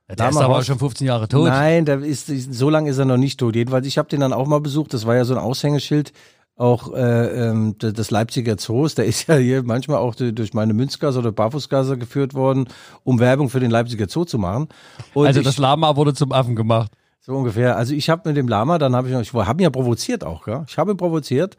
Der 0.07 0.15
Lama 0.17 0.29
ist 0.29 0.37
aber 0.37 0.53
Horst. 0.55 0.67
schon 0.67 0.79
15 0.79 1.05
Jahre 1.07 1.27
tot. 1.27 1.47
Nein, 1.49 1.85
der 1.85 1.99
ist, 1.99 2.27
so 2.27 2.69
lange 2.69 2.89
ist 2.89 2.97
er 2.97 3.05
noch 3.05 3.17
nicht 3.17 3.39
tot. 3.39 3.55
Jedenfalls, 3.55 3.85
ich 3.85 3.97
habe 3.97 4.07
den 4.09 4.21
dann 4.21 4.33
auch 4.33 4.47
mal 4.47 4.61
besucht. 4.61 4.93
Das 4.93 5.05
war 5.05 5.15
ja 5.15 5.25
so 5.25 5.33
ein 5.35 5.39
Aushängeschild 5.39 6.13
auch 6.55 6.93
äh, 6.93 7.49
ähm, 7.49 7.77
de- 7.77 7.93
des 7.93 8.11
Leipziger 8.11 8.57
Zoos. 8.57 8.95
Der 8.95 9.05
ist 9.05 9.27
ja 9.27 9.35
hier 9.35 9.63
manchmal 9.63 9.97
auch 9.97 10.15
du- 10.15 10.33
durch 10.33 10.53
meine 10.53 10.73
Münzgasse 10.73 11.19
oder 11.19 11.31
Barfußgasse 11.31 11.97
geführt 11.97 12.33
worden, 12.33 12.67
um 13.03 13.19
Werbung 13.19 13.49
für 13.49 13.59
den 13.61 13.71
Leipziger 13.71 14.07
Zoo 14.09 14.25
zu 14.25 14.37
machen. 14.39 14.67
Und 15.13 15.27
Also 15.27 15.39
ich, 15.41 15.45
das 15.45 15.57
Lama 15.57 15.95
wurde 15.95 16.13
zum 16.13 16.31
Affen 16.33 16.55
gemacht. 16.55 16.91
So 17.21 17.33
ungefähr. 17.33 17.77
Also 17.77 17.93
ich 17.93 18.09
habe 18.09 18.29
mit 18.29 18.37
dem 18.37 18.47
Lama, 18.47 18.77
dann 18.77 18.95
habe 18.95 19.07
ich 19.07 19.13
noch, 19.13 19.21
ich 19.21 19.33
habe 19.33 19.61
ihn 19.61 19.63
ja 19.63 19.69
provoziert 19.69 20.23
auch, 20.23 20.47
ja. 20.47 20.65
Ich 20.67 20.77
habe 20.77 20.91
ihn 20.91 20.97
provoziert 20.97 21.57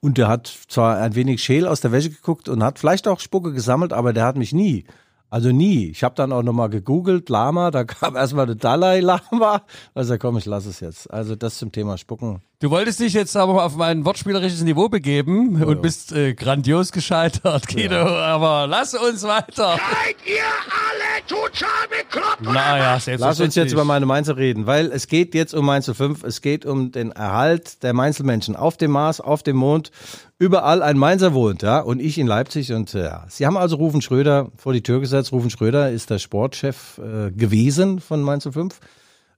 und 0.00 0.18
der 0.18 0.28
hat 0.28 0.46
zwar 0.68 0.98
ein 0.98 1.14
wenig 1.14 1.42
scheel 1.42 1.66
aus 1.66 1.80
der 1.80 1.92
Wäsche 1.92 2.10
geguckt 2.10 2.48
und 2.48 2.62
hat 2.62 2.78
vielleicht 2.78 3.06
auch 3.08 3.20
Spucke 3.20 3.52
gesammelt, 3.52 3.92
aber 3.92 4.12
der 4.12 4.24
hat 4.24 4.36
mich 4.36 4.52
nie. 4.52 4.84
Also 5.32 5.50
nie. 5.50 5.88
Ich 5.88 6.04
habe 6.04 6.14
dann 6.14 6.30
auch 6.30 6.42
nochmal 6.42 6.68
gegoogelt, 6.68 7.30
Lama, 7.30 7.70
da 7.70 7.84
kam 7.84 8.16
erstmal 8.16 8.44
der 8.44 8.54
Dalai 8.54 9.00
Lama. 9.00 9.62
Also 9.94 10.18
komm, 10.18 10.36
ich 10.36 10.44
lass 10.44 10.66
es 10.66 10.80
jetzt. 10.80 11.10
Also 11.10 11.36
das 11.36 11.56
zum 11.56 11.72
Thema 11.72 11.96
Spucken. 11.96 12.42
Du 12.60 12.70
wolltest 12.70 13.00
dich 13.00 13.14
jetzt 13.14 13.34
aber 13.34 13.54
mal 13.54 13.64
auf 13.64 13.74
mein 13.76 14.04
wortspielerisches 14.04 14.62
Niveau 14.62 14.90
begeben 14.90 15.62
und 15.62 15.80
bist 15.80 16.12
äh, 16.12 16.34
grandios 16.34 16.92
gescheitert, 16.92 17.66
Guido. 17.66 17.96
Aber 17.96 18.66
lass 18.66 18.92
uns 18.92 19.22
weiter. 19.22 19.78
Seid 19.78 20.16
ihr 20.26 20.44
alle 20.68 21.01
total 21.26 21.88
bekloppt? 21.88 22.42
Naja, 22.42 22.98
Lass 23.18 23.40
uns 23.40 23.54
jetzt 23.54 23.72
über 23.72 23.84
meine 23.84 24.06
Mainzer 24.06 24.36
reden, 24.36 24.66
weil 24.66 24.90
es 24.92 25.06
geht 25.06 25.34
jetzt 25.34 25.54
um 25.54 25.66
Mainz 25.66 25.90
05. 25.90 26.22
Es 26.24 26.40
geht 26.40 26.66
um 26.66 26.92
den 26.92 27.12
Erhalt 27.12 27.82
der 27.82 27.92
Mainzelmenschen 27.92 28.56
auf 28.56 28.76
dem 28.76 28.90
Mars, 28.90 29.20
auf 29.20 29.42
dem 29.42 29.56
Mond. 29.56 29.90
Überall 30.38 30.82
ein 30.82 30.98
Mainzer 30.98 31.34
wohnt, 31.34 31.62
ja, 31.62 31.80
und 31.80 32.00
ich 32.00 32.18
in 32.18 32.26
Leipzig. 32.26 32.72
Und 32.72 32.94
äh, 32.94 33.04
ja, 33.04 33.26
sie 33.28 33.46
haben 33.46 33.56
also 33.56 33.76
Rufen 33.76 34.02
Schröder 34.02 34.50
vor 34.56 34.72
die 34.72 34.82
Tür 34.82 35.00
gesetzt. 35.00 35.32
Rufen 35.32 35.50
Schröder 35.50 35.90
ist 35.90 36.10
der 36.10 36.18
Sportchef 36.18 36.98
äh, 36.98 37.30
gewesen 37.30 38.00
von 38.00 38.22
Mainz 38.22 38.48
05. 38.50 38.80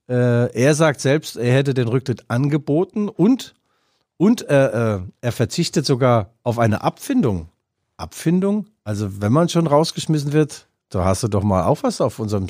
Äh, 0.07 0.51
er 0.53 0.75
sagt 0.75 1.01
selbst, 1.01 1.37
er 1.37 1.53
hätte 1.53 1.73
den 1.73 1.87
Rücktritt 1.87 2.25
angeboten 2.27 3.09
und, 3.09 3.55
und 4.17 4.47
äh, 4.49 4.95
äh, 4.95 4.99
er 5.21 5.31
verzichtet 5.31 5.85
sogar 5.85 6.33
auf 6.43 6.59
eine 6.59 6.81
Abfindung. 6.81 7.49
Abfindung? 7.97 8.67
Also 8.83 9.21
wenn 9.21 9.31
man 9.31 9.49
schon 9.49 9.67
rausgeschmissen 9.67 10.31
wird, 10.33 10.67
da 10.89 11.05
hast 11.05 11.23
du 11.23 11.27
doch 11.27 11.43
mal 11.43 11.63
auch 11.63 11.83
was 11.83 12.01
auf 12.01 12.19
unserem 12.19 12.47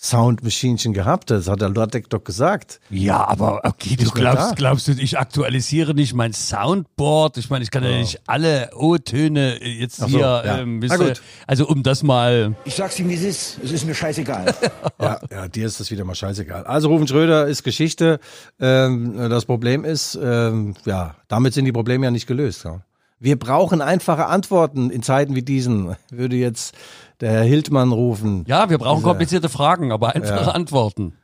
Soundmaschinchen 0.00 0.94
gehabt. 0.94 1.30
Das 1.30 1.48
hat 1.48 1.60
der 1.60 1.70
Lordek 1.70 2.08
doch 2.08 2.22
gesagt. 2.22 2.78
Ja, 2.88 3.26
aber 3.26 3.62
okay, 3.64 3.96
du 3.96 4.08
glaubst, 4.10 4.54
glaubst 4.54 4.86
du, 4.86 4.92
ich 4.92 5.18
aktualisiere 5.18 5.92
nicht 5.92 6.14
mein 6.14 6.32
Soundboard? 6.32 7.36
Ich 7.36 7.50
meine, 7.50 7.64
ich 7.64 7.72
kann 7.72 7.82
ja, 7.82 7.98
nicht 7.98 8.20
alle 8.26 8.70
O-Töne 8.76 9.62
jetzt 9.64 10.00
Ach 10.00 10.08
so, 10.08 10.18
hier, 10.18 10.42
ja. 10.46 10.58
ähm, 10.58 10.80
gut. 10.80 11.20
also 11.48 11.66
um 11.66 11.82
das 11.82 12.04
mal. 12.04 12.54
Ich 12.64 12.76
sag's 12.76 12.98
ihm, 13.00 13.08
wie 13.08 13.14
es 13.14 13.22
ist. 13.22 13.58
Es 13.62 13.72
ist 13.72 13.86
mir 13.86 13.94
scheißegal. 13.94 14.54
Ja, 15.00 15.20
ja, 15.30 15.48
dir 15.48 15.66
ist 15.66 15.78
das 15.78 15.90
wieder 15.90 16.04
mal 16.04 16.14
scheißegal. 16.14 16.64
Also 16.64 16.88
Rufen 16.88 17.06
Schröder 17.06 17.46
ist 17.46 17.62
Geschichte. 17.62 18.18
Ähm, 18.60 19.16
das 19.30 19.44
Problem 19.44 19.84
ist, 19.84 20.18
ähm, 20.20 20.74
ja, 20.84 21.14
damit 21.28 21.54
sind 21.54 21.64
die 21.64 21.72
Probleme 21.72 22.06
ja 22.06 22.10
nicht 22.10 22.26
gelöst. 22.26 22.64
Ja. 22.64 22.80
Wir 23.20 23.36
brauchen 23.38 23.82
einfache 23.82 24.26
Antworten 24.26 24.90
in 24.90 25.02
Zeiten 25.02 25.34
wie 25.34 25.42
diesen, 25.42 25.96
würde 26.10 26.36
jetzt 26.36 26.74
der 27.20 27.32
Herr 27.32 27.42
Hildmann 27.42 27.90
rufen. 27.90 28.44
Ja, 28.46 28.70
wir 28.70 28.78
brauchen 28.78 29.02
komplizierte 29.02 29.48
Fragen, 29.48 29.90
aber 29.90 30.14
einfache 30.14 30.54
Antworten. 30.54 31.14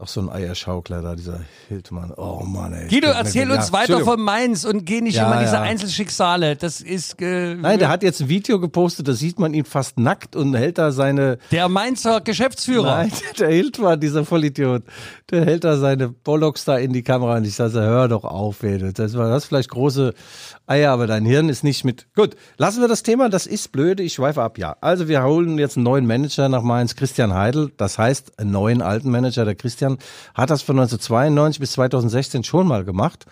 Auch 0.00 0.08
so 0.08 0.22
ein 0.22 0.30
Eierschaukler 0.30 1.02
da, 1.02 1.14
dieser 1.14 1.40
Hildmann. 1.68 2.10
Oh 2.16 2.42
Mann, 2.42 2.72
ey. 2.72 2.88
Guido, 2.88 3.08
erzähl 3.08 3.50
ja, 3.50 3.54
uns 3.54 3.70
weiter 3.70 3.96
Entschuldigung. 3.98 4.14
von 4.14 4.22
Mainz 4.22 4.64
und 4.64 4.86
geh 4.86 5.02
nicht 5.02 5.16
Ja, 5.16 5.26
immer 5.30 5.42
diese 5.42 5.56
ja. 5.56 5.60
Einzelschicksale. 5.60 6.56
Das 6.56 6.80
ist 6.80 7.20
äh, 7.20 7.54
Nein, 7.54 7.78
der 7.78 7.90
hat 7.90 8.02
jetzt 8.02 8.22
ein 8.22 8.30
Video 8.30 8.58
gepostet, 8.60 9.08
da 9.08 9.12
sieht 9.12 9.38
man 9.38 9.52
ihn 9.52 9.66
fast 9.66 9.98
nackt 9.98 10.36
und 10.36 10.54
hält 10.54 10.78
da 10.78 10.90
seine. 10.92 11.36
der 11.50 11.68
Mainzer 11.68 12.22
Geschäftsführer. 12.22 12.96
Nein, 12.96 13.12
der 13.38 13.50
Hildmann, 13.50 14.00
dieser 14.00 14.24
Vollidiot, 14.24 14.84
der 15.30 15.44
hält 15.44 15.64
da 15.64 15.76
seine 15.76 16.08
Bollocks 16.08 16.64
da 16.64 16.78
in 16.78 16.94
die 16.94 17.02
Kamera 17.02 17.36
und 17.36 17.46
ich 17.46 17.54
sage, 17.54 17.78
hör 17.80 18.08
doch 18.08 18.24
auf, 18.24 18.62
ey. 18.62 18.92
Das 18.94 19.18
war 19.18 19.28
das 19.28 19.44
vielleicht 19.44 19.68
große 19.68 20.14
Eier, 20.66 20.92
aber 20.92 21.08
dein 21.08 21.26
Hirn 21.26 21.50
ist 21.50 21.62
nicht 21.62 21.84
mit. 21.84 22.06
Gut, 22.14 22.36
lassen 22.56 22.80
wir 22.80 22.88
das 22.88 23.02
Thema, 23.02 23.28
das 23.28 23.46
ist 23.46 23.70
blöde, 23.70 24.02
ich 24.02 24.14
schweife 24.14 24.40
ab, 24.40 24.56
ja. 24.56 24.76
Also 24.80 25.08
wir 25.08 25.22
holen 25.24 25.58
jetzt 25.58 25.76
einen 25.76 25.84
neuen 25.84 26.06
Manager 26.06 26.48
nach 26.48 26.62
Mainz, 26.62 26.96
Christian 26.96 27.34
Heidel, 27.34 27.70
das 27.76 27.98
heißt 27.98 28.38
einen 28.38 28.52
neuen 28.52 28.80
alten 28.80 29.10
Manager. 29.10 29.44
Der 29.44 29.56
Christian 29.56 29.89
hat 30.34 30.50
das 30.50 30.62
von 30.62 30.78
1992 30.78 31.60
bis 31.60 31.72
2016 31.72 32.44
schon 32.44 32.66
mal 32.66 32.84
gemacht. 32.84 33.26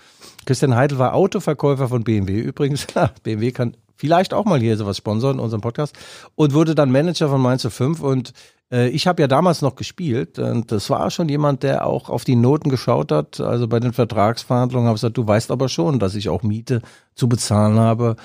Christian 0.46 0.74
Heidel 0.74 0.98
war 0.98 1.14
Autoverkäufer 1.14 1.88
von 1.88 2.04
BMW 2.04 2.40
übrigens. 2.40 2.86
BMW 3.22 3.52
kann 3.52 3.76
vielleicht 3.96 4.32
auch 4.32 4.44
mal 4.44 4.60
hier 4.60 4.76
sowas 4.76 4.96
sponsern 4.96 5.34
in 5.36 5.40
unserem 5.40 5.60
Podcast 5.60 5.96
und 6.34 6.54
wurde 6.54 6.74
dann 6.74 6.90
Manager 6.90 7.28
von 7.28 7.40
Mainz 7.40 7.66
05 7.68 8.00
und 8.00 8.32
äh, 8.70 8.88
ich 8.88 9.06
habe 9.06 9.20
ja 9.20 9.28
damals 9.28 9.60
noch 9.60 9.74
gespielt 9.74 10.38
und 10.38 10.72
das 10.72 10.88
war 10.88 11.10
schon 11.10 11.28
jemand, 11.28 11.62
der 11.62 11.86
auch 11.86 12.08
auf 12.08 12.24
die 12.24 12.36
Noten 12.36 12.70
geschaut 12.70 13.12
hat. 13.12 13.40
Also 13.40 13.68
bei 13.68 13.80
den 13.80 13.92
Vertragsverhandlungen 13.92 14.86
habe 14.86 14.96
ich 14.96 15.02
gesagt, 15.02 15.18
du 15.18 15.26
weißt 15.26 15.50
aber 15.50 15.68
schon, 15.68 15.98
dass 15.98 16.14
ich 16.14 16.28
auch 16.28 16.42
Miete 16.42 16.80
zu 17.14 17.28
bezahlen 17.28 17.78
habe 17.78 18.16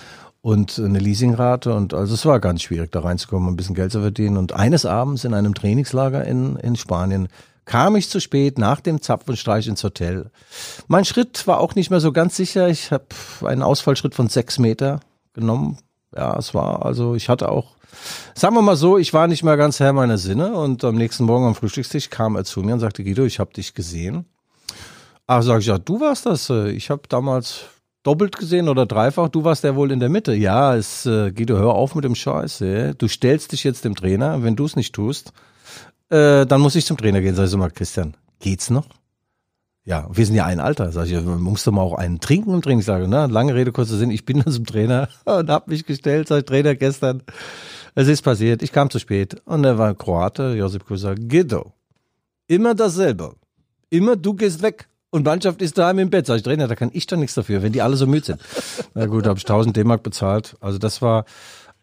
und 0.41 0.77
eine 0.77 0.99
Leasingrate 0.99 1.73
und 1.73 1.93
also 1.93 2.13
es 2.13 2.25
war 2.25 2.39
ganz 2.39 2.61
schwierig 2.61 2.91
da 2.91 2.99
reinzukommen, 2.99 3.49
ein 3.49 3.55
bisschen 3.55 3.75
Geld 3.75 3.91
zu 3.91 4.01
verdienen 4.01 4.38
und 4.38 4.53
eines 4.53 4.86
Abends 4.86 5.23
in 5.23 5.34
einem 5.34 5.53
Trainingslager 5.53 6.25
in, 6.25 6.57
in 6.57 6.75
Spanien 6.75 7.29
kam 7.66 7.95
ich 7.95 8.09
zu 8.09 8.20
spät 8.20 8.57
nach 8.57 8.82
dem 8.82 9.01
Zapfenstreich 9.01 9.68
ins 9.68 9.84
Hotel. 9.84 10.30
Mein 10.88 11.05
Schritt 11.05 11.47
war 11.47 11.59
auch 11.59 11.76
nicht 11.76 11.89
mehr 11.89 11.99
so 11.99 12.11
ganz 12.11 12.36
sicher. 12.36 12.68
Ich 12.70 12.91
habe 12.91 13.05
einen 13.43 13.64
Ausfallschritt 13.64 14.16
von 14.16 14.28
sechs 14.28 14.59
Meter 14.59 14.99
genommen. 15.34 15.78
Ja, 16.16 16.38
es 16.38 16.53
war 16.53 16.86
also, 16.86 17.16
ich 17.16 17.30
hatte 17.30 17.49
auch, 17.49 17.76
sagen 18.36 18.55
wir 18.55 18.61
mal 18.61 18.76
so, 18.76 18.97
ich 18.97 19.14
war 19.14 19.28
nicht 19.28 19.43
mehr 19.43 19.57
ganz 19.57 19.80
Herr 19.80 19.93
meiner 19.93 20.18
Sinne 20.18 20.53
und 20.53 20.84
am 20.84 20.95
nächsten 20.95 21.24
Morgen 21.26 21.45
am 21.45 21.55
Frühstückstisch 21.55 22.09
kam 22.09 22.36
er 22.36 22.43
zu 22.43 22.61
mir 22.61 22.74
und 22.74 22.80
sagte, 22.80 23.03
Guido, 23.03 23.24
ich 23.24 23.39
habe 23.39 23.53
dich 23.53 23.74
gesehen. 23.74 24.26
Ah, 25.26 25.41
sag 25.41 25.61
ich, 25.61 25.68
ja, 25.68 25.78
du 25.78 26.01
warst 26.01 26.26
das. 26.26 26.49
Ich 26.49 26.89
habe 26.89 27.03
damals 27.07 27.61
doppelt 28.03 28.38
gesehen 28.38 28.68
oder 28.68 28.86
dreifach. 28.86 29.30
Du 29.30 29.43
warst 29.45 29.64
der 29.64 29.76
wohl 29.76 29.91
in 29.91 29.99
der 29.99 30.09
Mitte. 30.09 30.34
Ja, 30.34 30.76
es, 30.76 31.05
äh, 31.05 31.32
Guido, 31.32 31.57
hör 31.57 31.74
auf 31.74 31.95
mit 31.95 32.03
dem 32.03 32.16
Scheiß. 32.16 32.61
ey. 32.61 32.93
Du 32.95 33.07
stellst 33.07 33.53
dich 33.53 33.64
jetzt 33.64 33.86
dem 33.86 33.95
Trainer. 33.95 34.43
Wenn 34.43 34.57
du 34.57 34.66
es 34.66 34.76
nicht 34.76 34.93
tust, 34.93 35.32
äh, 36.09 36.45
dann 36.45 36.61
muss 36.61 36.75
ich 36.75 36.85
zum 36.85 36.97
Trainer 36.97 37.21
gehen. 37.21 37.35
Sag 37.35 37.45
ich 37.45 37.51
so 37.51 37.57
mal, 37.57 37.71
Christian, 37.71 38.15
geht's 38.39 38.69
noch? 38.69 38.87
Ja, 39.85 40.07
wir 40.11 40.25
sind 40.25 40.35
ja 40.35 40.45
ein 40.45 40.59
Alter. 40.59 40.91
Sag 40.91 41.07
ich, 41.07 41.21
musst 41.21 41.67
du 41.67 41.71
mal 41.71 41.81
auch 41.81 41.95
einen 41.95 42.19
trinken 42.19 42.53
im 42.53 42.61
Training? 42.61 42.79
Ich 42.79 42.85
sage, 42.85 43.07
na, 43.07 43.25
lange 43.25 43.53
Rede, 43.53 43.71
kurzer 43.71 43.97
Sinn. 43.97 44.11
Ich 44.11 44.25
bin 44.25 44.39
dann 44.43 44.53
zum 44.53 44.65
Trainer 44.65 45.09
und 45.25 45.49
hab 45.49 45.67
mich 45.67 45.85
gestellt, 45.85 46.27
sag 46.27 46.39
ich, 46.39 46.45
Trainer 46.45 46.75
gestern. 46.75 47.23
Es 47.95 48.07
ist 48.07 48.21
passiert, 48.21 48.63
ich 48.63 48.71
kam 48.71 48.89
zu 48.89 48.99
spät. 48.99 49.41
Und 49.45 49.63
er 49.65 49.77
war 49.77 49.93
Kroate, 49.93 50.55
Josip 50.55 50.85
Kusa, 50.85 51.13
Guido. 51.15 51.73
Immer 52.47 52.75
dasselbe. 52.75 53.35
Immer 53.89 54.15
du 54.15 54.33
gehst 54.33 54.61
weg. 54.61 54.87
Und 55.11 55.25
Mannschaft 55.25 55.61
ist 55.61 55.77
daheim 55.77 55.99
im 55.99 56.09
Bett. 56.09 56.25
Sag 56.25 56.37
ich, 56.37 56.43
Trainer, 56.43 56.67
da 56.67 56.75
kann 56.75 56.89
ich 56.91 57.05
doch 57.05 57.17
nichts 57.17 57.35
dafür, 57.35 57.61
wenn 57.61 57.71
die 57.71 57.83
alle 57.83 57.97
so 57.97 58.07
müde 58.07 58.25
sind. 58.25 58.41
Na 58.95 59.05
gut, 59.05 59.27
habe 59.27 59.37
ich 59.37 59.43
1000 59.43 59.77
D-Mark 59.77 60.01
bezahlt. 60.01 60.55
Also 60.59 60.79
das 60.79 61.03
war 61.03 61.25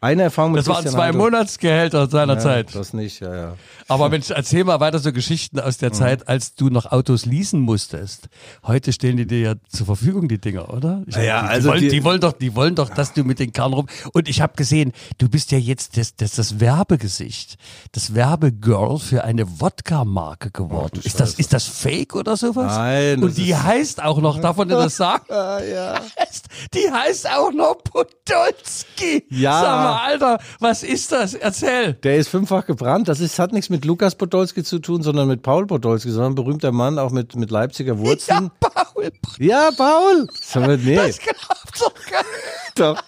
eine 0.02 0.22
Erfahrung 0.24 0.52
mit 0.52 0.60
Das 0.60 0.66
waren 0.68 0.86
zwei 0.86 1.08
Heidel. 1.08 1.20
Monatsgehälter 1.20 2.08
seiner 2.08 2.34
Ja, 2.34 2.38
Zeit. 2.40 2.74
Das 2.74 2.92
nicht, 2.94 3.20
ja, 3.20 3.34
ja. 3.34 3.56
Aber 3.88 4.08
Mensch, 4.08 4.30
erzähl 4.30 4.64
mal 4.64 4.80
weiter 4.80 4.98
so 4.98 5.12
Geschichten 5.12 5.60
aus 5.60 5.76
der 5.78 5.92
Zeit, 5.92 6.28
als 6.28 6.54
du 6.54 6.70
noch 6.70 6.90
Autos 6.90 7.26
leasen 7.26 7.60
musstest. 7.60 8.28
Heute 8.64 8.92
stehen 8.92 9.16
die 9.16 9.26
dir 9.26 9.40
ja 9.40 9.54
zur 9.68 9.86
Verfügung, 9.86 10.28
die 10.28 10.40
Dinger, 10.40 10.72
oder? 10.72 11.02
Ich 11.06 11.16
Ja, 11.16 11.42
die, 11.42 11.48
also 11.48 11.68
die, 11.68 11.68
wollen, 11.72 11.80
die- 11.82 11.88
die 11.90 12.04
wollen 12.04 12.20
doch, 12.20 12.32
die 12.32 12.54
wollen 12.54 12.74
doch, 12.76 12.88
dass 12.88 13.12
du 13.12 13.24
mit 13.24 13.38
den 13.40 13.52
Karren 13.52 13.72
rum. 13.74 13.86
Und 14.12 14.28
ich 14.28 14.40
habe 14.40 14.54
gesehen, 14.56 14.92
du 15.18 15.28
bist 15.28 15.50
ja 15.52 15.58
jetzt 15.58 15.96
das, 15.96 16.14
das, 16.16 16.32
das 16.36 16.60
Werbegesicht, 16.60 17.56
das 17.92 18.14
Werbegirl 18.14 18.98
für 19.00 19.24
eine 19.24 19.60
Wodka-Marke 19.60 20.50
geworden. 20.50 21.00
ist 21.02 21.20
das, 21.20 21.34
ist 21.34 21.52
das 21.52 21.64
Fake 21.66 22.14
oder 22.14 22.36
sowas? 22.36 22.76
Nein, 22.76 23.22
Und 23.22 23.36
die 23.36 23.54
heißt 23.56 24.02
auch 24.02 24.18
noch, 24.20 24.40
darf 24.40 24.56
man 24.56 24.68
das 24.68 24.96
sagen? 24.96 25.24
ja. 25.30 26.00
heißt, 26.18 26.46
die 26.74 26.90
heißt 26.90 27.28
auch 27.30 27.52
noch 27.52 27.76
Podolski. 27.84 29.24
Ja. 29.30 29.89
Alter, 29.96 30.38
was 30.58 30.82
ist 30.82 31.12
das? 31.12 31.34
Erzähl. 31.34 31.94
Der 31.94 32.16
ist 32.16 32.28
fünffach 32.28 32.66
gebrannt. 32.66 33.08
Das 33.08 33.20
ist, 33.20 33.38
hat 33.38 33.52
nichts 33.52 33.70
mit 33.70 33.84
Lukas 33.84 34.14
Podolski 34.14 34.62
zu 34.62 34.78
tun, 34.78 35.02
sondern 35.02 35.28
mit 35.28 35.42
Paul 35.42 35.66
Podolski, 35.66 36.10
sondern 36.10 36.32
ein 36.32 36.36
berühmter 36.36 36.72
Mann, 36.72 36.98
auch 36.98 37.10
mit, 37.10 37.36
mit 37.36 37.50
Leipziger 37.50 37.98
Wurzeln. 37.98 38.50
Paul, 38.60 39.10
Ja, 39.38 39.70
Paul. 39.76 40.26
Sag 40.40 40.66
mal, 40.66 40.76
nee. 40.76 40.96
das 40.96 41.18
glaubst 41.18 41.80
doch 41.80 41.94
gar 42.10 42.20
nicht. 42.22 42.78
Doch. 42.78 43.02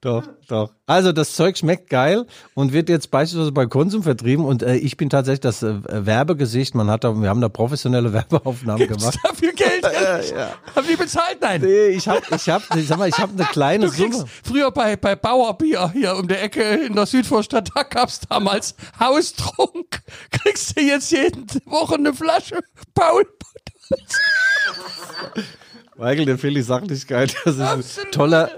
Doch, 0.00 0.22
doch. 0.46 0.72
Also 0.86 1.10
das 1.10 1.34
Zeug 1.34 1.58
schmeckt 1.58 1.90
geil 1.90 2.24
und 2.54 2.72
wird 2.72 2.88
jetzt 2.88 3.10
beispielsweise 3.10 3.50
bei 3.50 3.66
Konsum 3.66 4.04
vertrieben 4.04 4.44
und 4.44 4.62
äh, 4.62 4.76
ich 4.76 4.96
bin 4.96 5.10
tatsächlich 5.10 5.40
das 5.40 5.64
äh, 5.64 5.74
Werbegesicht. 5.88 6.76
Man 6.76 6.88
hat 6.88 7.02
da, 7.02 7.20
wir 7.20 7.28
haben 7.28 7.40
da 7.40 7.48
professionelle 7.48 8.12
Werbeaufnahmen 8.12 8.86
Gibt's 8.86 8.96
gemacht. 9.02 9.18
dafür 9.24 9.52
Geld? 9.54 9.82
Haben 10.76 10.86
die 10.88 10.94
bezahlt? 10.94 11.38
Nein. 11.40 11.62
Nee, 11.62 11.88
ich 11.88 12.06
hab, 12.06 12.30
ich 12.32 12.48
hab, 12.48 12.62
ich 12.76 12.86
sag 12.86 12.98
mal, 12.98 13.08
ich 13.08 13.18
habe 13.18 13.32
eine 13.32 13.44
kleine 13.46 13.86
Du 13.86 13.92
kriegst 13.92 14.20
Summe. 14.20 14.30
früher 14.44 14.70
bei, 14.70 14.94
bei 14.94 15.16
Bauerbier 15.16 15.90
hier 15.92 16.14
um 16.14 16.28
der 16.28 16.44
Ecke 16.44 16.62
in 16.62 16.94
der 16.94 17.06
Südvorstadt, 17.06 17.70
da 17.74 17.82
gab's 17.82 18.20
damals 18.20 18.76
Haustrunk. 19.00 20.00
Kriegst 20.30 20.78
du 20.78 20.82
jetzt 20.82 21.10
jede 21.10 21.40
Woche 21.64 21.96
eine 21.96 22.14
Flasche 22.14 22.60
Paul. 22.94 23.26
Michael, 25.96 26.24
der 26.26 26.38
fehlt 26.38 26.56
die 26.56 26.62
Sachlichkeit. 26.62 27.34
Das 27.44 27.56
ist 27.56 27.98
ein 27.98 28.10
toller. 28.12 28.48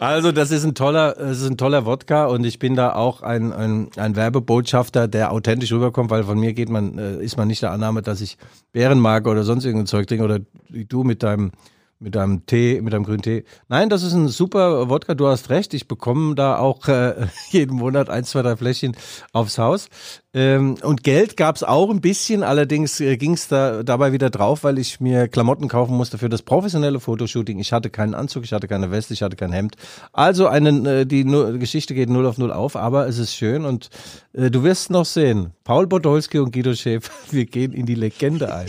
Also 0.00 0.32
das 0.32 0.50
ist 0.50 0.64
ein 0.64 0.74
toller, 0.74 1.18
es 1.18 1.40
ist 1.40 1.50
ein 1.50 1.56
toller 1.56 1.84
Wodka 1.86 2.26
und 2.26 2.44
ich 2.44 2.58
bin 2.58 2.76
da 2.76 2.94
auch 2.94 3.22
ein, 3.22 3.52
ein, 3.52 3.88
ein 3.96 4.16
Werbebotschafter, 4.16 5.08
der 5.08 5.32
authentisch 5.32 5.72
rüberkommt, 5.72 6.10
weil 6.10 6.24
von 6.24 6.38
mir 6.38 6.52
geht 6.52 6.68
man, 6.68 6.98
äh, 6.98 7.22
ist 7.22 7.36
man 7.36 7.48
nicht 7.48 7.62
der 7.62 7.72
Annahme, 7.72 8.02
dass 8.02 8.20
ich 8.20 8.38
Bärenmarke 8.72 9.28
oder 9.28 9.44
sonst 9.44 9.64
irgendein 9.64 9.86
Zeug 9.86 10.06
trinke 10.06 10.24
oder 10.24 10.40
wie 10.68 10.84
du 10.84 11.04
mit 11.04 11.22
deinem 11.22 11.52
mit 12.00 12.16
deinem 12.16 12.44
Tee, 12.44 12.80
mit 12.82 12.92
deinem 12.92 13.04
grünen 13.04 13.22
Tee. 13.22 13.44
Nein, 13.68 13.88
das 13.88 14.02
ist 14.02 14.12
ein 14.12 14.28
super 14.28 14.90
Wodka, 14.90 15.14
du 15.14 15.26
hast 15.26 15.48
recht. 15.48 15.72
Ich 15.74 15.88
bekomme 15.88 16.34
da 16.34 16.58
auch 16.58 16.86
äh, 16.88 17.26
jeden 17.50 17.76
Monat 17.76 18.10
ein, 18.10 18.24
zwei, 18.24 18.42
drei 18.42 18.56
Fläschchen 18.56 18.96
aufs 19.32 19.58
Haus. 19.58 19.88
Ähm, 20.34 20.74
und 20.82 21.04
Geld 21.04 21.36
gab's 21.36 21.62
auch 21.62 21.90
ein 21.90 22.00
bisschen, 22.00 22.42
allerdings 22.42 22.98
äh, 23.00 23.16
ging's 23.16 23.46
da 23.46 23.84
dabei 23.84 24.12
wieder 24.12 24.30
drauf, 24.30 24.64
weil 24.64 24.78
ich 24.78 24.98
mir 25.00 25.28
Klamotten 25.28 25.68
kaufen 25.68 25.96
musste 25.96 26.18
für 26.18 26.28
das 26.28 26.42
professionelle 26.42 26.98
Fotoshooting. 26.98 27.60
Ich 27.60 27.72
hatte 27.72 27.88
keinen 27.88 28.14
Anzug, 28.14 28.42
ich 28.44 28.52
hatte 28.52 28.66
keine 28.66 28.90
Weste, 28.90 29.14
ich 29.14 29.22
hatte 29.22 29.36
kein 29.36 29.52
Hemd. 29.52 29.76
Also 30.12 30.48
eine, 30.48 30.70
äh, 31.02 31.04
die 31.06 31.24
Nu- 31.24 31.56
Geschichte 31.58 31.94
geht 31.94 32.10
null 32.10 32.26
auf 32.26 32.36
null 32.36 32.52
auf, 32.52 32.74
aber 32.74 33.06
es 33.06 33.18
ist 33.18 33.34
schön 33.34 33.64
und 33.64 33.90
äh, 34.32 34.50
du 34.50 34.64
wirst 34.64 34.90
noch 34.90 35.04
sehen. 35.04 35.52
Paul 35.62 35.86
Podolski 35.86 36.40
und 36.40 36.52
Guido 36.52 36.74
Schäfer, 36.74 37.12
wir 37.30 37.46
gehen 37.46 37.72
in 37.72 37.86
die 37.86 37.94
Legende 37.94 38.52
ein. 38.52 38.66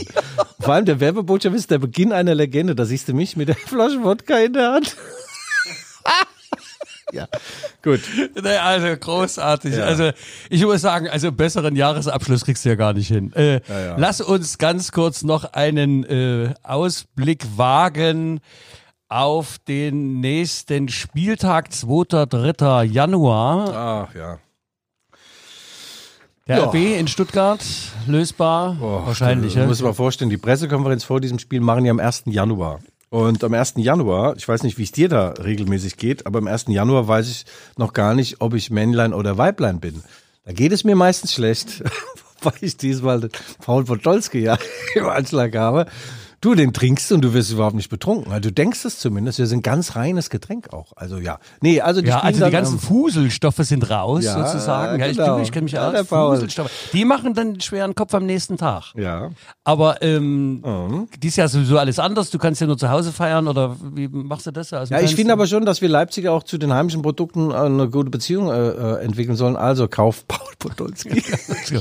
Vor 0.59 0.75
allem 0.75 0.85
der 0.85 0.99
Werbebotschaft 0.99 1.55
ist 1.55 1.71
der 1.71 1.79
Beginn 1.79 2.13
einer 2.13 2.35
Legende. 2.35 2.75
Da 2.75 2.85
siehst 2.85 3.07
du 3.09 3.13
mich 3.13 3.35
mit 3.37 3.47
der 3.49 3.55
Flasche 3.55 4.03
Wodka 4.03 4.37
in 4.37 4.53
der 4.53 4.71
Hand. 4.73 4.95
Ja, 7.11 7.27
gut. 7.83 8.01
Nee, 8.41 8.49
also 8.57 8.87
großartig. 8.97 9.81
Also 9.81 10.11
ich 10.49 10.63
muss 10.63 10.81
sagen, 10.81 11.07
also 11.09 11.31
besseren 11.31 11.75
Jahresabschluss 11.75 12.45
kriegst 12.45 12.65
du 12.65 12.69
ja 12.69 12.75
gar 12.75 12.93
nicht 12.93 13.07
hin. 13.07 13.31
Äh, 13.33 13.61
Lass 13.97 14.21
uns 14.21 14.57
ganz 14.57 14.91
kurz 14.91 15.23
noch 15.23 15.43
einen 15.53 16.03
äh, 16.03 16.53
Ausblick 16.63 17.43
wagen 17.55 18.39
auf 19.07 19.57
den 19.67 20.19
nächsten 20.19 20.89
Spieltag, 20.89 21.71
2. 21.71 22.25
3. 22.25 22.83
Januar. 22.85 24.07
Ach 24.09 24.15
ja. 24.15 24.39
Der 26.47 26.57
Ja. 26.57 26.65
RB 26.65 26.75
in 26.99 27.07
Stuttgart, 27.07 27.59
lösbar? 28.07 28.77
Wahrscheinlich, 28.79 29.53
Du 29.53 29.59
ja. 29.61 29.65
musst 29.65 29.81
dir 29.81 29.85
mal 29.85 29.93
vorstellen, 29.93 30.29
die 30.29 30.37
Pressekonferenz 30.37 31.03
vor 31.03 31.19
diesem 31.19 31.39
Spiel 31.39 31.59
machen 31.59 31.83
die 31.83 31.89
am 31.89 31.99
1. 31.99 32.23
Januar. 32.27 32.79
Und 33.15 33.45
am 33.45 33.53
1. 33.53 33.75
Januar, 33.77 34.35
ich 34.35 34.45
weiß 34.45 34.63
nicht, 34.63 34.77
wie 34.77 34.83
es 34.83 34.91
dir 34.91 35.07
da 35.07 35.29
regelmäßig 35.29 35.95
geht, 35.95 36.25
aber 36.25 36.39
am 36.39 36.47
1. 36.47 36.65
Januar 36.67 37.07
weiß 37.07 37.29
ich 37.29 37.45
noch 37.77 37.93
gar 37.93 38.13
nicht, 38.13 38.41
ob 38.41 38.53
ich 38.53 38.71
Männlein 38.71 39.13
oder 39.13 39.37
Weiblein 39.37 39.79
bin. 39.79 40.03
Da 40.43 40.51
geht 40.51 40.73
es 40.73 40.83
mir 40.83 40.97
meistens 40.97 41.33
schlecht, 41.33 41.81
weil 42.41 42.55
ich 42.59 42.75
diesmal 42.75 43.21
den 43.21 43.29
Paul 43.61 43.85
Podolski 43.85 44.39
ja 44.39 44.57
im 44.95 45.07
Anschlag 45.07 45.55
habe. 45.55 45.85
Du, 46.45 46.53
den 46.53 46.73
trinkst 46.73 47.09
du 47.09 47.15
und 47.15 47.21
du 47.21 47.33
wirst 47.33 47.51
überhaupt 47.51 47.75
nicht 47.75 47.89
betrunken. 47.89 48.31
Also 48.31 48.49
du 48.49 48.51
denkst 48.51 48.85
es 48.85 48.99
zumindest. 48.99 49.39
Wir 49.39 49.47
sind 49.47 49.63
ganz 49.63 49.95
reines 49.95 50.29
Getränk 50.29 50.71
auch. 50.73 50.93
Also 50.95 51.17
ja. 51.17 51.39
Nee, 51.59 51.81
also 51.81 52.01
die 52.01 52.07
Ja, 52.09 52.19
also 52.19 52.35
die 52.37 52.41
dann, 52.41 52.51
ganzen 52.51 52.73
ähm, 52.75 52.79
Fuselstoffe 52.81 53.57
sind 53.61 53.89
raus, 53.89 54.23
Ja, 54.25 54.45
sozusagen. 54.45 54.99
Ja, 54.99 55.07
ich 55.07 55.17
genau. 55.17 55.41
kenne 55.43 55.63
mich, 55.63 55.71
Ja, 55.71 55.89
aus. 55.89 56.07
Fuselstoffe. 56.07 56.69
Die 56.93 57.03
machen 57.03 57.33
dann 57.33 57.47
einen 57.47 57.61
schweren 57.61 57.95
Kopf 57.95 58.13
am 58.13 58.27
nächsten 58.27 58.57
Tag. 58.57 58.93
Ja. 58.95 59.31
Aber 59.63 60.03
ähm, 60.03 60.61
Mhm. 60.61 61.07
dies 61.17 61.35
Jahr 61.35 61.47
sowieso 61.47 61.79
alles 61.79 61.97
anders. 61.97 62.29
Du 62.29 62.37
kannst 62.37 62.61
ja 62.61 62.67
nur 62.67 62.77
zu 62.77 62.91
Hause 62.91 63.11
feiern 63.11 63.47
oder 63.47 63.75
wie 63.95 64.07
machst 64.07 64.45
du 64.45 64.51
das? 64.51 64.69
Ja, 64.69 64.83
ich 65.01 65.15
finde 65.15 65.33
aber 65.33 65.47
schon, 65.47 65.65
dass 65.65 65.81
wir 65.81 65.89
Leipziger 65.89 66.31
auch 66.31 66.43
zu 66.43 66.59
den 66.59 66.71
heimischen 66.71 67.01
Produkten 67.01 67.49
äh, 67.49 67.55
eine 67.55 67.89
gute 67.89 68.11
Beziehung 68.11 68.51
äh, 68.51 68.67
äh, 68.69 69.03
entwickeln 69.03 69.35
sollen. 69.35 69.55
Also 69.55 69.87
kauf 69.87 70.25
Paul 70.27 70.53
Podolski. 70.59 71.23
Zu, 71.65 71.79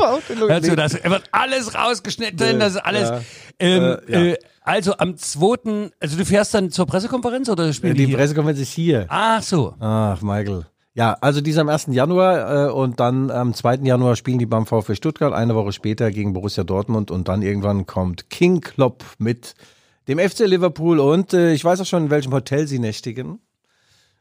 das 0.74 0.94
wird 0.94 1.22
alles 1.32 1.74
rausgeschnitten, 1.74 2.58
das 2.58 2.76
ist 2.76 2.78
alles. 2.78 3.10
Ähm, 3.58 3.98
Äh, 4.08 4.30
ja. 4.30 4.36
Äh, 4.64 4.70
also 4.70 4.96
am 4.98 5.16
2., 5.16 5.90
also 6.00 6.16
du 6.16 6.24
fährst 6.24 6.54
dann 6.54 6.70
zur 6.70 6.86
Pressekonferenz 6.86 7.48
oder 7.48 7.72
spielen 7.72 7.94
die, 7.94 8.02
die 8.02 8.06
hier? 8.08 8.16
Pressekonferenz 8.16 8.60
ist 8.60 8.72
hier. 8.72 9.06
Ach 9.08 9.42
so. 9.42 9.74
Ach, 9.80 10.20
Michael. 10.22 10.66
Ja, 10.96 11.16
also 11.20 11.40
die 11.40 11.50
ist 11.50 11.58
am 11.58 11.68
1. 11.68 11.88
Januar 11.90 12.68
äh, 12.68 12.70
und 12.70 13.00
dann 13.00 13.30
am 13.30 13.52
2. 13.52 13.76
Januar 13.82 14.14
spielen 14.14 14.38
die 14.38 14.46
beim 14.46 14.64
VfB 14.64 14.94
Stuttgart, 14.94 15.32
eine 15.32 15.54
Woche 15.56 15.72
später 15.72 16.10
gegen 16.12 16.32
Borussia 16.32 16.62
Dortmund 16.62 17.10
und 17.10 17.26
dann 17.26 17.42
irgendwann 17.42 17.84
kommt 17.86 18.30
King 18.30 18.60
Klopp 18.60 19.04
mit 19.18 19.54
dem 20.06 20.18
FC 20.20 20.40
Liverpool 20.46 21.00
und 21.00 21.32
äh, 21.34 21.52
ich 21.52 21.64
weiß 21.64 21.80
auch 21.80 21.86
schon, 21.86 22.04
in 22.04 22.10
welchem 22.10 22.32
Hotel 22.32 22.68
sie 22.68 22.78
nächtigen. 22.78 23.40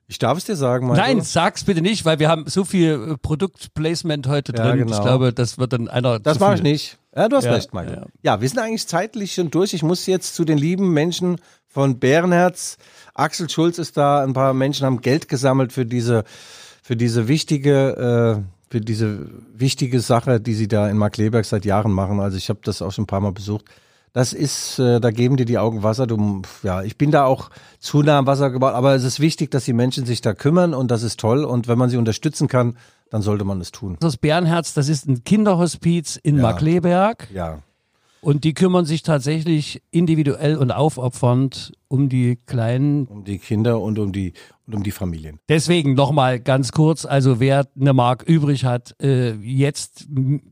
Ich 0.08 0.18
darf 0.18 0.38
es 0.38 0.46
dir 0.46 0.56
sagen, 0.56 0.88
Michael. 0.88 1.16
Nein, 1.16 1.24
sag's 1.24 1.64
bitte 1.64 1.82
nicht, 1.82 2.06
weil 2.06 2.20
wir 2.20 2.28
haben 2.30 2.46
so 2.48 2.66
viel 2.66 3.12
äh, 3.14 3.18
Produktplacement 3.18 4.28
heute 4.28 4.54
Ja, 4.56 4.64
drin. 4.72 4.80
genau. 4.80 4.98
Ich 4.98 5.02
glaube, 5.04 5.32
das 5.32 5.58
wird 5.60 5.74
dann 5.74 5.88
einer. 5.88 6.20
Das 6.20 6.40
mache 6.40 6.56
ich 6.56 6.64
nicht. 6.64 6.98
Ja, 7.16 7.30
du 7.30 7.36
hast 7.38 7.46
Ja, 7.46 7.54
recht, 7.54 7.74
Michael. 7.74 8.06
Ja. 8.22 8.42
wir 8.42 8.50
sind 8.50 8.60
eigentlich 8.60 8.88
zeitlich 8.88 9.34
schon 9.34 9.52
durch. 9.52 9.74
Ich 9.74 9.84
muss 9.84 10.06
jetzt 10.06 10.36
zu 10.36 10.46
den 10.46 10.58
lieben 10.58 10.92
Menschen 10.92 11.38
von 11.68 12.00
Bärenherz. 12.00 12.78
Axel 13.14 13.50
Schulz 13.50 13.78
ist 13.78 13.98
da. 13.98 14.24
Ein 14.24 14.34
paar 14.34 14.54
Menschen 14.54 14.86
haben 14.86 15.02
Geld 15.02 15.28
gesammelt 15.28 15.74
für 15.74 15.86
diese, 15.86 16.24
für 16.82 16.96
diese 16.96 17.28
wichtige, 17.28 18.42
äh, 18.42 18.70
für 18.70 18.82
diese 18.82 19.28
wichtige 19.54 20.00
Sache, 20.00 20.40
die 20.40 20.54
sie 20.54 20.68
da 20.68 20.90
in 20.90 20.98
Markleberg 20.98 21.46
seit 21.46 21.66
Jahren 21.66 21.92
machen. 21.92 22.20
Also 22.20 22.38
ich 22.38 22.50
habe 22.50 22.60
das 22.64 22.82
auch 22.82 22.92
schon 22.92 23.04
ein 23.04 23.08
paar 23.08 23.22
Mal 23.22 23.32
besucht. 23.32 23.66
Das 24.14 24.32
ist, 24.32 24.78
äh, 24.78 25.00
da 25.00 25.10
geben 25.10 25.38
dir 25.38 25.46
die 25.46 25.58
Augen 25.58 25.82
Wasser. 25.82 26.06
Du, 26.06 26.44
ja, 26.62 26.84
ich 26.84 27.00
bin 27.00 27.10
da 27.10 27.26
auch 27.26 27.50
zu 27.80 28.04
nah 28.04 28.20
am 28.20 28.28
Wasser 28.28 28.52
gebaut, 28.52 28.76
aber 28.76 28.94
es 28.94 29.04
ist 29.04 29.20
wichtig, 29.20 29.50
dass 29.50 29.66
die 29.66 29.74
Menschen 29.74 30.06
sich 30.06 30.22
da 30.22 30.34
kümmern 30.34 30.76
und 30.76 30.92
das 30.92 31.02
ist 31.02 31.20
toll. 31.20 31.44
Und 31.44 31.68
wenn 31.68 31.80
man 31.80 31.90
sie 31.90 31.98
unterstützen 31.98 32.48
kann, 32.48 32.78
dann 33.14 33.22
sollte 33.22 33.44
man 33.46 33.62
es 33.62 33.72
tun. 33.72 33.96
Das 34.00 34.18
Bärenherz, 34.18 34.74
das 34.74 34.90
ist 34.90 35.08
ein 35.08 35.24
Kinderhospiz 35.24 36.16
in 36.16 36.42
Markleberg 36.42 37.28
Ja. 37.32 37.60
und 38.22 38.44
die 38.44 38.56
kümmern 38.56 38.86
sich 38.86 39.04
tatsächlich 39.04 39.84
individuell 39.92 40.58
und 40.58 40.72
aufopfernd 40.72 41.74
um 41.90 42.10
die 42.10 42.38
Kleinen. 42.48 43.06
Um 43.06 43.24
die 43.24 43.38
Kinder 43.38 43.80
und 43.82 44.00
um 44.00 44.14
die, 44.14 44.34
und 44.66 44.76
um 44.76 44.84
die 44.84 44.92
Familien. 44.92 45.40
Deswegen 45.50 45.94
nochmal 45.94 46.40
ganz 46.40 46.72
kurz, 46.72 47.06
also 47.06 47.40
wer 47.40 47.68
eine 47.80 47.94
Mark 47.94 48.24
übrig 48.24 48.64
hat, 48.66 48.96
äh, 49.02 49.34
jetzt 49.34 50.08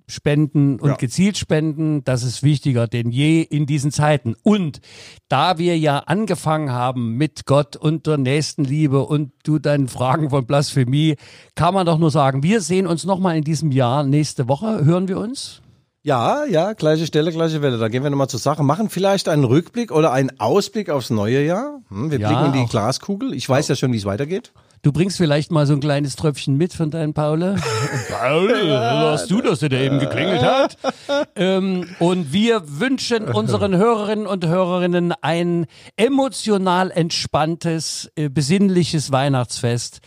spenden 0.07 0.80
und 0.80 0.89
Ja. 0.89 0.95
gezielt 0.95 1.38
spenden, 1.38 2.03
das 2.03 2.24
ist 2.24 2.43
wichtiger 2.43 2.88
denn 2.88 3.09
je 3.12 3.41
in 3.41 3.66
diesen 3.66 3.91
Zeiten. 3.91 4.36
Und 4.43 4.82
da 5.30 5.57
wir 5.57 5.78
ja 5.78 5.99
angefangen 5.99 6.72
haben 6.72 7.16
mit 7.16 7.45
Gott 7.45 7.78
und 7.78 8.05
der 8.05 8.18
Nächstenliebe 8.18 9.01
und 9.05 9.32
du 9.43 9.59
deinen 9.59 9.88
Fragen 9.88 10.30
von 10.30 10.45
Blasphemie, 10.45 11.16
kann 11.55 11.74
man 11.74 11.86
doch 11.86 11.97
nur 11.97 12.12
sagen, 12.12 12.43
wir 12.43 12.62
sehen 12.62 12.88
uns 12.88 13.05
nochmal 13.05 13.38
in 13.38 13.43
diesem 13.43 13.72
Jahr. 13.72 14.03
Nächste 14.03 14.47
Woche 14.47 14.84
hören 14.84 15.07
wir 15.07 15.20
uns. 15.20 15.61
Ja, 16.04 16.45
ja, 16.45 16.74
gleiche 16.74 17.06
Stelle, 17.06 17.32
gleiche 17.32 17.62
Welle. 17.62 17.78
Da 17.78 17.88
gehen 17.88 18.02
wir 18.02 18.10
nochmal 18.10 18.28
zur 18.28 18.39
Sache. 18.39 18.64
Machen 18.64 18.89
vielleicht 18.89 19.30
einen 19.30 19.43
Rückblick 19.43 19.91
oder 19.91 20.12
einen 20.12 20.39
Ausblick 20.39 20.89
aufs 20.89 21.12
neue 21.12 21.45
Jahr. 21.45 21.82
Hm, 21.89 22.10
wir 22.10 22.20
Ja, 22.20 22.28
blicken 22.30 22.45
in 22.47 22.54
die 22.54 22.60
auch. 22.66 22.70
Glaskugel. 22.70 23.36
Ich 23.36 23.47
weiß 23.47 23.68
ja 23.68 23.76
schon, 23.76 23.93
wie 23.93 23.97
es 23.97 24.06
weitergeht. 24.06 24.52
Du 24.82 24.91
bringst 24.91 25.18
vielleicht 25.18 25.52
mal 25.52 25.68
so 25.68 25.74
ein 25.74 25.80
kleines 25.80 26.16
Tröpfchen 26.16 26.58
mit 26.58 26.74
von 26.74 26.89
deinem 26.89 27.14
Paul. 27.14 27.56
Paul, 28.10 28.49
warst 28.49 29.30
du 29.30 29.41
das, 29.43 29.60
der 29.60 29.70
da 29.70 29.78
eben 29.78 29.99
geklingelt 29.99 30.41
hat? 30.41 30.76
ähm, 31.36 31.86
und 31.99 32.34
wir 32.34 32.64
wünschen 32.80 33.26
unseren 33.26 33.78
Hörerinnen 33.78 34.26
und 34.26 34.43
Hörerinnen 34.47 35.14
ein 35.22 35.68
emotional 35.97 36.89
entspanntes, 36.89 38.10
äh, 38.16 38.28
besinnliches 38.30 39.12
Weihnachtsfest. 39.12 39.99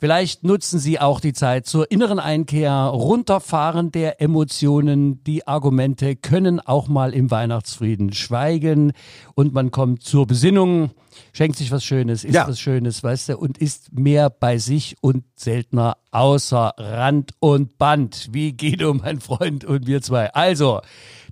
Vielleicht 0.00 0.44
nutzen 0.44 0.78
Sie 0.78 0.98
auch 0.98 1.20
die 1.20 1.34
Zeit 1.34 1.66
zur 1.66 1.90
inneren 1.90 2.18
Einkehr, 2.18 2.72
runterfahren 2.72 3.92
der 3.92 4.22
Emotionen. 4.22 5.22
Die 5.24 5.46
Argumente 5.46 6.16
können 6.16 6.58
auch 6.58 6.88
mal 6.88 7.12
im 7.12 7.30
Weihnachtsfrieden 7.30 8.14
schweigen 8.14 8.92
und 9.34 9.52
man 9.52 9.70
kommt 9.70 10.02
zur 10.02 10.26
Besinnung, 10.26 10.92
schenkt 11.34 11.58
sich 11.58 11.70
was 11.70 11.84
Schönes, 11.84 12.24
isst 12.24 12.34
Ja. 12.34 12.48
was 12.48 12.58
Schönes, 12.58 13.04
weißt 13.04 13.28
du, 13.28 13.36
und 13.36 13.58
ist 13.58 13.92
mehr 13.92 14.30
bei 14.30 14.56
sich 14.56 14.96
und 15.02 15.24
seltener 15.36 15.98
außer 16.12 16.72
Rand 16.78 17.32
und 17.38 17.76
Band, 17.76 18.30
wie 18.32 18.56
Guido, 18.56 18.94
mein 18.94 19.20
Freund 19.20 19.66
und 19.66 19.86
wir 19.86 20.00
zwei. 20.00 20.32
Also, 20.32 20.80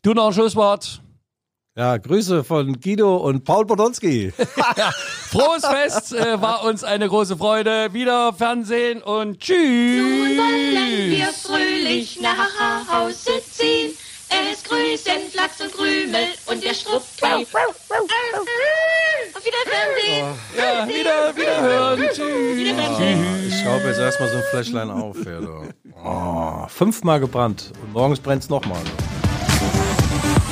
du 0.03 0.13
noch 0.13 0.27
ein 0.27 0.33
Schlusswort. 0.35 1.01
Ja, 1.79 1.97
Grüße 1.97 2.43
von 2.43 2.81
Guido 2.81 3.19
und 3.19 3.45
Paul 3.45 3.65
Podolski. 3.65 4.33
Frohes 5.31 5.65
Fest, 5.65 6.13
äh, 6.13 6.43
war 6.43 6.65
uns 6.65 6.83
eine 6.83 7.09
große 7.09 7.37
Freude. 7.37 7.93
Wieder 7.93 8.33
Fernsehen 8.33 9.01
und 9.01 9.39
tschüss. 9.39 9.57
Nun 9.57 10.39
wollen 10.39 11.11
wir 11.13 11.27
fröhlich 11.29 12.21
nach 12.21 12.93
Hause 12.93 13.31
ziehen. 13.49 13.93
Es 14.29 14.65
grüßen 14.65 15.31
Flachs 15.31 15.61
und 15.61 15.73
Krümel 15.73 16.27
und 16.47 16.65
der 16.65 16.75
Struppi. 16.75 17.47
Auf 17.47 17.53
Wiedersehen. 19.45 20.27
Ja, 20.57 20.89
wieder, 20.89 21.37
wieder 21.37 21.61
hören. 21.61 22.01
Tschüss. 22.13 23.47
Ich 23.47 23.61
schraube 23.63 23.87
jetzt 23.87 24.01
erstmal 24.01 24.29
so 24.31 24.39
ein 24.39 24.45
Fläschlein 24.51 24.91
auf. 24.91 25.17
Ja, 25.25 25.39
oh, 26.05 26.67
fünfmal 26.67 27.21
gebrannt. 27.21 27.71
Und 27.85 27.93
morgens 27.93 28.19
brennt's 28.19 28.49
nochmal. 28.49 28.83